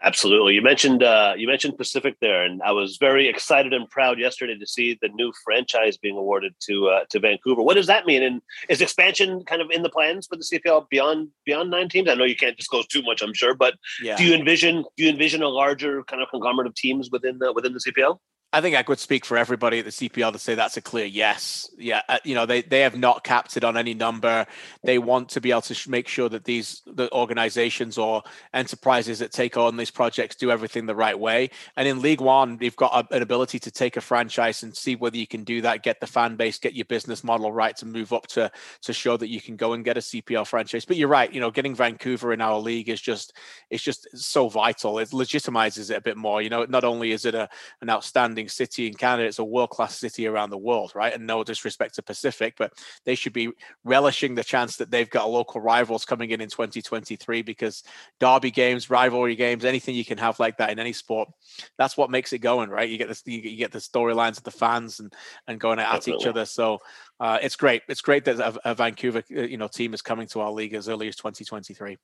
Absolutely. 0.03 0.53
You 0.53 0.61
mentioned 0.61 1.01
uh, 1.01 1.33
you 1.35 1.47
mentioned 1.47 1.77
Pacific 1.77 2.15
there, 2.21 2.43
and 2.43 2.61
I 2.61 2.71
was 2.71 2.97
very 2.99 3.27
excited 3.27 3.73
and 3.73 3.89
proud 3.89 4.19
yesterday 4.19 4.57
to 4.57 4.67
see 4.67 4.97
the 5.01 5.09
new 5.09 5.33
franchise 5.43 5.97
being 5.97 6.15
awarded 6.15 6.53
to 6.67 6.87
uh, 6.89 7.05
to 7.09 7.19
Vancouver. 7.19 7.63
What 7.63 7.75
does 7.75 7.87
that 7.87 8.05
mean? 8.05 8.21
And 8.21 8.41
is 8.69 8.79
expansion 8.79 9.43
kind 9.45 9.61
of 9.61 9.69
in 9.71 9.81
the 9.81 9.89
plans 9.89 10.27
for 10.27 10.35
the 10.35 10.43
CPL 10.43 10.87
beyond 10.89 11.29
beyond 11.45 11.71
nine 11.71 11.89
teams? 11.89 12.09
I 12.09 12.13
know 12.13 12.25
you 12.25 12.35
can't 12.35 12.55
disclose 12.55 12.85
too 12.87 13.01
much, 13.01 13.21
I'm 13.21 13.33
sure, 13.33 13.55
but 13.55 13.73
yeah. 14.01 14.15
do 14.15 14.23
you 14.23 14.35
envision 14.35 14.83
do 14.95 15.03
you 15.03 15.09
envision 15.09 15.41
a 15.41 15.49
larger 15.49 16.03
kind 16.03 16.21
of 16.21 16.29
conglomerate 16.29 16.67
of 16.67 16.75
teams 16.75 17.09
within 17.11 17.39
the 17.39 17.51
within 17.51 17.73
the 17.73 17.79
CPL? 17.79 18.19
I 18.53 18.61
think 18.61 18.77
I 18.77 18.83
could 18.83 18.97
speak 18.97 19.25
for 19.25 19.37
everybody 19.37 19.79
at 19.79 19.85
the 19.85 19.91
CPL 19.91 20.31
to 20.31 20.39
say 20.39 20.55
that's 20.55 20.77
a 20.77 20.81
clear 20.81 21.05
yes. 21.05 21.69
Yeah, 21.77 22.01
uh, 22.07 22.19
you 22.23 22.33
know 22.33 22.45
they 22.45 22.61
they 22.61 22.79
have 22.79 22.97
not 22.97 23.25
capped 23.25 23.57
it 23.57 23.65
on 23.65 23.75
any 23.75 23.93
number. 23.93 24.47
They 24.83 24.99
want 24.99 25.27
to 25.29 25.41
be 25.41 25.51
able 25.51 25.61
to 25.63 25.89
make 25.89 26.07
sure 26.07 26.29
that 26.29 26.45
these 26.45 26.81
the 26.87 27.11
organizations 27.13 27.97
or 27.97 28.23
enterprises 28.53 29.19
that 29.19 29.33
take 29.33 29.57
on 29.57 29.75
these 29.75 29.91
projects 29.91 30.37
do 30.37 30.49
everything 30.49 30.85
the 30.85 30.95
right 30.95 31.19
way. 31.19 31.49
And 31.75 31.89
in 31.89 32.01
League 32.01 32.21
One, 32.21 32.57
you've 32.61 32.77
got 32.77 33.11
a, 33.11 33.15
an 33.15 33.21
ability 33.21 33.59
to 33.59 33.69
take 33.69 33.97
a 33.97 34.01
franchise 34.01 34.63
and 34.63 34.75
see 34.75 34.95
whether 34.95 35.17
you 35.17 35.27
can 35.27 35.43
do 35.43 35.61
that, 35.61 35.83
get 35.83 35.99
the 35.99 36.07
fan 36.07 36.37
base, 36.37 36.57
get 36.57 36.73
your 36.73 36.85
business 36.85 37.25
model 37.25 37.51
right 37.51 37.75
to 37.77 37.85
move 37.85 38.13
up 38.13 38.27
to 38.27 38.49
to 38.83 38.93
show 38.93 39.17
that 39.17 39.27
you 39.27 39.41
can 39.41 39.57
go 39.57 39.73
and 39.73 39.83
get 39.83 39.97
a 39.97 40.01
CPL 40.01 40.47
franchise. 40.47 40.85
But 40.85 40.95
you're 40.95 41.09
right, 41.09 41.33
you 41.33 41.41
know, 41.41 41.51
getting 41.51 41.75
Vancouver 41.75 42.31
in 42.31 42.39
our 42.39 42.57
league 42.57 42.87
is 42.87 43.01
just 43.01 43.33
it's 43.69 43.83
just 43.83 44.07
so 44.17 44.47
vital. 44.47 44.99
It 44.99 45.09
legitimizes 45.09 45.91
it 45.91 45.97
a 45.97 46.01
bit 46.01 46.15
more. 46.15 46.41
You 46.41 46.49
know, 46.49 46.63
not 46.63 46.85
only 46.85 47.11
is 47.11 47.25
it 47.25 47.35
a 47.35 47.49
an 47.81 47.89
outstanding 47.89 48.36
outstanding 48.37 48.49
city 48.49 48.87
in 48.87 48.93
Canada. 48.93 49.27
It's 49.27 49.39
a 49.39 49.43
world 49.43 49.69
class 49.69 49.97
city 49.97 50.27
around 50.27 50.49
the 50.49 50.57
world, 50.57 50.91
right? 50.95 51.13
And 51.13 51.25
no 51.25 51.43
disrespect 51.43 51.95
to 51.95 52.03
Pacific, 52.03 52.55
but 52.57 52.73
they 53.05 53.15
should 53.15 53.33
be 53.33 53.49
relishing 53.83 54.35
the 54.35 54.43
chance 54.43 54.77
that 54.77 54.91
they've 54.91 55.09
got 55.09 55.29
local 55.29 55.61
rivals 55.61 56.05
coming 56.05 56.31
in 56.31 56.41
in 56.41 56.49
2023 56.49 57.41
because 57.41 57.83
derby 58.19 58.51
games, 58.51 58.89
rivalry 58.89 59.35
games, 59.35 59.65
anything 59.65 59.95
you 59.95 60.05
can 60.05 60.17
have 60.17 60.39
like 60.39 60.57
that 60.57 60.69
in 60.69 60.79
any 60.79 60.93
sport, 60.93 61.29
that's 61.77 61.97
what 61.97 62.11
makes 62.11 62.33
it 62.33 62.39
going, 62.39 62.69
right? 62.69 62.89
You 62.89 62.97
get 62.97 63.07
this, 63.07 63.23
you 63.25 63.57
get 63.57 63.71
the 63.71 63.79
storylines 63.79 64.37
of 64.37 64.43
the 64.43 64.51
fans 64.51 64.99
and 64.99 65.13
and 65.47 65.59
going 65.59 65.79
at 65.79 65.91
Definitely. 65.91 66.13
each 66.21 66.27
other. 66.27 66.45
So 66.45 66.79
uh, 67.19 67.39
it's 67.41 67.55
great. 67.55 67.81
It's 67.87 68.01
great 68.01 68.25
that 68.25 68.39
a, 68.39 68.71
a 68.71 68.75
Vancouver, 68.75 69.23
uh, 69.35 69.41
you 69.41 69.57
know, 69.57 69.67
team 69.67 69.93
is 69.93 70.01
coming 70.01 70.27
to 70.27 70.41
our 70.41 70.51
league 70.51 70.73
as 70.73 70.89
early 70.89 71.07
as 71.07 71.15
2023. 71.15 71.97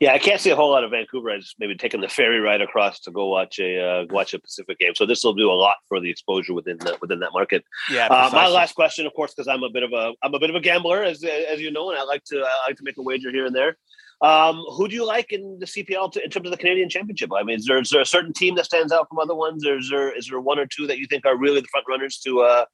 Yeah, 0.00 0.12
I 0.12 0.18
can't 0.18 0.40
see 0.40 0.50
a 0.50 0.56
whole 0.56 0.70
lot 0.70 0.84
of 0.84 0.90
Vancouver. 0.90 1.30
I 1.30 1.38
just 1.38 1.56
maybe 1.58 1.76
taking 1.76 2.00
the 2.00 2.08
ferry 2.08 2.40
ride 2.40 2.60
across 2.60 3.00
to 3.00 3.10
go 3.10 3.28
watch 3.28 3.58
a 3.58 3.80
uh, 3.80 4.04
watch 4.10 4.34
a 4.34 4.38
Pacific 4.38 4.78
game. 4.78 4.94
So 4.94 5.06
this 5.06 5.22
will 5.22 5.34
do 5.34 5.50
a 5.50 5.52
lot 5.52 5.76
for 5.88 6.00
the 6.00 6.10
exposure 6.10 6.54
within 6.54 6.78
the, 6.78 6.96
within 7.00 7.20
that 7.20 7.32
market. 7.32 7.64
Yeah. 7.90 8.06
Uh, 8.06 8.30
my 8.32 8.48
last 8.48 8.74
question, 8.74 9.06
of 9.06 9.14
course, 9.14 9.34
because 9.34 9.48
I'm 9.48 9.62
a 9.62 9.70
bit 9.70 9.82
of 9.82 9.92
a 9.92 10.12
I'm 10.22 10.34
a 10.34 10.38
bit 10.38 10.50
of 10.50 10.56
a 10.56 10.60
gambler, 10.60 11.02
as 11.02 11.22
as 11.24 11.60
you 11.60 11.70
know, 11.70 11.90
and 11.90 11.98
I 11.98 12.02
like 12.02 12.24
to 12.24 12.38
I 12.38 12.68
like 12.68 12.76
to 12.76 12.84
make 12.84 12.96
a 12.98 13.02
wager 13.02 13.30
here 13.30 13.46
and 13.46 13.54
there. 13.54 13.76
Um, 14.20 14.64
who 14.76 14.88
do 14.88 14.94
you 14.94 15.06
like 15.06 15.32
in 15.32 15.58
the 15.58 15.66
CPL 15.66 16.12
to, 16.12 16.24
in 16.24 16.30
terms 16.30 16.46
of 16.46 16.50
the 16.52 16.56
Canadian 16.56 16.88
Championship? 16.88 17.30
I 17.36 17.42
mean, 17.42 17.58
is 17.58 17.66
there, 17.66 17.78
is 17.78 17.90
there 17.90 18.00
a 18.00 18.06
certain 18.06 18.32
team 18.32 18.54
that 18.54 18.64
stands 18.64 18.92
out 18.92 19.08
from 19.08 19.18
other 19.18 19.34
ones? 19.34 19.66
Or 19.66 19.78
is 19.78 19.90
there 19.90 20.16
is 20.16 20.28
there 20.28 20.40
one 20.40 20.58
or 20.58 20.66
two 20.66 20.86
that 20.86 20.98
you 20.98 21.06
think 21.06 21.26
are 21.26 21.36
really 21.36 21.60
the 21.60 21.68
front 21.70 21.86
runners 21.88 22.18
to 22.20 22.40
uh, 22.40 22.64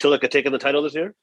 to 0.00 0.08
look 0.08 0.24
at 0.24 0.30
taking 0.30 0.52
the 0.52 0.58
title 0.58 0.82
this 0.82 0.94
year? 0.94 1.14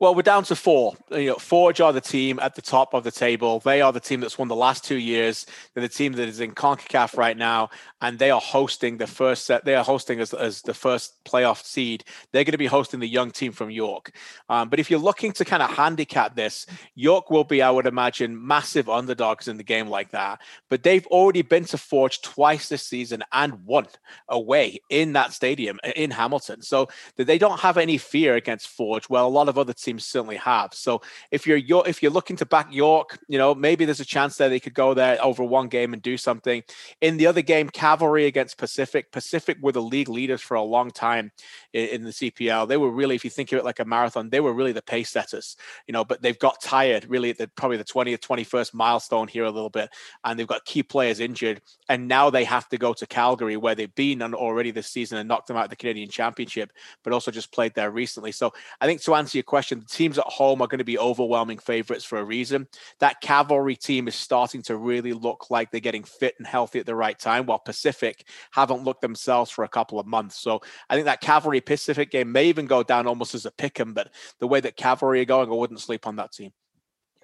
Well, 0.00 0.14
we're 0.14 0.22
down 0.22 0.44
to 0.44 0.56
four. 0.56 0.94
You 1.10 1.30
know, 1.30 1.34
Forge 1.36 1.80
are 1.80 1.92
the 1.92 2.00
team 2.00 2.38
at 2.40 2.54
the 2.54 2.62
top 2.62 2.92
of 2.92 3.04
the 3.04 3.10
table. 3.10 3.60
They 3.60 3.80
are 3.80 3.92
the 3.92 4.00
team 4.00 4.20
that's 4.20 4.38
won 4.38 4.48
the 4.48 4.56
last 4.56 4.84
two 4.84 4.96
years. 4.96 5.46
They're 5.72 5.82
the 5.82 5.88
team 5.88 6.12
that 6.14 6.28
is 6.28 6.40
in 6.40 6.52
CONCACAF 6.52 7.16
right 7.16 7.36
now, 7.36 7.70
and 8.00 8.18
they 8.18 8.30
are 8.30 8.40
hosting 8.40 8.96
the 8.96 9.06
first 9.06 9.46
set. 9.46 9.64
They 9.64 9.76
are 9.76 9.84
hosting 9.84 10.20
as, 10.20 10.34
as 10.34 10.62
the 10.62 10.74
first 10.74 11.24
playoff 11.24 11.64
seed. 11.64 12.04
They're 12.32 12.44
going 12.44 12.52
to 12.52 12.58
be 12.58 12.66
hosting 12.66 13.00
the 13.00 13.08
young 13.08 13.30
team 13.30 13.52
from 13.52 13.70
York. 13.70 14.10
Um, 14.48 14.68
but 14.68 14.80
if 14.80 14.90
you're 14.90 15.00
looking 15.00 15.32
to 15.32 15.44
kind 15.44 15.62
of 15.62 15.70
handicap 15.70 16.34
this, 16.34 16.66
York 16.96 17.30
will 17.30 17.44
be, 17.44 17.62
I 17.62 17.70
would 17.70 17.86
imagine, 17.86 18.46
massive 18.46 18.88
underdogs 18.88 19.46
in 19.46 19.56
the 19.56 19.62
game 19.62 19.88
like 19.88 20.10
that. 20.10 20.40
But 20.68 20.82
they've 20.82 21.06
already 21.06 21.42
been 21.42 21.64
to 21.66 21.78
Forge 21.78 22.20
twice 22.20 22.68
this 22.68 22.82
season 22.82 23.22
and 23.32 23.64
won 23.64 23.86
away 24.28 24.80
in 24.90 25.12
that 25.12 25.32
stadium 25.32 25.78
in 25.94 26.10
Hamilton. 26.10 26.62
So 26.62 26.88
they 27.16 27.38
don't 27.38 27.60
have 27.60 27.78
any 27.78 27.96
fear 27.96 28.23
against 28.32 28.68
Forge. 28.68 29.10
Well, 29.10 29.26
a 29.26 29.28
lot 29.28 29.48
of 29.50 29.58
other 29.58 29.74
teams 29.74 30.06
certainly 30.06 30.36
have. 30.36 30.72
So 30.72 31.02
if 31.30 31.46
you're 31.46 31.60
if 31.86 32.02
you're 32.02 32.12
looking 32.12 32.36
to 32.36 32.46
back 32.46 32.72
York, 32.72 33.18
you 33.28 33.36
know 33.36 33.54
maybe 33.54 33.84
there's 33.84 34.00
a 34.00 34.04
chance 34.04 34.36
there 34.36 34.48
they 34.48 34.60
could 34.60 34.74
go 34.74 34.94
there 34.94 35.22
over 35.22 35.44
one 35.44 35.68
game 35.68 35.92
and 35.92 36.02
do 36.02 36.16
something. 36.16 36.62
In 37.00 37.18
the 37.18 37.26
other 37.26 37.42
game, 37.42 37.68
Cavalry 37.68 38.26
against 38.26 38.56
Pacific. 38.56 39.12
Pacific 39.12 39.58
were 39.60 39.72
the 39.72 39.82
league 39.82 40.08
leaders 40.08 40.40
for 40.40 40.54
a 40.54 40.62
long 40.62 40.90
time 40.90 41.30
in, 41.72 41.88
in 41.88 42.04
the 42.04 42.10
CPL. 42.10 42.66
They 42.66 42.76
were 42.76 42.90
really, 42.90 43.14
if 43.14 43.24
you 43.24 43.30
think 43.30 43.52
of 43.52 43.58
it 43.58 43.64
like 43.64 43.80
a 43.80 43.84
marathon, 43.84 44.30
they 44.30 44.40
were 44.40 44.52
really 44.52 44.72
the 44.72 44.82
pace 44.82 45.10
setters. 45.10 45.56
You 45.86 45.92
know, 45.92 46.04
but 46.04 46.22
they've 46.22 46.38
got 46.38 46.62
tired 46.62 47.06
really 47.08 47.30
at 47.30 47.38
the 47.38 47.48
probably 47.48 47.76
the 47.76 47.84
20th, 47.84 48.20
21st 48.20 48.74
milestone 48.74 49.28
here 49.28 49.44
a 49.44 49.50
little 49.50 49.70
bit, 49.70 49.90
and 50.24 50.38
they've 50.38 50.46
got 50.46 50.64
key 50.64 50.82
players 50.82 51.20
injured, 51.20 51.60
and 51.88 52.08
now 52.08 52.30
they 52.30 52.44
have 52.44 52.68
to 52.70 52.78
go 52.78 52.94
to 52.94 53.06
Calgary 53.06 53.56
where 53.56 53.74
they've 53.74 53.94
been 53.94 54.22
already 54.22 54.70
this 54.70 54.88
season 54.88 55.18
and 55.18 55.28
knocked 55.28 55.48
them 55.48 55.56
out 55.56 55.64
of 55.64 55.70
the 55.70 55.76
Canadian 55.76 56.08
Championship, 56.08 56.72
but 57.02 57.12
also 57.12 57.30
just 57.30 57.52
played 57.52 57.74
there 57.74 57.90
recently. 58.14 58.32
So 58.32 58.52
I 58.80 58.86
think 58.86 59.02
to 59.02 59.14
answer 59.14 59.38
your 59.38 59.42
question, 59.42 59.80
the 59.80 59.86
teams 59.86 60.18
at 60.18 60.24
home 60.26 60.62
are 60.62 60.68
going 60.68 60.78
to 60.78 60.84
be 60.84 60.98
overwhelming 60.98 61.58
favorites 61.58 62.04
for 62.04 62.18
a 62.18 62.24
reason. 62.24 62.68
That 63.00 63.20
cavalry 63.20 63.76
team 63.76 64.06
is 64.08 64.14
starting 64.14 64.62
to 64.62 64.76
really 64.76 65.12
look 65.12 65.50
like 65.50 65.70
they're 65.70 65.80
getting 65.80 66.04
fit 66.04 66.34
and 66.38 66.46
healthy 66.46 66.78
at 66.78 66.86
the 66.86 66.94
right 66.94 67.18
time, 67.18 67.46
while 67.46 67.58
Pacific 67.58 68.26
haven't 68.52 68.84
looked 68.84 69.02
themselves 69.02 69.50
for 69.50 69.64
a 69.64 69.68
couple 69.68 69.98
of 69.98 70.06
months. 70.06 70.38
So 70.38 70.60
I 70.88 70.94
think 70.94 71.06
that 71.06 71.20
cavalry 71.20 71.60
Pacific 71.60 72.10
game 72.10 72.30
may 72.30 72.46
even 72.46 72.66
go 72.66 72.82
down 72.82 73.06
almost 73.06 73.34
as 73.34 73.46
a 73.46 73.50
pick 73.50 73.80
'em, 73.80 73.94
but 73.94 74.12
the 74.38 74.46
way 74.46 74.60
that 74.60 74.76
cavalry 74.76 75.20
are 75.20 75.24
going, 75.24 75.50
I 75.50 75.54
wouldn't 75.54 75.80
sleep 75.80 76.06
on 76.06 76.16
that 76.16 76.32
team. 76.32 76.52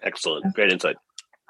Excellent. 0.02 0.54
Great 0.54 0.72
insight. 0.72 0.96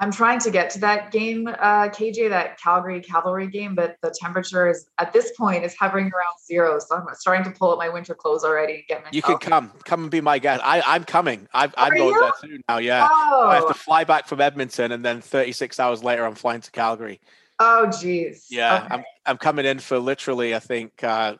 I'm 0.00 0.10
trying 0.10 0.38
to 0.40 0.50
get 0.50 0.70
to 0.70 0.78
that 0.80 1.12
game, 1.12 1.46
uh, 1.46 1.88
KJ, 1.88 2.30
that 2.30 2.58
Calgary 2.58 3.02
Cavalry 3.02 3.46
game, 3.48 3.74
but 3.74 3.96
the 4.02 4.14
temperature 4.18 4.66
is 4.66 4.88
at 4.96 5.12
this 5.12 5.32
point 5.36 5.62
is 5.62 5.76
hovering 5.76 6.06
around 6.06 6.38
zero. 6.42 6.78
So 6.78 6.96
I'm 6.96 7.06
starting 7.12 7.44
to 7.44 7.50
pull 7.58 7.70
up 7.70 7.78
my 7.78 7.90
winter 7.90 8.14
clothes 8.14 8.42
already 8.42 8.76
and 8.76 8.82
get 8.88 8.98
myself. 9.00 9.14
You 9.14 9.20
can 9.22 9.36
come, 9.36 9.72
come 9.84 10.02
and 10.02 10.10
be 10.10 10.22
my 10.22 10.38
guest. 10.38 10.62
I, 10.64 10.80
I'm 10.86 11.04
coming. 11.04 11.46
I, 11.52 11.70
I'm 11.76 11.94
going 11.94 12.18
there 12.18 12.32
soon 12.40 12.62
now. 12.66 12.78
Yeah, 12.78 13.06
oh. 13.10 13.48
I 13.48 13.56
have 13.56 13.68
to 13.68 13.74
fly 13.74 14.04
back 14.04 14.26
from 14.26 14.40
Edmonton, 14.40 14.92
and 14.92 15.04
then 15.04 15.20
36 15.20 15.78
hours 15.78 16.02
later, 16.02 16.24
I'm 16.24 16.34
flying 16.34 16.62
to 16.62 16.70
Calgary. 16.70 17.20
Oh, 17.58 17.90
geez. 17.90 18.46
Yeah, 18.48 18.84
okay. 18.84 18.94
I'm 18.94 19.04
I'm 19.26 19.36
coming 19.36 19.66
in 19.66 19.80
for 19.80 19.98
literally, 19.98 20.54
I 20.54 20.60
think, 20.60 21.04
uh, 21.04 21.36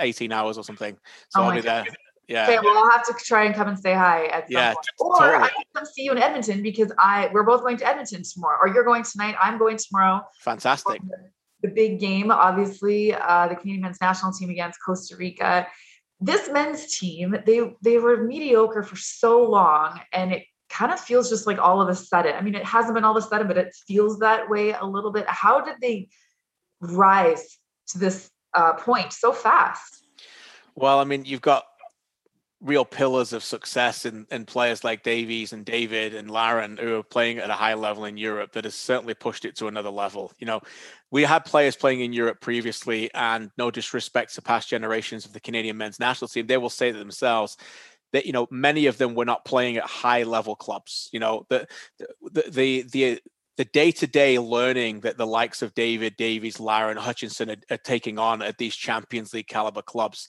18 0.00 0.32
hours 0.32 0.58
or 0.58 0.64
something. 0.64 0.96
So 1.28 1.40
oh 1.40 1.44
I'll 1.44 1.54
be 1.54 1.60
there. 1.60 1.84
Yeah. 2.32 2.44
Okay, 2.44 2.58
well, 2.64 2.78
I'll 2.78 2.90
have 2.90 3.06
to 3.06 3.14
try 3.24 3.44
and 3.44 3.54
come 3.54 3.68
and 3.68 3.78
say 3.78 3.92
hi 3.92 4.26
at 4.26 4.44
some 4.44 4.52
yeah, 4.52 4.72
point. 4.72 4.86
Or 4.98 5.18
totally. 5.18 5.44
I 5.44 5.48
can 5.48 5.64
come 5.74 5.84
see 5.84 6.04
you 6.04 6.12
in 6.12 6.18
Edmonton 6.18 6.62
because 6.62 6.90
I 6.98 7.28
we're 7.32 7.42
both 7.42 7.60
going 7.60 7.76
to 7.76 7.86
Edmonton 7.86 8.22
tomorrow. 8.22 8.58
Or 8.60 8.68
you're 8.68 8.84
going 8.84 9.04
tonight. 9.04 9.34
I'm 9.40 9.58
going 9.58 9.76
tomorrow. 9.76 10.22
Fantastic. 10.40 11.02
The 11.62 11.68
big 11.68 12.00
game, 12.00 12.30
obviously, 12.30 13.14
uh, 13.14 13.48
the 13.48 13.54
Canadian 13.54 13.82
men's 13.82 14.00
national 14.00 14.32
team 14.32 14.48
against 14.48 14.80
Costa 14.84 15.14
Rica. 15.14 15.66
This 16.20 16.48
men's 16.50 16.98
team, 16.98 17.36
they 17.44 17.74
they 17.82 17.98
were 17.98 18.24
mediocre 18.24 18.82
for 18.82 18.96
so 18.96 19.44
long, 19.44 20.00
and 20.12 20.32
it 20.32 20.44
kind 20.70 20.90
of 20.90 20.98
feels 20.98 21.28
just 21.28 21.46
like 21.46 21.58
all 21.58 21.82
of 21.82 21.88
a 21.88 21.94
sudden. 21.94 22.34
I 22.34 22.40
mean, 22.40 22.54
it 22.54 22.64
hasn't 22.64 22.94
been 22.94 23.04
all 23.04 23.14
of 23.14 23.22
a 23.22 23.26
sudden, 23.26 23.46
but 23.46 23.58
it 23.58 23.76
feels 23.86 24.20
that 24.20 24.48
way 24.48 24.72
a 24.72 24.84
little 24.84 25.12
bit. 25.12 25.26
How 25.28 25.60
did 25.60 25.76
they 25.82 26.08
rise 26.80 27.58
to 27.88 27.98
this 27.98 28.30
uh, 28.54 28.72
point 28.72 29.12
so 29.12 29.32
fast? 29.32 30.06
Well, 30.74 30.98
I 30.98 31.04
mean, 31.04 31.24
you've 31.24 31.42
got 31.42 31.64
real 32.62 32.84
pillars 32.84 33.32
of 33.32 33.42
success 33.42 34.06
in, 34.06 34.24
in 34.30 34.44
players 34.44 34.84
like 34.84 35.02
Davies 35.02 35.52
and 35.52 35.64
David 35.64 36.14
and 36.14 36.30
Larin 36.30 36.76
who 36.76 36.96
are 36.96 37.02
playing 37.02 37.38
at 37.38 37.50
a 37.50 37.54
high 37.54 37.74
level 37.74 38.04
in 38.04 38.16
Europe 38.16 38.52
that 38.52 38.64
has 38.64 38.76
certainly 38.76 39.14
pushed 39.14 39.44
it 39.44 39.56
to 39.56 39.66
another 39.66 39.90
level. 39.90 40.32
You 40.38 40.46
know, 40.46 40.60
we 41.10 41.22
had 41.22 41.44
players 41.44 41.74
playing 41.74 42.00
in 42.00 42.12
Europe 42.12 42.40
previously, 42.40 43.12
and 43.14 43.50
no 43.58 43.70
disrespect 43.70 44.34
to 44.34 44.42
past 44.42 44.68
generations 44.68 45.26
of 45.26 45.32
the 45.32 45.40
Canadian 45.40 45.76
men's 45.76 45.98
national 45.98 46.28
team, 46.28 46.46
they 46.46 46.56
will 46.56 46.70
say 46.70 46.92
to 46.92 46.98
themselves 46.98 47.56
that 48.12 48.26
you 48.26 48.32
know 48.32 48.46
many 48.50 48.86
of 48.86 48.98
them 48.98 49.14
were 49.14 49.24
not 49.24 49.44
playing 49.44 49.76
at 49.76 49.84
high 49.84 50.22
level 50.22 50.54
clubs. 50.54 51.08
You 51.12 51.20
know, 51.20 51.46
the 51.48 51.66
the 52.30 52.44
the 52.50 52.82
the 52.92 53.20
the 53.58 53.64
day-to-day 53.66 54.38
learning 54.38 55.00
that 55.00 55.18
the 55.18 55.26
likes 55.26 55.60
of 55.60 55.74
David, 55.74 56.16
Davies, 56.16 56.58
Larin, 56.58 56.96
Hutchinson 56.96 57.50
are, 57.50 57.56
are, 57.70 57.76
taking 57.76 58.18
on 58.18 58.40
at 58.40 58.56
these 58.56 58.74
Champions 58.74 59.34
League 59.34 59.46
caliber 59.46 59.82
clubs 59.82 60.26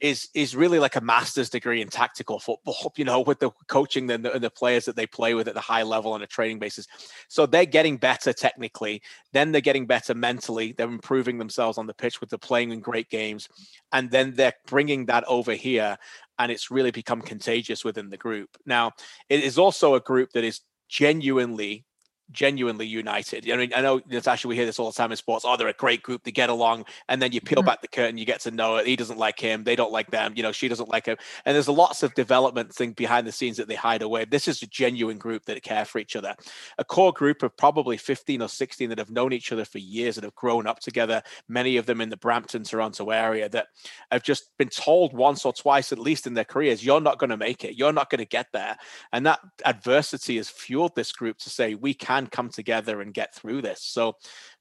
is 0.00 0.28
is 0.34 0.56
really 0.56 0.78
like 0.78 0.96
a 0.96 1.00
master's 1.00 1.50
degree 1.50 1.80
in 1.80 1.88
tactical 1.88 2.38
football, 2.38 2.92
you 2.96 3.04
know, 3.04 3.20
with 3.20 3.38
the 3.38 3.50
coaching 3.68 4.10
and 4.10 4.24
the, 4.24 4.32
and 4.32 4.42
the, 4.42 4.50
players 4.50 4.84
that 4.84 4.96
they 4.96 5.06
play 5.06 5.34
with 5.34 5.48
at 5.48 5.54
the 5.54 5.60
high 5.60 5.82
level 5.82 6.12
on 6.12 6.22
a 6.22 6.26
training 6.26 6.58
basis. 6.58 6.86
So 7.28 7.46
they're 7.46 7.66
getting 7.66 7.96
better 7.96 8.32
technically, 8.32 9.02
then 9.32 9.52
they're 9.52 9.60
getting 9.60 9.86
better 9.86 10.14
mentally. 10.14 10.72
They're 10.72 10.88
improving 10.88 11.38
themselves 11.38 11.78
on 11.78 11.86
the 11.86 11.94
pitch 11.94 12.20
with 12.20 12.30
the 12.30 12.38
playing 12.38 12.72
in 12.72 12.80
great 12.80 13.08
games, 13.10 13.48
and 13.92 14.10
then 14.10 14.34
they're 14.34 14.54
bringing 14.66 15.06
that 15.06 15.24
over 15.28 15.52
here, 15.52 15.96
and 16.38 16.50
it's 16.50 16.70
really 16.70 16.90
become 16.90 17.22
contagious 17.22 17.84
within 17.84 18.10
the 18.10 18.16
group. 18.16 18.56
Now, 18.66 18.92
it 19.28 19.44
is 19.44 19.58
also 19.58 19.94
a 19.94 20.00
group 20.00 20.30
that 20.32 20.44
is 20.44 20.60
genuinely 20.88 21.84
genuinely 22.32 22.86
united. 22.86 23.50
I 23.50 23.56
mean, 23.56 23.72
I 23.74 23.80
know 23.80 24.00
Natasha, 24.08 24.48
we 24.48 24.56
hear 24.56 24.66
this 24.66 24.78
all 24.78 24.90
the 24.90 24.96
time 24.96 25.10
in 25.10 25.16
sports. 25.16 25.44
Oh, 25.46 25.56
they're 25.56 25.68
a 25.68 25.72
great 25.72 26.02
group. 26.02 26.24
They 26.24 26.30
get 26.30 26.50
along, 26.50 26.84
and 27.08 27.20
then 27.20 27.32
you 27.32 27.40
peel 27.40 27.58
mm-hmm. 27.58 27.66
back 27.66 27.82
the 27.82 27.88
curtain, 27.88 28.18
you 28.18 28.24
get 28.24 28.40
to 28.40 28.50
know 28.50 28.76
it. 28.76 28.86
He 28.86 28.96
doesn't 28.96 29.18
like 29.18 29.38
him. 29.38 29.64
They 29.64 29.76
don't 29.76 29.92
like 29.92 30.10
them. 30.10 30.32
You 30.36 30.42
know, 30.42 30.52
she 30.52 30.68
doesn't 30.68 30.88
like 30.88 31.06
him. 31.06 31.16
And 31.44 31.54
there's 31.54 31.68
lots 31.68 32.02
of 32.02 32.14
development 32.14 32.74
thing 32.74 32.92
behind 32.92 33.26
the 33.26 33.32
scenes 33.32 33.56
that 33.56 33.68
they 33.68 33.74
hide 33.74 34.02
away. 34.02 34.24
This 34.24 34.48
is 34.48 34.62
a 34.62 34.66
genuine 34.66 35.18
group 35.18 35.44
that 35.46 35.62
care 35.62 35.84
for 35.84 35.98
each 35.98 36.16
other. 36.16 36.34
A 36.78 36.84
core 36.84 37.12
group 37.12 37.42
of 37.42 37.56
probably 37.56 37.96
15 37.96 38.42
or 38.42 38.48
16 38.48 38.88
that 38.88 38.98
have 38.98 39.10
known 39.10 39.32
each 39.32 39.52
other 39.52 39.64
for 39.64 39.78
years 39.78 40.16
and 40.16 40.24
have 40.24 40.34
grown 40.34 40.66
up 40.66 40.80
together. 40.80 41.22
Many 41.48 41.76
of 41.76 41.86
them 41.86 42.00
in 42.00 42.10
the 42.10 42.16
Brampton, 42.16 42.64
Toronto 42.64 43.10
area 43.10 43.48
that 43.48 43.68
have 44.10 44.22
just 44.22 44.56
been 44.58 44.68
told 44.68 45.12
once 45.12 45.44
or 45.44 45.52
twice, 45.52 45.92
at 45.92 45.98
least 45.98 46.26
in 46.26 46.34
their 46.34 46.44
careers, 46.44 46.84
you're 46.84 47.00
not 47.00 47.18
going 47.18 47.30
to 47.30 47.36
make 47.36 47.64
it. 47.64 47.76
You're 47.76 47.92
not 47.92 48.10
going 48.10 48.18
to 48.18 48.24
get 48.24 48.48
there. 48.52 48.76
And 49.12 49.26
that 49.26 49.40
adversity 49.64 50.36
has 50.36 50.48
fueled 50.48 50.94
this 50.94 51.12
group 51.12 51.38
to 51.38 51.50
say 51.50 51.74
we 51.74 51.94
can 51.94 52.19
can 52.20 52.30
come 52.30 52.48
together 52.50 53.00
and 53.00 53.14
get 53.14 53.34
through 53.34 53.62
this. 53.62 53.82
So 53.82 54.16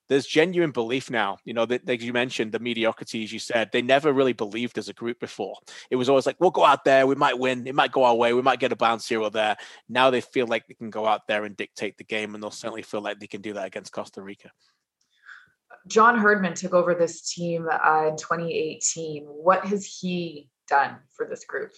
there's 0.07 0.25
genuine 0.25 0.71
belief 0.71 1.11
now. 1.11 1.37
You 1.45 1.53
know, 1.53 1.65
that 1.65 2.01
you 2.01 2.13
mentioned, 2.13 2.51
the 2.51 2.59
mediocrity, 2.59 3.23
as 3.23 3.31
you 3.31 3.39
said, 3.39 3.69
they 3.71 3.81
never 3.81 4.11
really 4.11 4.33
believed 4.33 4.77
as 4.77 4.89
a 4.89 4.93
group 4.93 5.19
before. 5.19 5.55
It 5.91 5.95
was 5.97 6.09
always 6.09 6.25
like, 6.25 6.37
we'll 6.39 6.49
go 6.49 6.65
out 6.65 6.83
there, 6.83 7.05
we 7.05 7.15
might 7.15 7.37
win, 7.37 7.67
it 7.67 7.75
might 7.75 7.91
go 7.91 8.03
our 8.03 8.15
way, 8.15 8.33
we 8.33 8.41
might 8.41 8.59
get 8.59 8.71
a 8.71 8.75
bounce 8.75 9.07
here 9.07 9.21
or 9.21 9.29
there. 9.29 9.57
Now 9.87 10.09
they 10.09 10.21
feel 10.21 10.47
like 10.47 10.67
they 10.67 10.73
can 10.73 10.89
go 10.89 11.05
out 11.05 11.27
there 11.27 11.45
and 11.45 11.55
dictate 11.55 11.97
the 11.97 12.03
game, 12.03 12.33
and 12.33 12.43
they'll 12.43 12.51
certainly 12.51 12.81
feel 12.81 13.01
like 13.01 13.19
they 13.19 13.27
can 13.27 13.41
do 13.41 13.53
that 13.53 13.67
against 13.67 13.91
Costa 13.91 14.21
Rica. 14.21 14.49
John 15.87 16.17
Herdman 16.17 16.55
took 16.55 16.73
over 16.73 16.93
this 16.93 17.33
team 17.33 17.67
uh, 17.71 18.07
in 18.07 18.17
2018. 18.17 19.23
What 19.25 19.65
has 19.65 19.85
he 19.85 20.49
done 20.67 20.97
for 21.15 21.25
this 21.25 21.45
group? 21.45 21.71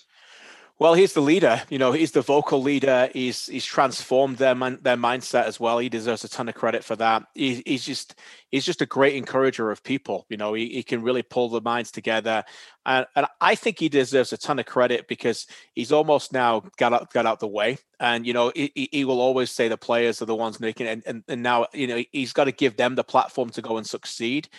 Well, 0.81 0.95
he's 0.95 1.13
the 1.13 1.21
leader. 1.21 1.61
You 1.69 1.77
know, 1.77 1.91
he's 1.91 2.11
the 2.11 2.23
vocal 2.23 2.59
leader. 2.59 3.07
He's 3.13 3.45
he's 3.45 3.63
transformed 3.63 4.37
their 4.37 4.55
man, 4.55 4.79
their 4.81 4.97
mindset 4.97 5.43
as 5.43 5.59
well. 5.59 5.77
He 5.77 5.89
deserves 5.89 6.23
a 6.23 6.27
ton 6.27 6.49
of 6.49 6.55
credit 6.55 6.83
for 6.83 6.95
that. 6.95 7.21
He, 7.35 7.61
he's 7.67 7.85
just 7.85 8.15
he's 8.49 8.65
just 8.65 8.81
a 8.81 8.87
great 8.87 9.15
encourager 9.15 9.69
of 9.69 9.83
people. 9.83 10.25
You 10.27 10.37
know, 10.37 10.55
he, 10.55 10.69
he 10.69 10.81
can 10.81 11.03
really 11.03 11.21
pull 11.21 11.49
the 11.49 11.61
minds 11.61 11.91
together. 11.91 12.43
And, 12.83 13.05
and 13.15 13.27
I 13.39 13.53
think 13.53 13.77
he 13.77 13.89
deserves 13.89 14.33
a 14.33 14.37
ton 14.37 14.57
of 14.57 14.65
credit 14.65 15.07
because 15.07 15.45
he's 15.75 15.91
almost 15.91 16.33
now 16.33 16.63
got 16.77 16.93
out, 16.93 17.13
got 17.13 17.27
out 17.27 17.39
the 17.39 17.47
way. 17.47 17.77
And, 17.99 18.25
you 18.25 18.33
know, 18.33 18.51
he, 18.55 18.89
he 18.91 19.05
will 19.05 19.21
always 19.21 19.51
say 19.51 19.67
the 19.67 19.77
players 19.77 20.19
are 20.23 20.25
the 20.25 20.35
ones 20.35 20.59
making. 20.59 20.87
And, 20.87 21.03
and, 21.05 21.23
and 21.27 21.43
now, 21.43 21.67
you 21.75 21.85
know, 21.85 22.03
he's 22.11 22.33
got 22.33 22.45
to 22.45 22.51
give 22.51 22.75
them 22.75 22.95
the 22.95 23.03
platform 23.03 23.51
to 23.51 23.61
go 23.61 23.77
and 23.77 23.85
succeed. 23.85 24.49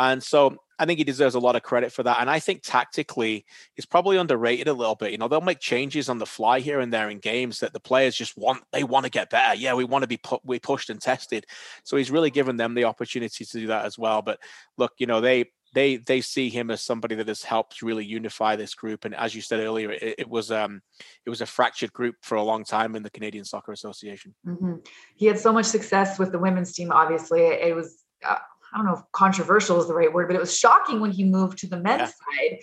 And 0.00 0.22
so 0.22 0.56
I 0.78 0.86
think 0.86 0.96
he 0.96 1.04
deserves 1.04 1.34
a 1.34 1.38
lot 1.38 1.56
of 1.56 1.62
credit 1.62 1.92
for 1.92 2.02
that. 2.04 2.22
And 2.22 2.30
I 2.30 2.38
think 2.38 2.62
tactically, 2.62 3.44
he's 3.74 3.84
probably 3.84 4.16
underrated 4.16 4.66
a 4.66 4.72
little 4.72 4.94
bit. 4.94 5.12
You 5.12 5.18
know, 5.18 5.28
they'll 5.28 5.42
make 5.42 5.60
changes 5.60 6.08
on 6.08 6.16
the 6.16 6.24
fly 6.24 6.60
here 6.60 6.80
and 6.80 6.90
there 6.90 7.10
in 7.10 7.18
games 7.18 7.60
that 7.60 7.74
the 7.74 7.80
players 7.80 8.16
just 8.16 8.34
want. 8.34 8.62
They 8.72 8.82
want 8.82 9.04
to 9.04 9.10
get 9.10 9.28
better. 9.28 9.54
Yeah, 9.54 9.74
we 9.74 9.84
want 9.84 10.04
to 10.04 10.08
be 10.08 10.16
put, 10.16 10.40
we 10.42 10.58
pushed 10.58 10.88
and 10.88 10.98
tested. 10.98 11.44
So 11.84 11.98
he's 11.98 12.10
really 12.10 12.30
given 12.30 12.56
them 12.56 12.72
the 12.72 12.84
opportunity 12.84 13.44
to 13.44 13.60
do 13.60 13.66
that 13.66 13.84
as 13.84 13.98
well. 13.98 14.22
But 14.22 14.38
look, 14.78 14.92
you 14.96 15.06
know, 15.06 15.20
they 15.20 15.50
they 15.74 15.98
they 15.98 16.22
see 16.22 16.48
him 16.48 16.70
as 16.70 16.80
somebody 16.80 17.14
that 17.16 17.28
has 17.28 17.42
helped 17.42 17.82
really 17.82 18.06
unify 18.06 18.56
this 18.56 18.74
group. 18.74 19.04
And 19.04 19.14
as 19.14 19.34
you 19.34 19.42
said 19.42 19.60
earlier, 19.60 19.92
it, 19.92 20.14
it 20.20 20.28
was 20.30 20.50
um 20.50 20.80
it 21.26 21.30
was 21.30 21.42
a 21.42 21.46
fractured 21.46 21.92
group 21.92 22.16
for 22.22 22.36
a 22.36 22.42
long 22.42 22.64
time 22.64 22.96
in 22.96 23.02
the 23.02 23.10
Canadian 23.10 23.44
Soccer 23.44 23.72
Association. 23.72 24.34
Mm-hmm. 24.46 24.76
He 25.14 25.26
had 25.26 25.38
so 25.38 25.52
much 25.52 25.66
success 25.66 26.18
with 26.18 26.32
the 26.32 26.38
women's 26.38 26.72
team. 26.72 26.90
Obviously, 26.90 27.42
it 27.42 27.76
was. 27.76 28.02
Uh, 28.26 28.36
I 28.72 28.78
don't 28.78 28.86
know 28.86 28.94
if 28.94 29.02
controversial 29.12 29.80
is 29.80 29.88
the 29.88 29.94
right 29.94 30.12
word, 30.12 30.28
but 30.28 30.36
it 30.36 30.40
was 30.40 30.56
shocking 30.56 31.00
when 31.00 31.10
he 31.10 31.24
moved 31.24 31.58
to 31.58 31.66
the 31.66 31.78
men's 31.78 32.00
yeah. 32.00 32.48
side. 32.48 32.58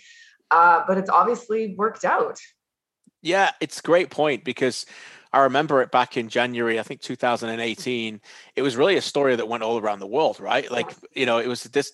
Uh, 0.49 0.83
but 0.87 0.97
it's 0.97 1.09
obviously 1.09 1.75
worked 1.75 2.05
out. 2.05 2.39
Yeah, 3.21 3.51
it's 3.59 3.79
a 3.79 3.83
great 3.83 4.09
point 4.09 4.43
because 4.43 4.85
I 5.33 5.39
remember 5.41 5.81
it 5.81 5.91
back 5.91 6.15
in 6.15 6.29
January, 6.29 6.79
I 6.79 6.83
think 6.83 7.01
2018. 7.01 8.21
It 8.55 8.61
was 8.61 8.77
really 8.77 8.95
a 8.95 9.01
story 9.01 9.35
that 9.35 9.47
went 9.47 9.63
all 9.63 9.77
around 9.79 9.99
the 9.99 10.07
world, 10.07 10.39
right? 10.39 10.69
Like, 10.71 10.91
you 11.13 11.25
know, 11.25 11.39
it 11.39 11.47
was 11.47 11.63
this 11.63 11.91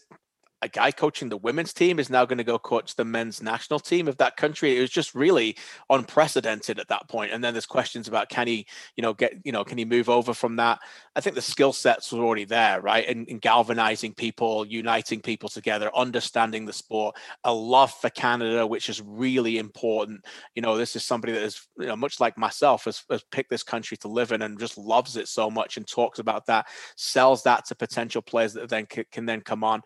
a 0.63 0.69
guy 0.69 0.91
coaching 0.91 1.27
the 1.27 1.37
women's 1.37 1.73
team 1.73 1.99
is 1.99 2.09
now 2.09 2.23
going 2.23 2.37
to 2.37 2.43
go 2.43 2.57
coach 2.57 2.95
the 2.95 3.03
men's 3.03 3.43
national 3.43 3.79
team 3.79 4.07
of 4.07 4.15
that 4.17 4.37
country. 4.37 4.77
It 4.77 4.81
was 4.81 4.89
just 4.89 5.13
really 5.13 5.57
unprecedented 5.89 6.79
at 6.79 6.87
that 6.87 7.09
point. 7.09 7.33
And 7.33 7.43
then 7.43 7.53
there's 7.53 7.65
questions 7.65 8.07
about 8.07 8.29
can 8.29 8.47
he, 8.47 8.65
you 8.95 9.01
know, 9.01 9.13
get, 9.13 9.33
you 9.43 9.51
know, 9.51 9.65
can 9.65 9.77
he 9.77 9.83
move 9.83 10.09
over 10.09 10.33
from 10.33 10.55
that? 10.55 10.79
I 11.17 11.21
think 11.21 11.35
the 11.35 11.41
skill 11.41 11.73
sets 11.73 12.11
were 12.13 12.23
already 12.23 12.45
there, 12.45 12.79
right? 12.79 13.05
And, 13.07 13.27
and 13.27 13.41
galvanizing 13.41 14.13
people, 14.13 14.65
uniting 14.65 15.21
people 15.21 15.49
together, 15.49 15.91
understanding 15.93 16.65
the 16.65 16.73
sport, 16.73 17.17
a 17.43 17.53
love 17.53 17.93
for 17.93 18.09
Canada, 18.09 18.65
which 18.65 18.87
is 18.87 19.01
really 19.01 19.57
important. 19.57 20.23
You 20.55 20.61
know, 20.61 20.77
this 20.77 20.95
is 20.95 21.03
somebody 21.03 21.33
that 21.33 21.43
is, 21.43 21.67
you 21.77 21.87
know, 21.87 21.97
much 21.97 22.21
like 22.21 22.37
myself, 22.37 22.85
has, 22.85 23.03
has 23.09 23.23
picked 23.31 23.49
this 23.49 23.63
country 23.63 23.97
to 23.97 24.07
live 24.07 24.31
in 24.31 24.41
and 24.41 24.57
just 24.57 24.77
loves 24.77 25.17
it 25.17 25.27
so 25.27 25.49
much 25.49 25.75
and 25.75 25.85
talks 25.85 26.19
about 26.19 26.45
that, 26.45 26.67
sells 26.95 27.43
that 27.43 27.65
to 27.65 27.75
potential 27.75 28.21
players 28.21 28.53
that 28.53 28.69
then 28.69 28.85
can, 28.85 29.03
can 29.11 29.25
then 29.25 29.41
come 29.41 29.65
on. 29.65 29.81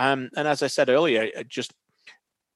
Um, 0.00 0.30
and 0.34 0.48
as 0.48 0.62
I 0.62 0.68
said 0.68 0.88
earlier, 0.88 1.28
just 1.46 1.74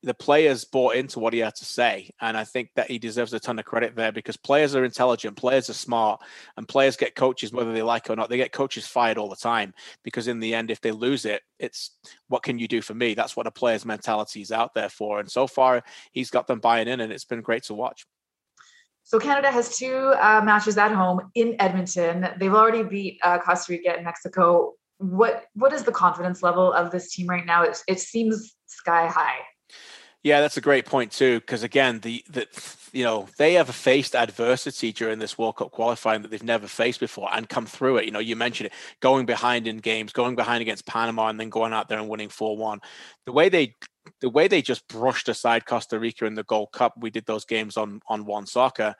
the 0.03 0.15
players 0.15 0.65
bought 0.65 0.97
into 0.97 1.19
what 1.19 1.35
he 1.35 1.41
had 1.41 1.55
to 1.57 1.65
say. 1.67 2.09
And 2.19 2.39
I 2.39 2.45
think 2.45 2.71
that 2.75 2.91
he 2.91 2.99
deserves 2.99 3.35
a 3.35 3.39
ton 3.39 3.59
of 3.59 3.67
credit 3.67 3.95
there 3.95 4.13
because 4.13 4.39
players 4.39 4.75
are 4.75 4.83
intelligent, 4.83 5.37
players 5.37 5.69
are 5.69 5.75
smart, 5.75 6.23
and 6.57 6.67
players 6.67 6.97
get 6.97 7.15
coaches, 7.15 7.53
whether 7.53 7.75
they 7.75 7.83
like 7.83 8.07
it 8.07 8.13
or 8.13 8.17
not. 8.17 8.31
They 8.31 8.39
get 8.39 8.53
coaches 8.53 8.87
fired 8.87 9.19
all 9.19 9.29
the 9.29 9.37
time 9.37 9.75
because, 10.03 10.27
in 10.27 10.41
the 10.41 10.55
end, 10.55 10.71
if 10.71 10.81
they 10.81 10.91
lose 10.91 11.27
it, 11.27 11.43
it's 11.59 11.91
what 12.29 12.43
can 12.43 12.59
you 12.59 12.67
do 12.67 12.81
for 12.81 12.95
me? 12.95 13.13
That's 13.13 13.37
what 13.37 13.47
a 13.47 13.51
player's 13.51 13.85
mentality 13.85 14.41
is 14.41 14.51
out 14.51 14.73
there 14.73 14.89
for. 14.89 15.21
And 15.21 15.31
so 15.31 15.47
far, 15.47 15.83
he's 16.13 16.31
got 16.31 16.47
them 16.47 16.61
buying 16.61 16.89
in, 16.89 17.01
and 17.01 17.13
it's 17.13 17.27
been 17.27 17.43
great 17.43 17.65
to 17.65 17.75
watch. 17.75 18.07
So 19.03 19.19
Canada 19.19 19.51
has 19.51 19.77
two 19.77 20.15
uh, 20.19 20.41
matches 20.43 20.79
at 20.79 20.93
home 20.93 21.31
in 21.35 21.57
Edmonton. 21.59 22.27
They've 22.39 22.55
already 22.55 22.85
beat 22.85 23.21
uh, 23.23 23.39
Costa 23.39 23.73
Rica 23.73 23.97
and 23.97 24.05
Mexico 24.05 24.77
what 25.11 25.47
what 25.55 25.73
is 25.73 25.85
the 25.85 25.93
confidence 25.93 26.43
level 26.43 26.73
of 26.73 26.91
this 26.91 27.15
team 27.15 27.27
right 27.27 27.45
now? 27.45 27.63
It, 27.63 27.79
it 27.87 28.01
seems 28.01 28.57
sky 28.67 29.07
high. 29.07 29.39
Yeah, 30.23 30.41
that's 30.41 30.57
a 30.57 30.63
great 30.63 30.87
point 30.87 31.13
too. 31.13 31.41
Because 31.41 31.63
again, 31.63 32.01
the 32.01 32.25
the 32.31 32.47
you 32.93 33.05
know 33.05 33.29
they 33.37 33.55
have 33.55 33.69
faced 33.69 34.17
adversity 34.17 34.93
during 34.93 35.19
this 35.19 35.37
World 35.37 35.57
Cup 35.57 35.71
qualifying 35.71 36.23
that 36.23 36.31
they've 36.31 36.43
never 36.43 36.67
faced 36.67 37.01
before 37.01 37.29
and 37.33 37.49
come 37.49 37.67
through 37.67 37.99
it. 37.99 38.07
You 38.07 38.11
know, 38.11 38.21
you 38.21 38.35
mentioned 38.35 38.69
it, 38.69 38.73
going 39.01 39.27
behind 39.27 39.67
in 39.67 39.79
games, 39.79 40.13
going 40.13 40.35
behind 40.35 40.63
against 40.63 40.87
Panama, 40.87 41.29
and 41.29 41.39
then 41.39 41.51
going 41.51 41.75
out 41.75 41.89
there 41.89 41.99
and 41.99 42.09
winning 42.09 42.31
four 42.31 42.57
one. 42.57 42.81
The 43.27 43.33
way 43.33 43.51
they 43.51 43.75
the 44.21 44.31
way 44.31 44.49
they 44.49 44.63
just 44.63 44.89
brushed 44.89 45.29
aside 45.29 45.67
Costa 45.67 45.99
Rica 45.99 46.25
in 46.25 46.35
the 46.35 46.45
Gold 46.45 46.73
Cup, 46.73 46.95
we 46.99 47.11
did 47.11 47.27
those 47.27 47.45
games 47.45 47.77
on 47.77 48.01
on 48.09 48.25
One 48.25 48.47
Soccer 48.47 48.95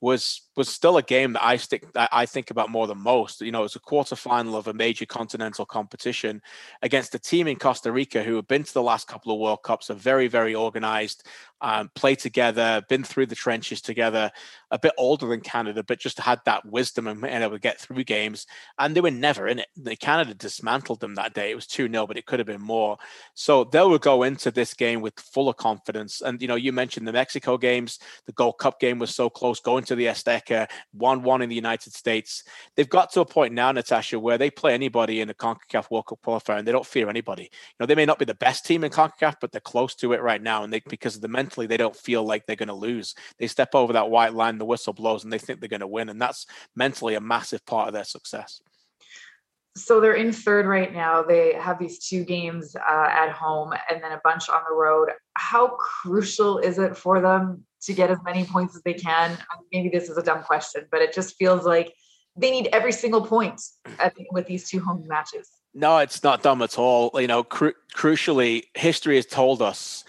was 0.00 0.48
was 0.56 0.68
still 0.68 0.96
a 0.96 1.02
game 1.02 1.34
that 1.34 1.44
I 1.44 1.56
stick 1.56 1.84
I 1.94 2.26
think 2.26 2.50
about 2.50 2.70
more 2.70 2.86
than 2.86 2.98
most. 2.98 3.40
You 3.40 3.52
know, 3.52 3.60
it 3.60 3.62
was 3.62 3.76
a 3.76 3.80
quarterfinal 3.80 4.56
of 4.56 4.66
a 4.66 4.74
major 4.74 5.06
continental 5.06 5.64
competition 5.64 6.42
against 6.82 7.14
a 7.14 7.18
team 7.18 7.46
in 7.46 7.56
Costa 7.56 7.92
Rica 7.92 8.22
who 8.22 8.36
have 8.36 8.48
been 8.48 8.64
to 8.64 8.74
the 8.74 8.82
last 8.82 9.06
couple 9.08 9.32
of 9.32 9.38
World 9.38 9.62
Cups, 9.62 9.90
are 9.90 9.94
very 9.94 10.28
very 10.28 10.54
organized, 10.54 11.26
um, 11.60 11.90
play 11.94 12.14
together, 12.14 12.82
been 12.88 13.04
through 13.04 13.26
the 13.26 13.34
trenches 13.34 13.80
together, 13.80 14.30
a 14.70 14.78
bit 14.78 14.92
older 14.96 15.26
than 15.26 15.40
Canada, 15.40 15.82
but 15.82 15.98
just 15.98 16.18
had 16.18 16.40
that 16.44 16.64
wisdom 16.64 17.06
and 17.06 17.24
able 17.24 17.52
to 17.52 17.58
get 17.58 17.80
through 17.80 18.04
games. 18.04 18.46
And 18.78 18.94
they 18.94 19.00
were 19.00 19.10
never 19.10 19.46
in 19.46 19.58
it. 19.58 19.68
The 19.76 19.96
Canada 19.96 20.34
dismantled 20.34 21.00
them 21.00 21.14
that 21.16 21.34
day. 21.34 21.50
It 21.50 21.54
was 21.54 21.66
2 21.66 21.90
0, 21.90 22.06
but 22.06 22.16
it 22.16 22.26
could 22.26 22.38
have 22.38 22.46
been 22.46 22.60
more. 22.60 22.96
So 23.34 23.64
they 23.64 23.80
will 23.80 23.98
go 23.98 24.22
into 24.22 24.50
this 24.50 24.74
game 24.74 25.00
with 25.00 25.18
full 25.18 25.48
of 25.48 25.56
confidence. 25.56 26.22
And, 26.22 26.40
you 26.40 26.48
know, 26.48 26.54
you 26.54 26.72
mentioned 26.72 27.06
the 27.06 27.12
Mexico 27.12 27.58
games, 27.58 27.98
the 28.26 28.32
Gold 28.32 28.58
Cup 28.58 28.80
game 28.80 28.98
was 28.98 29.14
so 29.14 29.28
close, 29.28 29.60
going 29.60 29.84
to 29.84 29.94
the 29.94 30.06
Azteca, 30.06 30.39
1 30.92 31.22
1 31.22 31.42
in 31.42 31.48
the 31.48 31.54
United 31.54 31.92
States. 31.92 32.44
They've 32.76 32.88
got 32.88 33.10
to 33.12 33.20
a 33.20 33.26
point 33.26 33.54
now, 33.54 33.72
Natasha, 33.72 34.18
where 34.18 34.38
they 34.38 34.50
play 34.50 34.74
anybody 34.74 35.20
in 35.20 35.28
the 35.28 35.34
CONCACAF 35.34 35.90
World 35.90 36.06
Cup 36.06 36.20
qualifier 36.24 36.58
and 36.58 36.66
they 36.66 36.72
don't 36.72 36.86
fear 36.86 37.08
anybody. 37.08 37.44
You 37.44 37.76
know, 37.80 37.86
they 37.86 37.94
may 37.94 38.06
not 38.06 38.18
be 38.18 38.24
the 38.24 38.34
best 38.34 38.64
team 38.64 38.84
in 38.84 38.90
CONCACAF, 38.90 39.36
but 39.40 39.52
they're 39.52 39.60
close 39.60 39.94
to 39.96 40.12
it 40.12 40.22
right 40.22 40.42
now. 40.42 40.64
And 40.64 40.72
they, 40.72 40.80
because 40.88 41.16
of 41.16 41.22
the 41.22 41.28
mentally 41.28 41.66
they 41.66 41.76
don't 41.76 41.96
feel 41.96 42.24
like 42.24 42.46
they're 42.46 42.56
going 42.56 42.68
to 42.68 42.74
lose. 42.74 43.14
They 43.38 43.46
step 43.46 43.74
over 43.74 43.92
that 43.92 44.10
white 44.10 44.34
line, 44.34 44.58
the 44.58 44.64
whistle 44.64 44.92
blows, 44.92 45.24
and 45.24 45.32
they 45.32 45.38
think 45.38 45.60
they're 45.60 45.68
going 45.68 45.80
to 45.80 45.86
win. 45.86 46.08
And 46.08 46.20
that's 46.20 46.46
mentally 46.74 47.14
a 47.14 47.20
massive 47.20 47.64
part 47.66 47.88
of 47.88 47.94
their 47.94 48.04
success. 48.04 48.60
So 49.76 50.00
they're 50.00 50.14
in 50.14 50.32
third 50.32 50.66
right 50.66 50.92
now. 50.92 51.22
They 51.22 51.54
have 51.54 51.78
these 51.78 51.98
two 52.06 52.24
games 52.24 52.74
uh, 52.74 53.06
at 53.08 53.30
home 53.30 53.72
and 53.88 54.02
then 54.02 54.12
a 54.12 54.20
bunch 54.24 54.48
on 54.48 54.60
the 54.68 54.74
road. 54.74 55.10
How 55.34 55.68
crucial 55.68 56.58
is 56.58 56.78
it 56.78 56.96
for 56.96 57.20
them 57.20 57.64
to 57.82 57.94
get 57.94 58.10
as 58.10 58.18
many 58.24 58.44
points 58.44 58.74
as 58.74 58.82
they 58.82 58.94
can? 58.94 59.38
Maybe 59.72 59.88
this 59.88 60.08
is 60.08 60.16
a 60.16 60.22
dumb 60.22 60.42
question, 60.42 60.86
but 60.90 61.02
it 61.02 61.12
just 61.12 61.36
feels 61.36 61.64
like 61.64 61.94
they 62.36 62.50
need 62.50 62.68
every 62.72 62.92
single 62.92 63.24
point 63.24 63.60
the, 63.84 64.12
with 64.32 64.46
these 64.46 64.68
two 64.68 64.80
home 64.80 65.04
matches. 65.06 65.48
No, 65.72 65.98
it's 65.98 66.24
not 66.24 66.42
dumb 66.42 66.62
at 66.62 66.78
all. 66.78 67.10
You 67.14 67.28
know, 67.28 67.44
cru- 67.44 67.74
crucially, 67.94 68.64
history 68.74 69.16
has 69.16 69.26
told 69.26 69.62
us 69.62 70.04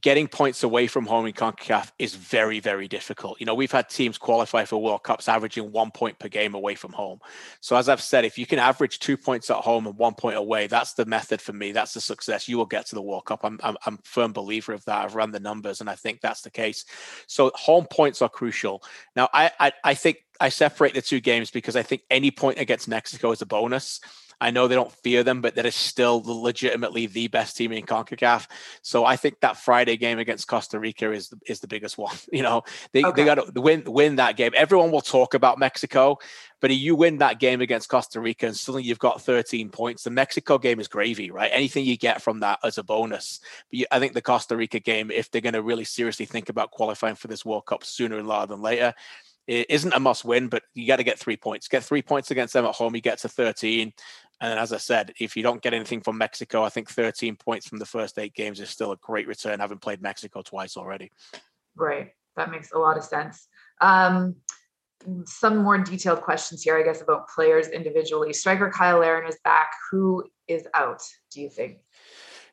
getting 0.00 0.28
points 0.28 0.62
away 0.62 0.86
from 0.86 1.06
home 1.06 1.26
in 1.26 1.32
CONCACAF 1.32 1.92
is 1.98 2.14
very, 2.14 2.60
very 2.60 2.88
difficult. 2.88 3.40
You 3.40 3.46
know, 3.46 3.54
we've 3.54 3.72
had 3.72 3.88
teams 3.88 4.18
qualify 4.18 4.64
for 4.64 4.82
World 4.82 5.02
Cups 5.02 5.28
averaging 5.28 5.72
one 5.72 5.90
point 5.90 6.18
per 6.18 6.28
game 6.28 6.54
away 6.54 6.74
from 6.74 6.92
home. 6.92 7.20
So, 7.60 7.76
as 7.76 7.88
I've 7.88 8.02
said, 8.02 8.24
if 8.24 8.38
you 8.38 8.46
can 8.46 8.58
average 8.58 8.98
two 8.98 9.16
points 9.16 9.50
at 9.50 9.56
home 9.56 9.86
and 9.86 9.96
one 9.96 10.14
point 10.14 10.36
away, 10.36 10.66
that's 10.66 10.94
the 10.94 11.06
method 11.06 11.40
for 11.40 11.52
me. 11.52 11.72
That's 11.72 11.94
the 11.94 12.00
success. 12.00 12.48
You 12.48 12.58
will 12.58 12.66
get 12.66 12.86
to 12.86 12.94
the 12.94 13.02
World 13.02 13.24
Cup. 13.24 13.40
I'm, 13.44 13.58
I'm, 13.62 13.76
I'm 13.86 13.94
a 13.94 14.08
firm 14.08 14.32
believer 14.32 14.72
of 14.72 14.84
that. 14.84 15.04
I've 15.04 15.14
run 15.14 15.30
the 15.30 15.40
numbers 15.40 15.80
and 15.80 15.88
I 15.88 15.94
think 15.94 16.20
that's 16.20 16.42
the 16.42 16.50
case. 16.50 16.84
So, 17.26 17.50
home 17.54 17.86
points 17.90 18.20
are 18.20 18.28
crucial. 18.28 18.82
Now, 19.16 19.28
I, 19.32 19.50
I, 19.58 19.72
I 19.84 19.94
think 19.94 20.18
I 20.40 20.50
separate 20.50 20.94
the 20.94 21.02
two 21.02 21.20
games 21.20 21.50
because 21.50 21.76
I 21.76 21.82
think 21.82 22.02
any 22.10 22.30
point 22.30 22.58
against 22.58 22.88
Mexico 22.88 23.32
is 23.32 23.42
a 23.42 23.46
bonus. 23.46 24.00
I 24.40 24.50
know 24.50 24.68
they 24.68 24.74
don't 24.74 24.92
fear 24.92 25.22
them, 25.24 25.40
but 25.40 25.56
that 25.56 25.66
is 25.66 25.74
still 25.74 26.22
legitimately 26.24 27.06
the 27.06 27.28
best 27.28 27.56
team 27.56 27.72
in 27.72 27.84
CONCACAF. 27.84 28.46
So 28.82 29.04
I 29.04 29.16
think 29.16 29.40
that 29.40 29.56
Friday 29.56 29.96
game 29.96 30.18
against 30.18 30.46
Costa 30.46 30.78
Rica 30.78 31.12
is 31.12 31.32
is 31.46 31.60
the 31.60 31.68
biggest 31.68 31.98
one. 31.98 32.16
You 32.38 32.42
know, 32.42 32.62
they, 32.92 33.02
okay. 33.02 33.22
they 33.22 33.24
got 33.24 33.54
to 33.54 33.60
win 33.60 33.82
win 33.86 34.16
that 34.16 34.36
game. 34.36 34.52
Everyone 34.54 34.92
will 34.92 35.00
talk 35.00 35.34
about 35.34 35.58
Mexico, 35.58 36.18
but 36.60 36.70
if 36.70 36.78
you 36.78 36.94
win 36.94 37.18
that 37.18 37.40
game 37.40 37.60
against 37.60 37.88
Costa 37.88 38.20
Rica 38.20 38.46
and 38.46 38.56
suddenly 38.56 38.84
you've 38.84 38.98
got 38.98 39.22
13 39.22 39.70
points, 39.70 40.04
the 40.04 40.10
Mexico 40.10 40.58
game 40.58 40.78
is 40.78 40.86
gravy, 40.86 41.30
right? 41.30 41.50
Anything 41.52 41.84
you 41.84 41.96
get 41.96 42.22
from 42.22 42.40
that 42.40 42.58
as 42.62 42.78
a 42.78 42.84
bonus. 42.84 43.40
But 43.72 43.86
I 43.90 43.98
think 43.98 44.12
the 44.12 44.22
Costa 44.22 44.56
Rica 44.56 44.78
game, 44.78 45.10
if 45.10 45.30
they're 45.30 45.40
going 45.40 45.54
to 45.54 45.62
really 45.62 45.84
seriously 45.84 46.26
think 46.26 46.48
about 46.48 46.70
qualifying 46.70 47.16
for 47.16 47.28
this 47.28 47.44
World 47.44 47.66
Cup 47.66 47.82
sooner 47.82 48.22
rather 48.22 48.54
than 48.54 48.62
later, 48.62 48.94
it 49.48 49.66
isn't 49.70 49.94
a 49.94 49.98
must 49.98 50.26
win, 50.26 50.48
but 50.48 50.62
you 50.74 50.86
got 50.86 50.96
to 50.96 51.04
get 51.04 51.18
three 51.18 51.36
points. 51.36 51.68
Get 51.68 51.82
three 51.82 52.02
points 52.02 52.30
against 52.30 52.52
them 52.52 52.66
at 52.66 52.74
home, 52.74 52.94
you 52.94 53.00
get 53.00 53.18
to 53.20 53.28
13. 53.28 53.94
And 54.40 54.58
as 54.58 54.72
I 54.72 54.78
said, 54.78 55.12
if 55.18 55.36
you 55.36 55.42
don't 55.42 55.62
get 55.62 55.74
anything 55.74 56.00
from 56.00 56.18
Mexico, 56.18 56.62
I 56.62 56.68
think 56.68 56.90
13 56.90 57.36
points 57.36 57.68
from 57.68 57.78
the 57.78 57.86
first 57.86 58.18
eight 58.18 58.34
games 58.34 58.60
is 58.60 58.70
still 58.70 58.92
a 58.92 58.96
great 58.96 59.26
return, 59.26 59.60
having 59.60 59.78
played 59.78 60.00
Mexico 60.00 60.42
twice 60.42 60.76
already. 60.76 61.10
Right. 61.74 62.10
That 62.36 62.50
makes 62.50 62.72
a 62.72 62.78
lot 62.78 62.96
of 62.96 63.04
sense. 63.04 63.48
Um, 63.80 64.36
some 65.24 65.58
more 65.58 65.78
detailed 65.78 66.22
questions 66.22 66.62
here, 66.62 66.78
I 66.78 66.82
guess, 66.82 67.02
about 67.02 67.28
players 67.28 67.68
individually. 67.68 68.32
Striker 68.32 68.70
Kyle 68.70 68.98
Larin 68.98 69.28
is 69.28 69.38
back. 69.44 69.70
Who 69.90 70.24
is 70.46 70.66
out, 70.74 71.02
do 71.32 71.40
you 71.40 71.48
think? 71.48 71.78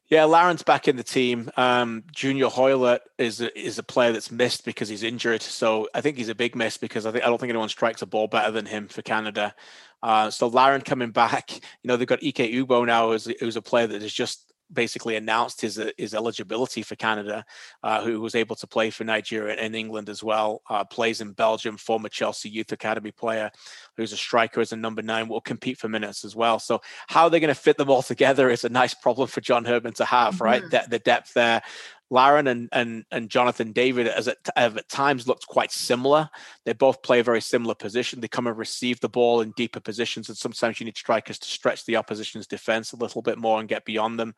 Yeah, 0.07 0.25
Larin's 0.25 0.61
back 0.61 0.87
in 0.87 0.97
the 0.97 1.03
team. 1.03 1.49
Um, 1.57 2.03
Junior 2.11 2.45
Hoilett 2.45 2.99
is 3.17 3.41
a, 3.41 3.57
is 3.59 3.79
a 3.79 3.83
player 3.83 4.11
that's 4.11 4.29
missed 4.29 4.63
because 4.63 4.87
he's 4.87 5.01
injured. 5.01 5.41
So 5.41 5.89
I 5.95 6.01
think 6.01 6.17
he's 6.17 6.29
a 6.29 6.35
big 6.35 6.55
miss 6.55 6.77
because 6.77 7.07
I 7.07 7.11
think 7.11 7.23
I 7.23 7.27
don't 7.27 7.39
think 7.39 7.49
anyone 7.49 7.69
strikes 7.69 8.03
a 8.03 8.05
ball 8.05 8.27
better 8.27 8.51
than 8.51 8.67
him 8.67 8.87
for 8.87 9.01
Canada. 9.01 9.55
Uh, 10.03 10.29
so 10.29 10.47
Larin 10.47 10.81
coming 10.81 11.11
back, 11.11 11.51
you 11.53 11.87
know, 11.87 11.97
they've 11.97 12.07
got 12.07 12.23
Ike 12.25 12.35
Ugbo 12.35 12.85
now, 12.85 13.11
who's, 13.11 13.25
who's 13.39 13.55
a 13.55 13.61
player 13.61 13.87
that 13.87 14.01
has 14.01 14.13
just 14.13 14.53
basically 14.71 15.15
announced 15.15 15.61
his 15.61 15.81
his 15.97 16.13
eligibility 16.13 16.81
for 16.81 16.95
Canada, 16.95 17.45
uh, 17.83 18.03
who 18.03 18.19
was 18.19 18.35
able 18.35 18.55
to 18.55 18.67
play 18.67 18.89
for 18.89 19.03
Nigeria 19.03 19.55
and 19.59 19.75
England 19.75 20.09
as 20.09 20.23
well. 20.23 20.61
Uh, 20.69 20.83
plays 20.83 21.21
in 21.21 21.31
Belgium, 21.31 21.77
former 21.77 22.09
Chelsea 22.09 22.49
Youth 22.49 22.71
Academy 22.71 23.11
player, 23.11 23.51
who's 23.97 24.13
a 24.13 24.17
striker 24.17 24.61
as 24.61 24.71
a 24.71 24.75
number 24.75 25.01
nine, 25.01 25.27
will 25.27 25.41
compete 25.41 25.77
for 25.77 25.89
minutes 25.89 26.25
as 26.25 26.35
well. 26.35 26.59
So 26.59 26.81
how 27.07 27.29
they're 27.29 27.39
going 27.39 27.49
to 27.49 27.55
fit 27.59 27.77
them 27.77 27.89
all 27.89 28.01
together 28.03 28.49
is 28.49 28.63
a 28.63 28.69
nice 28.69 28.93
problem 28.93 29.27
for 29.27 29.41
John 29.41 29.65
Herdman 29.65 29.93
to 29.93 30.05
have, 30.05 30.41
right? 30.41 30.61
Mm-hmm. 30.61 30.69
The, 30.69 30.89
the 30.89 30.99
depth 30.99 31.33
there. 31.33 31.61
Larin 32.09 32.47
and 32.47 32.69
and 32.71 33.03
and 33.11 33.29
Jonathan 33.29 33.71
David 33.71 34.07
as 34.07 34.27
at, 34.27 34.37
have 34.55 34.77
at 34.77 34.89
times 34.89 35.27
looked 35.27 35.47
quite 35.47 35.71
similar. 35.71 36.29
They 36.63 36.73
both 36.73 37.01
play 37.01 37.19
a 37.19 37.23
very 37.23 37.41
similar 37.41 37.75
position. 37.75 38.19
They 38.19 38.27
come 38.27 38.47
and 38.47 38.57
receive 38.57 38.99
the 38.99 39.09
ball 39.09 39.41
in 39.41 39.51
deeper 39.51 39.79
positions, 39.79 40.29
and 40.29 40.37
sometimes 40.37 40.79
you 40.79 40.85
need 40.85 40.97
strikers 40.97 41.39
to 41.39 41.47
stretch 41.47 41.85
the 41.85 41.95
opposition's 41.95 42.47
defense 42.47 42.93
a 42.93 42.97
little 42.97 43.21
bit 43.21 43.37
more 43.37 43.59
and 43.59 43.69
get 43.69 43.85
beyond 43.85 44.19
them. 44.19 44.35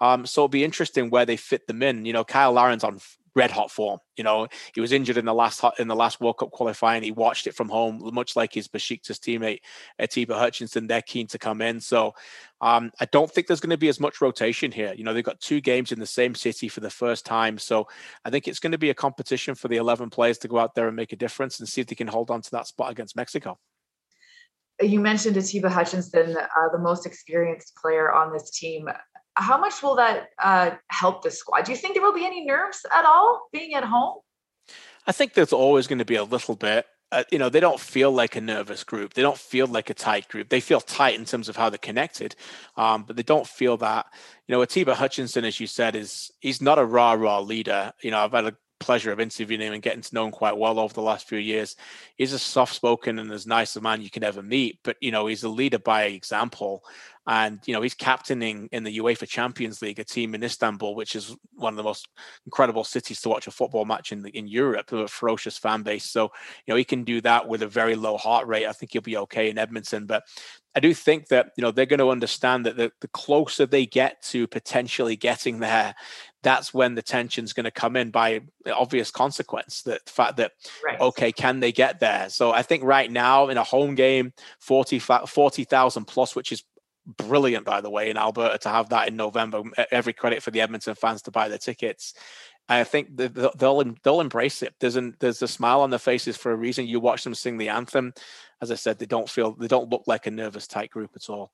Um, 0.00 0.26
so 0.26 0.42
it'll 0.42 0.48
be 0.48 0.64
interesting 0.64 1.08
where 1.08 1.24
they 1.24 1.36
fit 1.36 1.66
them 1.66 1.82
in. 1.82 2.04
You 2.04 2.12
know, 2.12 2.24
Kyle 2.24 2.52
Larin's 2.52 2.84
on 2.84 3.00
red 3.36 3.50
hot 3.50 3.70
form. 3.70 4.00
You 4.16 4.24
know, 4.24 4.48
he 4.74 4.80
was 4.80 4.90
injured 4.90 5.18
in 5.18 5.26
the 5.26 5.34
last 5.34 5.62
in 5.78 5.86
the 5.86 5.94
last 5.94 6.20
World 6.20 6.38
Cup 6.38 6.50
qualifying. 6.50 7.02
He 7.02 7.12
watched 7.12 7.46
it 7.46 7.54
from 7.54 7.68
home, 7.68 8.00
much 8.12 8.34
like 8.34 8.52
his 8.52 8.66
Besiktas 8.66 9.20
teammate 9.20 9.60
Atiba 10.00 10.36
Hutchinson. 10.36 10.86
They're 10.86 11.02
keen 11.02 11.28
to 11.28 11.38
come 11.38 11.60
in, 11.60 11.80
so 11.80 12.14
um, 12.60 12.90
I 12.98 13.04
don't 13.04 13.30
think 13.30 13.46
there's 13.46 13.60
going 13.60 13.70
to 13.70 13.76
be 13.76 13.88
as 13.88 14.00
much 14.00 14.20
rotation 14.20 14.72
here. 14.72 14.94
You 14.96 15.04
know, 15.04 15.12
they've 15.12 15.22
got 15.22 15.40
two 15.40 15.60
games 15.60 15.92
in 15.92 16.00
the 16.00 16.06
same 16.06 16.34
city 16.34 16.68
for 16.68 16.80
the 16.80 16.90
first 16.90 17.26
time, 17.26 17.58
so 17.58 17.86
I 18.24 18.30
think 18.30 18.48
it's 18.48 18.58
going 18.58 18.72
to 18.72 18.78
be 18.78 18.90
a 18.90 18.94
competition 18.94 19.54
for 19.54 19.68
the 19.68 19.76
11 19.76 20.10
players 20.10 20.38
to 20.38 20.48
go 20.48 20.58
out 20.58 20.74
there 20.74 20.88
and 20.88 20.96
make 20.96 21.12
a 21.12 21.16
difference 21.16 21.60
and 21.60 21.68
see 21.68 21.82
if 21.82 21.86
they 21.86 21.94
can 21.94 22.08
hold 22.08 22.30
on 22.30 22.40
to 22.40 22.50
that 22.52 22.66
spot 22.66 22.90
against 22.90 23.14
Mexico. 23.14 23.58
You 24.80 25.00
mentioned 25.00 25.36
Atiba 25.36 25.70
Hutchinson, 25.70 26.36
uh, 26.36 26.68
the 26.72 26.78
most 26.78 27.06
experienced 27.06 27.74
player 27.76 28.12
on 28.12 28.32
this 28.32 28.50
team 28.50 28.88
how 29.36 29.58
much 29.58 29.82
will 29.82 29.96
that 29.96 30.30
uh, 30.42 30.70
help 30.88 31.22
the 31.22 31.30
squad? 31.30 31.64
Do 31.64 31.72
you 31.72 31.78
think 31.78 31.94
there 31.94 32.02
will 32.02 32.14
be 32.14 32.26
any 32.26 32.44
nerves 32.44 32.84
at 32.92 33.04
all 33.04 33.48
being 33.52 33.74
at 33.74 33.84
home? 33.84 34.18
I 35.06 35.12
think 35.12 35.34
there's 35.34 35.52
always 35.52 35.86
going 35.86 35.98
to 35.98 36.04
be 36.04 36.16
a 36.16 36.24
little 36.24 36.56
bit. 36.56 36.86
Uh, 37.12 37.22
you 37.30 37.38
know, 37.38 37.48
they 37.48 37.60
don't 37.60 37.78
feel 37.78 38.10
like 38.10 38.34
a 38.34 38.40
nervous 38.40 38.82
group. 38.82 39.14
They 39.14 39.22
don't 39.22 39.38
feel 39.38 39.68
like 39.68 39.90
a 39.90 39.94
tight 39.94 40.28
group. 40.28 40.48
They 40.48 40.60
feel 40.60 40.80
tight 40.80 41.14
in 41.14 41.24
terms 41.24 41.48
of 41.48 41.56
how 41.56 41.70
they're 41.70 41.78
connected, 41.78 42.34
um, 42.76 43.04
but 43.04 43.14
they 43.14 43.22
don't 43.22 43.46
feel 43.46 43.76
that. 43.76 44.06
You 44.48 44.54
know, 44.54 44.62
Atiba 44.62 44.96
Hutchinson, 44.96 45.44
as 45.44 45.60
you 45.60 45.68
said, 45.68 45.94
is 45.94 46.32
he's 46.40 46.60
not 46.60 46.80
a 46.80 46.84
rah 46.84 47.12
rah 47.12 47.38
leader. 47.38 47.92
You 48.02 48.10
know, 48.10 48.18
I've 48.18 48.32
had 48.32 48.46
a 48.46 48.56
pleasure 48.78 49.12
of 49.12 49.20
interviewing 49.20 49.60
him 49.60 49.72
and 49.72 49.82
getting 49.82 50.02
to 50.02 50.14
know 50.14 50.26
him 50.26 50.30
quite 50.30 50.56
well 50.56 50.78
over 50.78 50.94
the 50.94 51.02
last 51.02 51.28
few 51.28 51.38
years. 51.38 51.76
He's 52.16 52.32
a 52.32 52.38
soft 52.38 52.74
spoken 52.74 53.18
and 53.18 53.30
as 53.32 53.46
nice 53.46 53.76
a 53.76 53.80
man 53.80 54.02
you 54.02 54.10
can 54.10 54.24
ever 54.24 54.42
meet, 54.42 54.78
but 54.82 54.96
you 55.00 55.10
know, 55.10 55.26
he's 55.26 55.44
a 55.44 55.48
leader 55.48 55.78
by 55.78 56.04
example. 56.04 56.84
And 57.28 57.58
you 57.66 57.74
know, 57.74 57.82
he's 57.82 57.94
captaining 57.94 58.68
in 58.70 58.84
the 58.84 58.98
UEFA 58.98 59.26
Champions 59.26 59.82
League, 59.82 59.98
a 59.98 60.04
team 60.04 60.34
in 60.34 60.44
Istanbul, 60.44 60.94
which 60.94 61.16
is 61.16 61.34
one 61.54 61.72
of 61.72 61.76
the 61.76 61.82
most 61.82 62.08
incredible 62.44 62.84
cities 62.84 63.20
to 63.22 63.28
watch 63.28 63.48
a 63.48 63.50
football 63.50 63.84
match 63.84 64.12
in 64.12 64.22
the, 64.22 64.30
in 64.30 64.46
Europe, 64.46 64.92
with 64.92 65.02
a 65.02 65.08
ferocious 65.08 65.58
fan 65.58 65.82
base. 65.82 66.04
So, 66.04 66.30
you 66.66 66.72
know, 66.72 66.76
he 66.76 66.84
can 66.84 67.02
do 67.02 67.20
that 67.22 67.48
with 67.48 67.62
a 67.62 67.66
very 67.66 67.96
low 67.96 68.16
heart 68.16 68.46
rate. 68.46 68.66
I 68.66 68.72
think 68.72 68.92
he'll 68.92 69.02
be 69.02 69.16
okay 69.16 69.50
in 69.50 69.58
Edmonton. 69.58 70.06
But 70.06 70.22
I 70.76 70.80
do 70.80 70.92
think 70.92 71.28
that 71.28 71.52
you 71.56 71.62
know 71.62 71.70
they're 71.70 71.86
going 71.86 72.00
to 72.00 72.10
understand 72.10 72.66
that 72.66 72.76
the, 72.76 72.92
the 73.00 73.08
closer 73.08 73.64
they 73.64 73.86
get 73.86 74.22
to 74.24 74.46
potentially 74.46 75.16
getting 75.16 75.58
there, 75.58 75.94
that's 76.42 76.72
when 76.72 76.94
the 76.94 77.02
tension's 77.02 77.52
going 77.52 77.64
to 77.64 77.70
come 77.70 77.96
in 77.96 78.10
by 78.10 78.40
obvious 78.72 79.10
consequence. 79.10 79.82
That 79.82 80.04
the 80.04 80.12
fact 80.12 80.36
that 80.36 80.52
right. 80.84 81.00
okay, 81.00 81.32
can 81.32 81.60
they 81.60 81.72
get 81.72 82.00
there? 82.00 82.28
So 82.28 82.52
I 82.52 82.62
think 82.62 82.84
right 82.84 83.10
now 83.10 83.48
in 83.48 83.56
a 83.56 83.64
home 83.64 83.94
game, 83.94 84.32
40,000 84.60 85.26
40, 85.26 85.64
plus, 86.06 86.36
which 86.36 86.52
is 86.52 86.62
brilliant, 87.06 87.64
by 87.64 87.80
the 87.80 87.90
way, 87.90 88.10
in 88.10 88.16
Alberta 88.16 88.58
to 88.58 88.68
have 88.68 88.90
that 88.90 89.08
in 89.08 89.16
November. 89.16 89.62
Every 89.90 90.12
credit 90.12 90.42
for 90.42 90.50
the 90.50 90.60
Edmonton 90.60 90.94
fans 90.94 91.22
to 91.22 91.30
buy 91.30 91.48
the 91.48 91.58
tickets. 91.58 92.14
I 92.68 92.82
think 92.82 93.16
they'll 93.16 93.94
they'll 94.02 94.20
embrace 94.20 94.62
it. 94.62 94.74
There's 94.80 94.96
a 94.96 95.12
there's 95.20 95.40
a 95.42 95.48
smile 95.48 95.82
on 95.82 95.90
their 95.90 96.00
faces 96.00 96.36
for 96.36 96.50
a 96.50 96.56
reason. 96.56 96.86
You 96.86 96.98
watch 96.98 97.22
them 97.22 97.34
sing 97.34 97.58
the 97.58 97.68
anthem. 97.68 98.12
As 98.60 98.72
I 98.72 98.74
said, 98.74 98.98
they 98.98 99.06
don't 99.06 99.28
feel 99.28 99.52
they 99.52 99.68
don't 99.68 99.90
look 99.90 100.02
like 100.06 100.26
a 100.26 100.32
nervous 100.32 100.66
tight 100.66 100.90
group 100.90 101.10
at 101.14 101.30
all. 101.30 101.52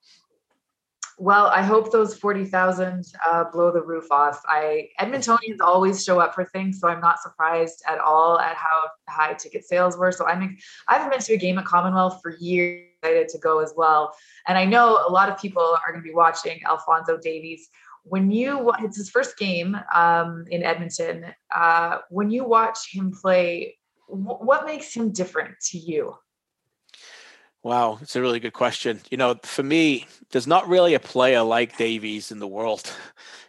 Well, 1.19 1.47
I 1.47 1.63
hope 1.63 1.93
those 1.93 2.17
forty 2.17 2.45
thousand 2.45 3.05
uh, 3.27 3.45
blow 3.53 3.71
the 3.71 3.83
roof 3.83 4.11
off. 4.11 4.43
I 4.47 4.89
Edmontonians 5.01 5.61
always 5.61 6.05
show 6.05 6.21
up 6.21 6.35
for 6.35 6.45
things, 6.47 6.81
so 6.81 6.89
I'm 6.89 7.01
not 7.01 7.21
surprised 7.21 7.83
at 7.87 7.99
all 7.99 8.39
at 8.41 8.57
how 8.57 8.89
high 9.09 9.35
ticket 9.35 9.65
sales 9.65 9.97
were. 9.97 10.11
So 10.11 10.27
I'm 10.27 10.57
I 10.89 10.95
haven't 10.95 11.11
been 11.11 11.21
to 11.21 11.35
a 11.35 11.37
game 11.37 11.59
at 11.59 11.65
Commonwealth 11.65 12.21
for 12.23 12.37
years 12.39 12.89
excited 13.03 13.29
to 13.29 13.39
go 13.39 13.61
as 13.61 13.73
well. 13.77 14.15
And 14.47 14.57
I 14.57 14.65
know 14.65 15.05
a 15.07 15.11
lot 15.11 15.29
of 15.29 15.39
people 15.39 15.63
are 15.63 15.93
going 15.93 16.03
to 16.03 16.07
be 16.07 16.15
watching 16.15 16.61
Alfonso 16.65 17.19
Davies. 17.19 17.69
When 18.05 18.31
you, 18.31 18.73
it's 18.81 18.97
his 18.97 19.11
first 19.11 19.39
game 19.39 19.77
um, 19.95 20.45
in 20.51 20.63
Edmonton. 20.63 21.27
Uh, 21.55 21.99
when 22.11 22.31
you 22.31 22.45
watch 22.45 22.93
him 22.93 23.13
play, 23.13 23.79
w- 24.09 24.39
what 24.39 24.67
makes 24.67 24.93
him 24.95 25.13
different 25.13 25.55
to 25.71 25.79
you? 25.79 26.15
Wow, 27.65 27.99
it's 28.03 28.17
a 28.17 28.21
really 28.21 28.41
good 28.41 28.55
question. 28.55 29.01
You 29.09 29.17
know, 29.17 29.37
for 29.45 29.63
me, 29.63 30.07
there's 30.33 30.49
not 30.49 30.69
really 30.69 30.95
a 30.95 31.01
player 31.01 31.43
like 31.43 31.77
Davies 31.77 32.33
in 32.33 32.41
the 32.41 32.49
world. 32.49 32.93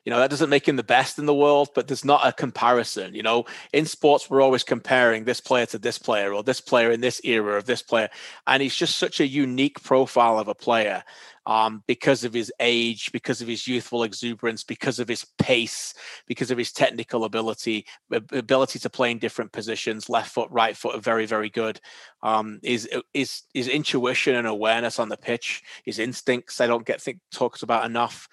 You 0.05 0.09
know, 0.11 0.20
that 0.20 0.30
doesn't 0.30 0.49
make 0.49 0.68
him 0.68 0.76
the 0.76 0.84
best 0.84 1.18
in 1.18 1.26
the 1.26 1.34
world, 1.34 1.70
but 1.74 1.88
there's 1.88 2.03
not 2.03 2.28
a 2.28 2.34
comparison. 2.34 3.16
You 3.16 3.24
know, 3.24 3.45
in 3.72 3.86
sports, 3.86 4.30
we're 4.30 4.41
always 4.41 4.64
comparing 4.64 5.24
this 5.24 5.39
player 5.39 5.66
to 5.68 5.80
this 5.80 5.97
player 5.97 6.34
or 6.34 6.43
this 6.43 6.59
player 6.59 6.91
in 6.91 6.99
this 6.99 7.22
era 7.24 7.57
of 7.57 7.66
this 7.66 7.82
player. 7.82 8.09
And 8.45 8.61
he's 8.61 8.76
just 8.76 8.97
such 8.97 9.22
a 9.22 9.26
unique 9.28 9.82
profile 9.82 10.38
of 10.38 10.49
a 10.49 10.53
player 10.53 11.03
um, 11.45 11.83
because 11.87 12.23
of 12.23 12.33
his 12.33 12.51
age, 12.59 13.11
because 13.11 13.41
of 13.41 13.47
his 13.47 13.67
youthful 13.67 14.03
exuberance, 14.03 14.63
because 14.63 14.99
of 14.99 15.07
his 15.07 15.25
pace, 15.39 15.93
because 16.27 16.51
of 16.51 16.57
his 16.57 16.71
technical 16.71 17.25
ability, 17.25 17.85
ability 18.11 18.79
to 18.79 18.89
play 18.89 19.11
in 19.11 19.19
different 19.19 19.51
positions, 19.51 20.09
left 20.09 20.31
foot, 20.31 20.49
right 20.51 20.75
foot, 20.75 20.95
are 20.95 21.01
very, 21.01 21.25
very 21.25 21.49
good. 21.49 21.79
Um, 22.21 22.59
his, 22.63 22.87
his, 23.13 23.43
his 23.53 23.67
intuition 23.67 24.35
and 24.35 24.47
awareness 24.47 24.99
on 24.99 25.09
the 25.09 25.17
pitch, 25.17 25.63
his 25.83 25.99
instincts, 25.99 26.61
I 26.61 26.67
don't 26.67 26.85
get 26.85 27.01
think 27.01 27.19
talks 27.31 27.63
about 27.63 27.85
enough. 27.85 28.27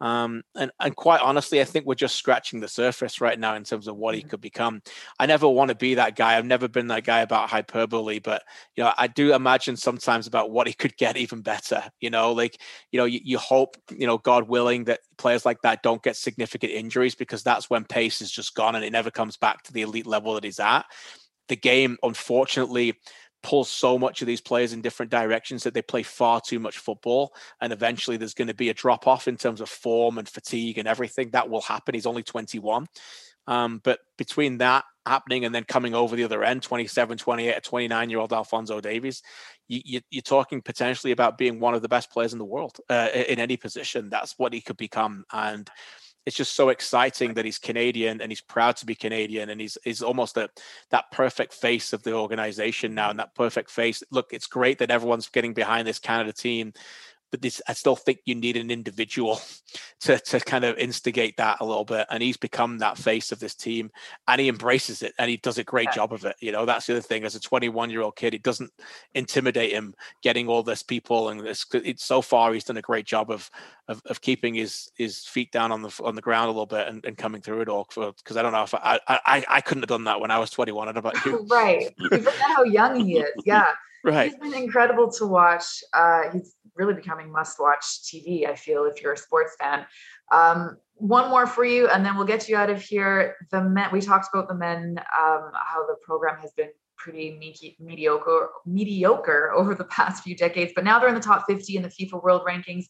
Um, 0.00 0.42
and, 0.54 0.70
and 0.78 0.94
quite 0.94 1.20
honestly, 1.20 1.60
I 1.60 1.64
think 1.64 1.86
we're 1.86 1.94
just 1.94 2.16
scratching 2.16 2.60
the 2.60 2.68
surface 2.68 3.20
right 3.20 3.38
now 3.38 3.54
in 3.54 3.64
terms 3.64 3.88
of 3.88 3.96
what 3.96 4.14
he 4.14 4.20
mm-hmm. 4.20 4.30
could 4.30 4.40
become. 4.40 4.82
I 5.18 5.26
never 5.26 5.48
want 5.48 5.70
to 5.70 5.74
be 5.74 5.94
that 5.94 6.16
guy. 6.16 6.36
I've 6.36 6.44
never 6.44 6.68
been 6.68 6.88
that 6.88 7.04
guy 7.04 7.20
about 7.20 7.48
hyperbole, 7.48 8.18
but 8.18 8.42
you 8.76 8.84
know, 8.84 8.92
I 8.96 9.06
do 9.06 9.34
imagine 9.34 9.76
sometimes 9.76 10.26
about 10.26 10.50
what 10.50 10.66
he 10.66 10.74
could 10.74 10.96
get 10.96 11.16
even 11.16 11.40
better. 11.40 11.82
You 12.00 12.10
know, 12.10 12.32
like 12.32 12.60
you 12.92 12.98
know, 12.98 13.06
you, 13.06 13.20
you 13.22 13.38
hope, 13.38 13.76
you 13.90 14.06
know, 14.06 14.18
God 14.18 14.48
willing, 14.48 14.84
that 14.84 15.00
players 15.16 15.46
like 15.46 15.62
that 15.62 15.82
don't 15.82 16.02
get 16.02 16.16
significant 16.16 16.72
injuries 16.72 17.14
because 17.14 17.42
that's 17.42 17.70
when 17.70 17.84
pace 17.84 18.20
is 18.20 18.30
just 18.30 18.54
gone 18.54 18.74
and 18.74 18.84
it 18.84 18.92
never 18.92 19.10
comes 19.10 19.36
back 19.36 19.62
to 19.64 19.72
the 19.72 19.82
elite 19.82 20.06
level 20.06 20.34
that 20.34 20.44
he's 20.44 20.60
at. 20.60 20.84
The 21.48 21.56
game, 21.56 21.96
unfortunately, 22.02 22.94
pulls 23.46 23.70
so 23.70 23.96
much 23.96 24.22
of 24.22 24.26
these 24.26 24.40
players 24.40 24.72
in 24.72 24.82
different 24.82 25.12
directions 25.12 25.62
that 25.62 25.72
they 25.72 25.80
play 25.80 26.02
far 26.02 26.40
too 26.40 26.58
much 26.58 26.78
football. 26.78 27.32
And 27.60 27.72
eventually 27.72 28.16
there's 28.16 28.34
going 28.34 28.48
to 28.48 28.54
be 28.54 28.70
a 28.70 28.74
drop 28.74 29.06
off 29.06 29.28
in 29.28 29.36
terms 29.36 29.60
of 29.60 29.68
form 29.68 30.18
and 30.18 30.28
fatigue 30.28 30.78
and 30.78 30.88
everything. 30.88 31.30
That 31.30 31.48
will 31.48 31.60
happen. 31.60 31.94
He's 31.94 32.06
only 32.06 32.24
21. 32.24 32.88
Um, 33.46 33.80
but 33.84 34.00
between 34.18 34.58
that 34.58 34.84
happening 35.06 35.44
and 35.44 35.54
then 35.54 35.62
coming 35.62 35.94
over 35.94 36.16
the 36.16 36.24
other 36.24 36.42
end, 36.42 36.64
27, 36.64 37.18
28, 37.18 37.62
29 37.62 38.10
year 38.10 38.18
old 38.18 38.32
Alfonso 38.32 38.80
Davies, 38.80 39.22
you, 39.68 40.00
are 40.16 40.20
talking 40.22 40.60
potentially 40.60 41.12
about 41.12 41.38
being 41.38 41.60
one 41.60 41.74
of 41.74 41.82
the 41.82 41.88
best 41.88 42.10
players 42.10 42.32
in 42.32 42.40
the 42.40 42.44
world 42.44 42.78
uh, 42.90 43.10
in 43.14 43.38
any 43.38 43.56
position. 43.56 44.10
That's 44.10 44.34
what 44.38 44.52
he 44.52 44.60
could 44.60 44.76
become. 44.76 45.24
And 45.32 45.70
it's 46.26 46.36
just 46.36 46.56
so 46.56 46.68
exciting 46.70 47.34
that 47.34 47.44
he's 47.44 47.58
Canadian 47.58 48.20
and 48.20 48.32
he's 48.32 48.40
proud 48.40 48.76
to 48.76 48.86
be 48.86 48.96
Canadian 48.96 49.48
and 49.48 49.60
he's 49.60 49.78
he's 49.84 50.02
almost 50.02 50.36
a, 50.36 50.50
that 50.90 51.10
perfect 51.12 51.54
face 51.54 51.92
of 51.92 52.02
the 52.02 52.12
organization 52.12 52.94
now 52.94 53.10
and 53.10 53.18
that 53.20 53.34
perfect 53.34 53.70
face. 53.70 54.02
Look, 54.10 54.32
it's 54.32 54.48
great 54.48 54.78
that 54.78 54.90
everyone's 54.90 55.28
getting 55.28 55.54
behind 55.54 55.86
this 55.86 56.00
Canada 56.00 56.32
team 56.32 56.72
but 57.30 57.42
this 57.42 57.60
I 57.68 57.74
still 57.74 57.96
think 57.96 58.20
you 58.24 58.34
need 58.34 58.56
an 58.56 58.70
individual 58.70 59.40
to 60.00 60.18
to 60.18 60.40
kind 60.40 60.64
of 60.64 60.78
instigate 60.78 61.36
that 61.36 61.58
a 61.60 61.64
little 61.64 61.84
bit. 61.84 62.06
And 62.10 62.22
he's 62.22 62.36
become 62.36 62.78
that 62.78 62.98
face 62.98 63.32
of 63.32 63.38
this 63.38 63.54
team, 63.54 63.90
and 64.26 64.40
he 64.40 64.48
embraces 64.48 65.02
it, 65.02 65.14
and 65.18 65.30
he 65.30 65.36
does 65.36 65.58
a 65.58 65.64
great 65.64 65.92
job 65.92 66.12
of 66.12 66.24
it. 66.24 66.36
You 66.40 66.52
know, 66.52 66.64
that's 66.64 66.86
the 66.86 66.94
other 66.94 67.02
thing. 67.02 67.24
As 67.24 67.34
a 67.34 67.40
21 67.40 67.90
year 67.90 68.02
old 68.02 68.16
kid, 68.16 68.34
it 68.34 68.42
doesn't 68.42 68.72
intimidate 69.14 69.72
him 69.72 69.94
getting 70.22 70.48
all 70.48 70.62
this 70.62 70.82
people, 70.82 71.28
and 71.28 71.40
this. 71.40 71.66
It's 71.72 72.04
so 72.04 72.22
far 72.22 72.52
he's 72.52 72.64
done 72.64 72.76
a 72.76 72.82
great 72.82 73.06
job 73.06 73.30
of 73.30 73.50
of, 73.88 74.02
of 74.06 74.20
keeping 74.20 74.54
his 74.54 74.90
his 74.96 75.24
feet 75.24 75.52
down 75.52 75.72
on 75.72 75.82
the 75.82 76.00
on 76.02 76.14
the 76.14 76.22
ground 76.22 76.46
a 76.46 76.52
little 76.52 76.66
bit 76.66 76.88
and, 76.88 77.04
and 77.04 77.16
coming 77.16 77.42
through 77.42 77.60
it 77.60 77.68
all. 77.68 77.86
Because 77.94 78.36
I 78.36 78.42
don't 78.42 78.52
know 78.52 78.62
if 78.62 78.74
I, 78.74 78.98
I 79.06 79.44
I 79.48 79.60
couldn't 79.60 79.82
have 79.82 79.88
done 79.88 80.04
that 80.04 80.20
when 80.20 80.30
I 80.30 80.38
was 80.38 80.50
21. 80.50 80.86
What 80.86 80.96
about 80.96 81.24
you? 81.24 81.46
right. 81.50 81.94
You 81.98 82.08
forget 82.08 82.34
how 82.34 82.62
young 82.64 83.04
he 83.04 83.18
is. 83.18 83.30
Yeah. 83.44 83.72
Right. 84.06 84.30
He's 84.30 84.38
been 84.38 84.54
incredible 84.54 85.10
to 85.12 85.26
watch. 85.26 85.82
Uh, 85.92 86.30
he's 86.32 86.54
really 86.76 86.94
becoming 86.94 87.30
must 87.30 87.58
watch 87.58 87.84
TV, 88.04 88.48
I 88.48 88.54
feel, 88.54 88.84
if 88.84 89.02
you're 89.02 89.14
a 89.14 89.16
sports 89.16 89.56
fan. 89.58 89.84
Um, 90.30 90.76
one 90.94 91.28
more 91.28 91.46
for 91.46 91.64
you, 91.64 91.88
and 91.88 92.06
then 92.06 92.16
we'll 92.16 92.26
get 92.26 92.48
you 92.48 92.56
out 92.56 92.70
of 92.70 92.80
here. 92.80 93.34
The 93.50 93.62
men, 93.62 93.88
we 93.92 94.00
talked 94.00 94.28
about 94.32 94.46
the 94.46 94.54
men, 94.54 94.96
um, 94.98 95.50
how 95.54 95.84
the 95.88 95.96
program 96.02 96.38
has 96.40 96.52
been 96.52 96.68
pretty 96.96 97.36
me- 97.36 97.76
mediocre, 97.80 98.50
mediocre 98.64 99.50
over 99.56 99.74
the 99.74 99.84
past 99.84 100.22
few 100.22 100.36
decades, 100.36 100.72
but 100.74 100.84
now 100.84 101.00
they're 101.00 101.08
in 101.08 101.14
the 101.16 101.20
top 101.20 101.44
50 101.48 101.76
in 101.76 101.82
the 101.82 101.88
FIFA 101.88 102.22
World 102.22 102.42
Rankings. 102.46 102.84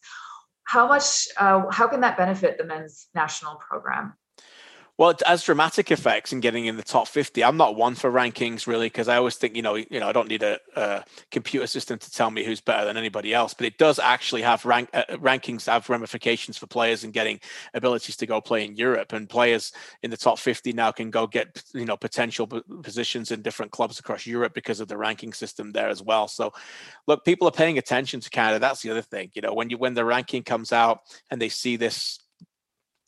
how 0.65 0.87
much 0.87 1.29
uh, 1.39 1.63
how 1.71 1.89
can 1.89 2.01
that 2.03 2.19
benefit 2.19 2.59
the 2.59 2.65
men's 2.65 3.09
national 3.15 3.57
program 3.57 4.13
well, 4.99 5.11
it 5.11 5.23
has 5.27 5.43
dramatic 5.43 5.91
effects 5.91 6.33
in 6.33 6.41
getting 6.41 6.65
in 6.65 6.79
the 6.79 6.83
top 6.83 7.07
50. 7.07 7.45
I'm 7.45 7.59
not 7.59 7.77
one 7.77 7.95
for 7.95 8.11
rankings 8.11 8.67
really 8.67 8.87
because 8.87 9.09
I 9.09 9.17
always 9.17 9.37
think, 9.37 9.55
you 9.55 9.61
know, 9.61 9.75
you 9.75 10.01
know, 10.01 10.09
I 10.09 10.13
don't 10.13 10.29
need 10.29 10.43
a, 10.43 10.59
a, 10.75 11.05
computer 11.31 11.67
system 11.67 11.99
to 11.99 12.11
tell 12.11 12.31
me 12.31 12.45
who's 12.45 12.63
better 12.63 12.87
than 12.87 12.97
anybody 12.97 13.35
else, 13.35 13.53
but 13.53 13.67
it 13.67 13.77
does 13.77 13.99
actually 13.99 14.41
have 14.41 14.65
rank 14.65 14.89
uh, 14.95 15.05
rankings 15.17 15.67
have 15.67 15.91
ramifications 15.91 16.57
for 16.57 16.67
players 16.67 17.05
and 17.05 17.13
getting 17.13 17.41
abilities 17.75 18.17
to 18.17 18.27
go 18.27 18.41
play 18.41 18.65
in 18.65 18.75
Europe. 18.75 19.13
And 19.13 19.29
players 19.29 19.73
in 20.03 20.11
the 20.11 20.17
top 20.17 20.39
50 20.39 20.73
now 20.73 20.93
can 20.93 21.11
go 21.11 21.27
get, 21.27 21.63
you 21.75 21.85
know, 21.85 21.97
potential 21.97 22.47
positions 22.47 23.31
in 23.31 23.43
different 23.43 23.73
clubs 23.73 23.99
across 23.99 24.27
Europe 24.27 24.55
because 24.55 24.81
of 24.81 24.89
the 24.89 24.97
ranking 24.97 25.35
system 25.35 25.73
there 25.73 25.89
as 25.89 26.03
well. 26.03 26.27
So, 26.27 26.55
look, 27.07 27.23
people 27.23 27.47
are 27.47 27.53
paying 27.53 27.77
attention 27.77 28.21
to 28.21 28.31
Canada. 28.31 28.61
That's 28.61 28.81
the 28.81 28.91
other 28.91 29.03
thing. 29.03 29.31
You 29.35 29.43
know, 29.43 29.53
when 29.53 29.69
you 29.69 29.77
when 29.77 29.93
the 29.93 30.07
ranking 30.07 30.43
comes 30.43 30.73
out 30.73 31.01
and 31.31 31.41
they 31.41 31.51
see 31.51 31.77
this 31.77 32.21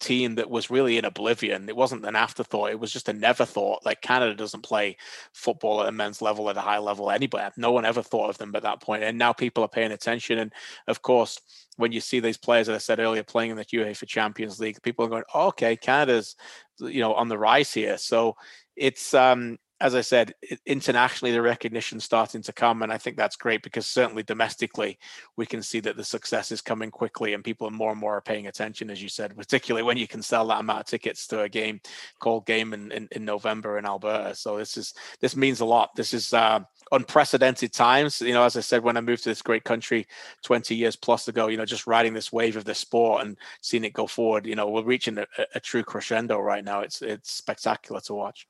team 0.01 0.37
that 0.37 0.51
was 0.51 0.71
really 0.71 0.99
in 0.99 1.05
oblivion. 1.05 1.69
It 1.69 1.77
wasn't 1.77 2.05
an 2.05 2.17
afterthought. 2.17 2.71
It 2.71 2.81
was 2.81 2.93
just 2.93 3.09
a 3.09 3.13
never 3.13 3.45
thought. 3.45 3.85
Like 3.85 4.01
Canada 4.01 4.35
doesn't 4.35 4.63
play 4.63 4.97
football 5.33 5.83
at 5.83 5.89
a 5.89 5.93
men's 5.93 6.23
level 6.23 6.49
at 6.51 6.57
a 6.57 6.61
high 6.61 6.79
level 6.79 7.11
anywhere. 7.11 7.53
No 7.57 7.73
one 7.73 7.85
ever 7.85 8.03
thought 8.03 8.31
of 8.31 8.39
them 8.39 8.55
at 8.55 8.63
that 8.63 8.81
point. 8.81 9.03
And 9.03 9.19
now 9.19 9.33
people 9.33 9.65
are 9.65 9.69
paying 9.69 9.93
attention. 9.93 10.39
And 10.39 10.53
of 10.87 11.03
course, 11.03 11.41
when 11.77 11.93
you 11.93 12.01
see 12.01 12.21
these 12.21 12.37
players 12.37 12.67
that 12.67 12.75
I 12.75 12.79
said 12.79 13.01
earlier 13.01 13.23
playing 13.23 13.51
in 13.51 13.57
the 13.57 13.65
UEFA 13.65 14.07
Champions 14.07 14.61
League, 14.61 14.83
people 14.83 15.05
are 15.05 15.11
going, 15.11 15.25
oh, 15.35 15.49
okay, 15.49 15.77
Canada's 15.77 16.37
you 16.81 17.01
know 17.01 17.15
on 17.15 17.29
the 17.29 17.39
rise 17.39 17.73
here. 17.73 17.99
So 17.99 18.37
it's 18.77 19.15
um 19.15 19.59
as 19.81 19.95
I 19.95 20.01
said, 20.01 20.35
internationally 20.67 21.31
the 21.31 21.41
recognition 21.41 22.01
starting 22.01 22.43
to 22.43 22.53
come, 22.53 22.83
and 22.83 22.93
I 22.93 22.99
think 22.99 23.17
that's 23.17 23.37
great 23.37 23.63
because 23.63 23.87
certainly 23.87 24.25
domestically 24.25 24.99
we 25.37 25.47
can 25.47 25.63
see 25.63 25.79
that 25.81 25.97
the 25.97 26.05
success 26.05 26.51
is 26.51 26.61
coming 26.61 26.91
quickly, 26.91 27.33
and 27.33 27.45
people 27.45 27.69
are 27.69 27.73
more 27.73 27.93
and 27.93 28.01
more 28.01 28.17
are 28.17 28.21
paying 28.21 28.49
attention, 28.49 28.91
as 28.91 29.01
you 29.01 29.09
said, 29.09 29.37
particularly 29.37 29.85
when 29.85 29.97
you 29.97 30.09
can 30.09 30.21
sell 30.21 30.49
that 30.49 30.61
amount 30.61 30.81
of 30.81 30.87
tickets 30.87 31.29
to 31.29 31.43
a 31.43 31.49
game 31.49 31.81
called 32.19 32.45
game 32.45 32.75
in, 32.75 32.91
in, 32.91 33.09
in 33.13 33.25
November 33.25 33.79
in 33.79 33.87
Alberta. 33.87 34.35
So 34.35 34.59
this 34.59 34.77
is 34.77 34.95
this 35.21 35.37
means 35.37 35.61
a 35.61 35.65
lot. 35.65 35.95
This 35.95 36.13
is 36.13 36.33
uh, 36.33 36.61
unprecedented 36.91 37.73
times. 37.73 38.21
You 38.21 38.35
know, 38.35 38.43
as 38.43 38.57
I 38.57 38.61
said, 38.61 38.83
when 38.83 38.97
I 38.97 39.01
moved 39.01 39.23
to 39.25 39.29
this 39.29 39.43
great 39.43 39.63
country 39.63 40.09
20 40.43 40.75
years 40.75 40.97
plus 40.97 41.29
ago, 41.29 41.47
you 41.47 41.57
know, 41.57 41.65
just 41.65 41.87
riding 41.87 42.15
this 42.15 42.33
wave 42.33 42.57
of 42.57 42.65
the 42.65 42.75
sport 42.75 43.25
and 43.25 43.37
seeing 43.61 43.85
it 43.85 43.93
go 43.93 44.09
forward. 44.09 44.45
You 44.45 44.57
know, 44.57 44.69
we're 44.69 44.83
reaching 44.83 45.19
a, 45.19 45.27
a 45.55 45.61
true 45.61 45.85
crescendo 45.85 46.41
right 46.41 46.65
now. 46.65 46.81
It's 46.81 47.01
it's 47.01 47.31
spectacular 47.31 48.01
to 48.03 48.15
watch 48.15 48.49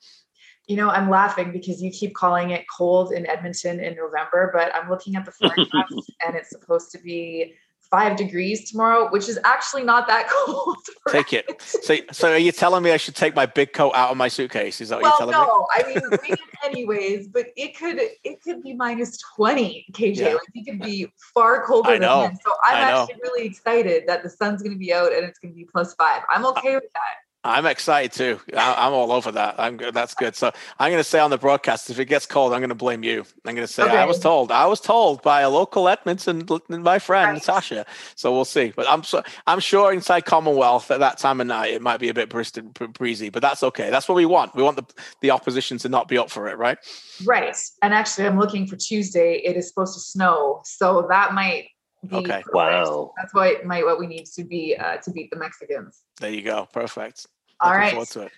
you 0.68 0.76
know, 0.76 0.90
I'm 0.90 1.08
laughing 1.08 1.50
because 1.50 1.82
you 1.82 1.90
keep 1.90 2.14
calling 2.14 2.50
it 2.50 2.66
cold 2.74 3.12
in 3.12 3.26
Edmonton 3.26 3.80
in 3.80 3.96
November, 3.96 4.50
but 4.52 4.72
I'm 4.74 4.90
looking 4.90 5.16
at 5.16 5.24
the 5.24 5.32
forecast 5.32 5.72
and 6.26 6.36
it's 6.36 6.50
supposed 6.50 6.92
to 6.92 6.98
be 6.98 7.54
five 7.90 8.16
degrees 8.16 8.70
tomorrow, 8.70 9.08
which 9.08 9.30
is 9.30 9.38
actually 9.44 9.82
not 9.82 10.06
that 10.08 10.28
cold. 10.46 10.76
Take 11.08 11.32
it. 11.32 11.62
So, 11.62 11.96
so 12.12 12.32
are 12.32 12.38
you 12.38 12.52
telling 12.52 12.82
me 12.82 12.92
I 12.92 12.98
should 12.98 13.14
take 13.14 13.34
my 13.34 13.46
big 13.46 13.72
coat 13.72 13.92
out 13.94 14.10
of 14.10 14.18
my 14.18 14.28
suitcase? 14.28 14.82
Is 14.82 14.90
that 14.90 15.00
well, 15.00 15.10
what 15.18 15.20
you're 15.20 15.32
telling 15.32 15.48
no, 15.48 15.90
me? 15.90 16.00
No, 16.02 16.20
I 16.20 16.20
mean, 16.20 16.34
it 16.34 16.40
anyways, 16.64 17.28
but 17.28 17.46
it 17.56 17.74
could 17.74 17.98
it 17.98 18.42
could 18.42 18.62
be 18.62 18.74
minus 18.74 19.18
20, 19.36 19.86
KJ. 19.92 20.16
Yeah. 20.16 20.34
Like 20.34 20.42
it 20.54 20.70
could 20.70 20.82
be 20.82 21.10
far 21.32 21.64
colder 21.64 21.92
than 21.92 22.02
that. 22.02 22.34
So 22.44 22.52
I'm 22.66 22.76
actually 22.76 23.20
really 23.22 23.46
excited 23.46 24.04
that 24.06 24.22
the 24.22 24.28
sun's 24.28 24.62
going 24.62 24.74
to 24.74 24.78
be 24.78 24.92
out 24.92 25.14
and 25.14 25.24
it's 25.24 25.38
going 25.38 25.52
to 25.52 25.56
be 25.56 25.64
plus 25.64 25.94
five. 25.94 26.22
I'm 26.28 26.44
okay 26.46 26.74
with 26.74 26.92
that. 26.92 27.27
I'm 27.44 27.66
excited 27.66 28.12
too. 28.12 28.40
I, 28.56 28.86
am 28.86 28.92
all 28.92 29.12
over 29.12 29.30
that. 29.32 29.54
I'm 29.58 29.76
good. 29.76 29.94
That's 29.94 30.12
good. 30.14 30.34
So 30.34 30.50
I'm 30.78 30.90
going 30.90 31.00
to 31.00 31.08
say 31.08 31.20
on 31.20 31.30
the 31.30 31.38
broadcast, 31.38 31.88
if 31.88 32.00
it 32.00 32.06
gets 32.06 32.26
cold, 32.26 32.52
I'm 32.52 32.58
going 32.58 32.68
to 32.70 32.74
blame 32.74 33.04
you. 33.04 33.24
I'm 33.44 33.54
going 33.54 33.66
to 33.66 33.72
say 33.72 33.84
okay. 33.84 33.96
I 33.96 34.04
was 34.04 34.18
told. 34.18 34.50
I 34.50 34.66
was 34.66 34.80
told 34.80 35.22
by 35.22 35.42
a 35.42 35.50
local 35.50 35.88
Edmonton, 35.88 36.44
my 36.68 36.98
friend 36.98 37.28
right. 37.28 37.34
Natasha. 37.34 37.86
So 38.16 38.32
we'll 38.32 38.44
see. 38.44 38.72
But 38.74 38.86
I'm 38.88 39.04
so 39.04 39.22
I'm 39.46 39.60
sure 39.60 39.92
inside 39.92 40.24
Commonwealth 40.24 40.90
at 40.90 40.98
that 40.98 41.18
time 41.18 41.40
of 41.40 41.46
night 41.46 41.72
it 41.72 41.80
might 41.80 42.00
be 42.00 42.08
a 42.08 42.14
bit 42.14 42.28
breezy, 42.28 43.30
but 43.30 43.40
that's 43.40 43.62
okay. 43.62 43.88
That's 43.88 44.08
what 44.08 44.16
we 44.16 44.26
want. 44.26 44.56
We 44.56 44.64
want 44.64 44.76
the 44.76 45.02
the 45.20 45.30
opposition 45.30 45.78
to 45.78 45.88
not 45.88 46.08
be 46.08 46.18
up 46.18 46.30
for 46.30 46.48
it, 46.48 46.58
right? 46.58 46.78
Right. 47.24 47.56
And 47.82 47.94
actually, 47.94 48.26
I'm 48.26 48.38
looking 48.38 48.66
for 48.66 48.76
Tuesday. 48.76 49.34
It 49.44 49.56
is 49.56 49.68
supposed 49.68 49.94
to 49.94 50.00
snow, 50.00 50.60
so 50.64 51.06
that 51.08 51.34
might 51.34 51.68
okay. 52.12 52.42
Wow. 52.52 53.12
That's 53.16 53.34
what 53.34 53.64
might 53.64 53.84
what 53.84 53.98
we 53.98 54.06
need 54.06 54.26
to 54.26 54.44
be 54.44 54.76
uh, 54.76 54.98
to 54.98 55.10
beat 55.10 55.30
the 55.30 55.36
Mexicans. 55.36 56.02
There 56.20 56.30
you 56.30 56.42
go. 56.42 56.68
Perfect. 56.72 57.26
All 57.60 57.72
Looking 57.72 57.98
right. 57.98 58.30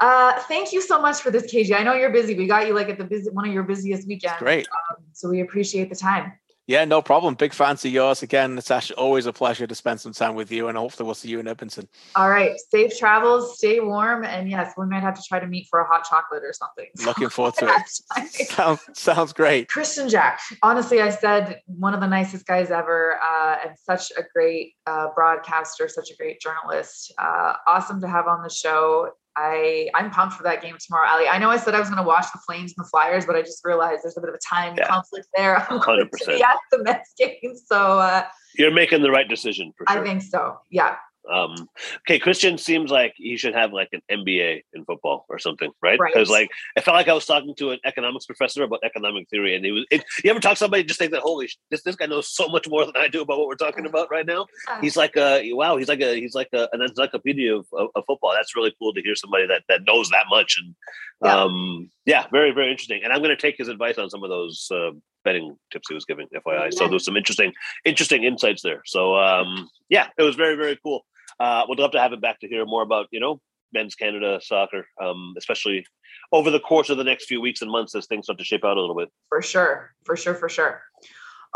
Uh, 0.00 0.40
thank 0.48 0.72
you 0.72 0.80
so 0.80 1.00
much 1.00 1.20
for 1.20 1.30
this, 1.30 1.52
KJ. 1.52 1.78
I 1.78 1.82
know 1.82 1.94
you're 1.94 2.10
busy. 2.10 2.34
We 2.34 2.46
got 2.46 2.66
you 2.66 2.74
like 2.74 2.88
at 2.88 2.98
the 2.98 3.04
busy 3.04 3.30
one 3.30 3.46
of 3.46 3.54
your 3.54 3.62
busiest 3.62 4.08
weekends. 4.08 4.38
great. 4.38 4.66
Um, 4.68 5.04
so 5.12 5.28
we 5.28 5.40
appreciate 5.40 5.88
the 5.88 5.96
time. 5.96 6.32
Yeah, 6.66 6.86
no 6.86 7.02
problem. 7.02 7.34
Big 7.34 7.52
fans 7.52 7.84
of 7.84 7.92
yours 7.92 8.22
again, 8.22 8.54
Natasha. 8.54 8.94
Always 8.94 9.26
a 9.26 9.32
pleasure 9.32 9.66
to 9.66 9.74
spend 9.74 10.00
some 10.00 10.12
time 10.12 10.34
with 10.34 10.50
you, 10.50 10.68
and 10.68 10.78
hopefully 10.78 11.04
we'll 11.04 11.14
see 11.14 11.28
you 11.28 11.38
in 11.38 11.46
Edmonton. 11.46 11.88
All 12.16 12.30
right, 12.30 12.58
safe 12.70 12.98
travels, 12.98 13.58
stay 13.58 13.80
warm, 13.80 14.24
and 14.24 14.48
yes, 14.48 14.72
we 14.78 14.86
might 14.86 15.02
have 15.02 15.14
to 15.14 15.22
try 15.28 15.38
to 15.38 15.46
meet 15.46 15.66
for 15.68 15.80
a 15.80 15.86
hot 15.86 16.04
chocolate 16.08 16.42
or 16.42 16.54
something. 16.54 16.86
Looking 17.04 17.28
forward 17.28 17.54
to 17.56 17.68
it. 18.16 18.48
sounds, 18.48 18.80
sounds 18.94 19.34
great. 19.34 19.68
Kristian 19.68 20.10
Jack, 20.10 20.40
honestly, 20.62 21.02
I 21.02 21.10
said 21.10 21.60
one 21.66 21.92
of 21.92 22.00
the 22.00 22.08
nicest 22.08 22.46
guys 22.46 22.70
ever, 22.70 23.18
uh, 23.22 23.56
and 23.66 23.76
such 23.78 24.10
a 24.16 24.22
great 24.34 24.74
uh, 24.86 25.08
broadcaster, 25.14 25.86
such 25.88 26.10
a 26.10 26.16
great 26.16 26.40
journalist. 26.40 27.12
Uh, 27.18 27.54
awesome 27.66 28.00
to 28.00 28.08
have 28.08 28.26
on 28.26 28.42
the 28.42 28.48
show. 28.48 29.10
I 29.36 29.90
I'm 29.94 30.10
pumped 30.10 30.36
for 30.36 30.42
that 30.44 30.62
game 30.62 30.76
tomorrow, 30.78 31.08
Ali. 31.08 31.28
I 31.28 31.38
know 31.38 31.50
I 31.50 31.56
said 31.56 31.74
I 31.74 31.80
was 31.80 31.88
going 31.88 32.02
to 32.02 32.06
watch 32.06 32.26
the 32.32 32.40
Flames 32.46 32.74
and 32.76 32.84
the 32.84 32.88
Flyers, 32.88 33.26
but 33.26 33.36
I 33.36 33.42
just 33.42 33.64
realized 33.64 34.04
there's 34.04 34.16
a 34.16 34.20
bit 34.20 34.28
of 34.28 34.34
a 34.34 34.38
time 34.38 34.74
yeah. 34.76 34.86
conflict 34.86 35.28
there. 35.36 35.56
I'm 35.70 35.78
Hundred 35.78 36.10
percent. 36.10 36.38
Yeah, 36.38 36.54
the 36.70 36.82
Mets 36.82 37.12
game. 37.18 37.54
So 37.66 37.98
uh, 37.98 38.24
you're 38.56 38.70
making 38.70 39.02
the 39.02 39.10
right 39.10 39.28
decision 39.28 39.72
for 39.76 39.86
sure. 39.90 40.00
I 40.00 40.04
think 40.04 40.22
so. 40.22 40.58
Yeah. 40.70 40.96
Um, 41.30 41.68
okay, 42.00 42.18
Kristian 42.18 42.58
seems 42.58 42.90
like 42.90 43.14
he 43.16 43.36
should 43.36 43.54
have 43.54 43.72
like 43.72 43.88
an 43.92 44.02
MBA 44.10 44.62
in 44.74 44.84
football 44.84 45.24
or 45.28 45.38
something, 45.38 45.70
right? 45.82 45.98
Because 45.98 46.28
right. 46.28 46.42
like 46.42 46.50
I 46.76 46.80
felt 46.80 46.96
like 46.96 47.08
I 47.08 47.14
was 47.14 47.24
talking 47.24 47.54
to 47.56 47.70
an 47.70 47.78
economics 47.84 48.26
professor 48.26 48.62
about 48.62 48.80
economic 48.84 49.28
theory, 49.30 49.56
and 49.56 49.64
he 49.64 49.72
was. 49.72 49.86
It, 49.90 50.04
you 50.22 50.30
ever 50.30 50.40
talk 50.40 50.52
to 50.52 50.56
somebody 50.56 50.84
just 50.84 50.98
think 50.98 51.12
that 51.12 51.22
holy, 51.22 51.48
this 51.70 51.82
this 51.82 51.96
guy 51.96 52.06
knows 52.06 52.28
so 52.28 52.48
much 52.48 52.68
more 52.68 52.84
than 52.84 52.96
I 52.96 53.08
do 53.08 53.22
about 53.22 53.38
what 53.38 53.48
we're 53.48 53.54
talking 53.54 53.86
about 53.86 54.10
right 54.10 54.26
now. 54.26 54.46
He's 54.80 54.96
like 54.96 55.16
a 55.16 55.50
wow, 55.52 55.76
he's 55.76 55.88
like 55.88 56.00
a 56.00 56.14
he's 56.14 56.34
like 56.34 56.48
a, 56.52 56.68
an 56.72 56.82
encyclopedia 56.82 57.54
of, 57.54 57.66
of, 57.72 57.88
of, 57.94 58.04
football. 58.06 58.32
That's 58.34 58.54
really 58.54 58.74
cool 58.78 58.92
to 58.92 59.02
hear 59.02 59.14
somebody 59.14 59.46
that 59.46 59.62
that 59.68 59.80
knows 59.86 60.10
that 60.10 60.26
much, 60.28 60.58
and 60.62 60.74
yeah. 61.22 61.42
um, 61.42 61.90
yeah, 62.04 62.26
very 62.30 62.52
very 62.52 62.70
interesting. 62.70 63.00
And 63.02 63.12
I'm 63.12 63.20
going 63.20 63.34
to 63.34 63.40
take 63.40 63.56
his 63.56 63.68
advice 63.68 63.96
on 63.98 64.10
some 64.10 64.22
of 64.22 64.30
those 64.30 64.68
uh, 64.70 64.90
betting 65.24 65.56
tips 65.72 65.88
he 65.88 65.94
was 65.94 66.04
giving, 66.04 66.28
FYI. 66.34 66.72
So 66.74 66.86
there's 66.86 67.04
some 67.04 67.16
interesting 67.16 67.52
interesting 67.84 68.24
insights 68.24 68.62
there. 68.62 68.82
So 68.84 69.16
um, 69.16 69.70
yeah, 69.88 70.08
it 70.18 70.22
was 70.22 70.36
very 70.36 70.56
very 70.56 70.78
cool 70.82 71.06
uh, 71.40 71.64
would 71.68 71.78
love 71.78 71.92
to 71.92 72.00
have 72.00 72.12
him 72.12 72.20
back 72.20 72.40
to 72.40 72.48
hear 72.48 72.64
more 72.64 72.82
about 72.82 73.06
you 73.10 73.20
know 73.20 73.40
men's 73.72 73.94
Canada 73.94 74.40
soccer, 74.42 74.86
um, 75.02 75.34
especially 75.36 75.84
over 76.32 76.50
the 76.50 76.60
course 76.60 76.90
of 76.90 76.96
the 76.96 77.04
next 77.04 77.26
few 77.26 77.40
weeks 77.40 77.60
and 77.60 77.70
months 77.70 77.94
as 77.94 78.06
things 78.06 78.26
start 78.26 78.38
to 78.38 78.44
shape 78.44 78.64
out 78.64 78.76
a 78.76 78.80
little 78.80 78.96
bit. 78.96 79.10
For 79.28 79.42
sure, 79.42 79.94
for 80.04 80.16
sure, 80.16 80.34
for 80.34 80.48
sure. 80.48 80.82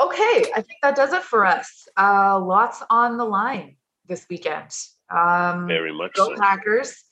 Okay, 0.01 0.45
I 0.55 0.63
think 0.63 0.79
that 0.83 0.95
does 0.95 1.13
it 1.13 1.23
for 1.23 1.45
us. 1.45 1.89
Uh, 1.97 2.39
lots 2.39 2.83
on 2.89 3.17
the 3.17 3.25
line 3.25 3.77
this 4.07 4.27
weekend. 4.31 4.71
Um, 5.11 5.67
Very 5.67 5.93
much. 5.93 6.13
Go 6.15 6.27
so. 6.27 6.37
Packers. 6.37 7.05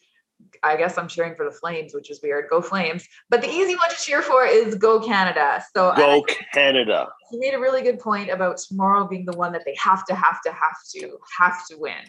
I 0.63 0.77
guess 0.77 0.99
I'm 0.99 1.09
cheering 1.09 1.35
for 1.35 1.45
the 1.45 1.51
Flames, 1.51 1.95
which 1.95 2.11
is 2.11 2.21
weird. 2.23 2.45
Go 2.51 2.61
Flames. 2.61 3.07
But 3.31 3.41
the 3.41 3.49
easy 3.49 3.75
one 3.75 3.89
to 3.89 3.97
cheer 3.97 4.23
for 4.23 4.45
is 4.45 4.75
Go 4.75 5.01
Canada. 5.01 5.65
So 5.75 5.95
Go 5.97 6.25
Canada. 6.53 7.09
He 7.31 7.39
made 7.39 7.55
a 7.55 7.59
really 7.59 7.83
good 7.83 7.99
point 7.99 8.31
about 8.31 8.59
tomorrow 8.59 9.07
being 9.07 9.25
the 9.25 9.37
one 9.37 9.53
that 9.53 9.63
they 9.65 9.75
have 9.79 10.05
to, 10.07 10.15
have 10.15 10.41
to, 10.43 10.53
have 10.53 10.77
to, 10.95 11.17
have 11.39 11.67
to 11.69 11.79
win. 11.79 12.05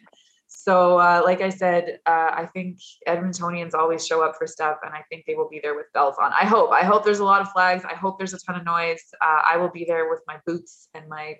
So, 0.47 0.97
uh, 0.97 1.21
like 1.23 1.41
I 1.41 1.49
said, 1.49 1.99
uh, 2.05 2.31
I 2.31 2.47
think 2.53 2.79
Edmontonians 3.07 3.73
always 3.73 4.07
show 4.07 4.23
up 4.23 4.35
for 4.37 4.47
stuff, 4.47 4.77
and 4.83 4.93
I 4.93 5.03
think 5.09 5.25
they 5.27 5.35
will 5.35 5.49
be 5.49 5.59
there 5.61 5.75
with 5.75 5.91
bells 5.93 6.15
on. 6.21 6.31
I 6.33 6.45
hope. 6.45 6.71
I 6.71 6.83
hope 6.83 7.03
there's 7.03 7.19
a 7.19 7.25
lot 7.25 7.41
of 7.41 7.51
flags. 7.51 7.83
I 7.83 7.93
hope 7.93 8.17
there's 8.17 8.33
a 8.33 8.39
ton 8.39 8.55
of 8.55 8.65
noise. 8.65 9.03
Uh, 9.21 9.41
I 9.47 9.57
will 9.57 9.69
be 9.69 9.83
there 9.85 10.09
with 10.09 10.21
my 10.25 10.37
boots 10.45 10.87
and 10.93 11.07
my 11.09 11.37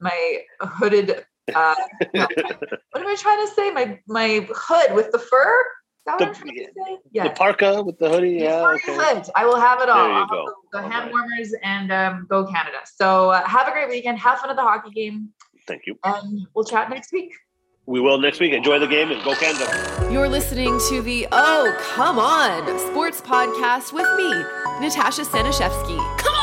my 0.00 0.42
hooded. 0.60 1.24
Uh, 1.54 1.74
what 2.12 3.00
am 3.00 3.06
I 3.06 3.16
trying 3.18 3.46
to 3.46 3.52
say? 3.54 3.70
My 3.70 3.98
my 4.06 4.46
hood 4.50 4.94
with 4.94 5.12
the 5.12 5.18
fur. 5.18 5.64
The, 6.04 6.98
yeah. 7.12 7.28
the 7.28 7.30
parka 7.30 7.80
with 7.82 7.98
the 8.00 8.08
hoodie. 8.10 8.38
The 8.38 8.44
yeah, 8.44 8.66
okay. 8.74 8.96
hood. 8.96 9.30
I 9.36 9.46
will 9.46 9.60
have 9.60 9.80
it 9.80 9.88
all. 9.88 10.08
There 10.08 10.18
you 10.18 10.26
go. 10.28 10.54
The, 10.72 10.80
the 10.80 10.88
hand 10.88 11.04
right. 11.04 11.12
warmers 11.12 11.54
and 11.62 11.92
um, 11.92 12.26
go 12.28 12.44
Canada. 12.44 12.78
So 12.84 13.30
uh, 13.30 13.46
have 13.46 13.68
a 13.68 13.70
great 13.70 13.88
weekend. 13.88 14.18
Have 14.18 14.40
fun 14.40 14.50
at 14.50 14.56
the 14.56 14.62
hockey 14.62 14.90
game. 14.90 15.28
Thank 15.68 15.86
you. 15.86 15.96
And 16.02 16.46
we'll 16.54 16.64
chat 16.64 16.90
next 16.90 17.12
week. 17.12 17.32
We 17.92 18.00
will 18.00 18.16
next 18.16 18.40
week. 18.40 18.54
Enjoy 18.54 18.78
the 18.78 18.86
game 18.86 19.10
and 19.10 19.22
go 19.22 19.34
Canada. 19.34 20.08
You're 20.10 20.26
listening 20.26 20.80
to 20.88 21.02
the 21.02 21.28
Oh 21.30 21.76
Come 21.94 22.18
On 22.18 22.78
Sports 22.78 23.20
Podcast 23.20 23.92
with 23.92 24.08
me, 24.16 24.30
Natasha 24.80 25.20
Staniszewski. 25.26 25.98
Come 26.18 26.34
on! 26.34 26.41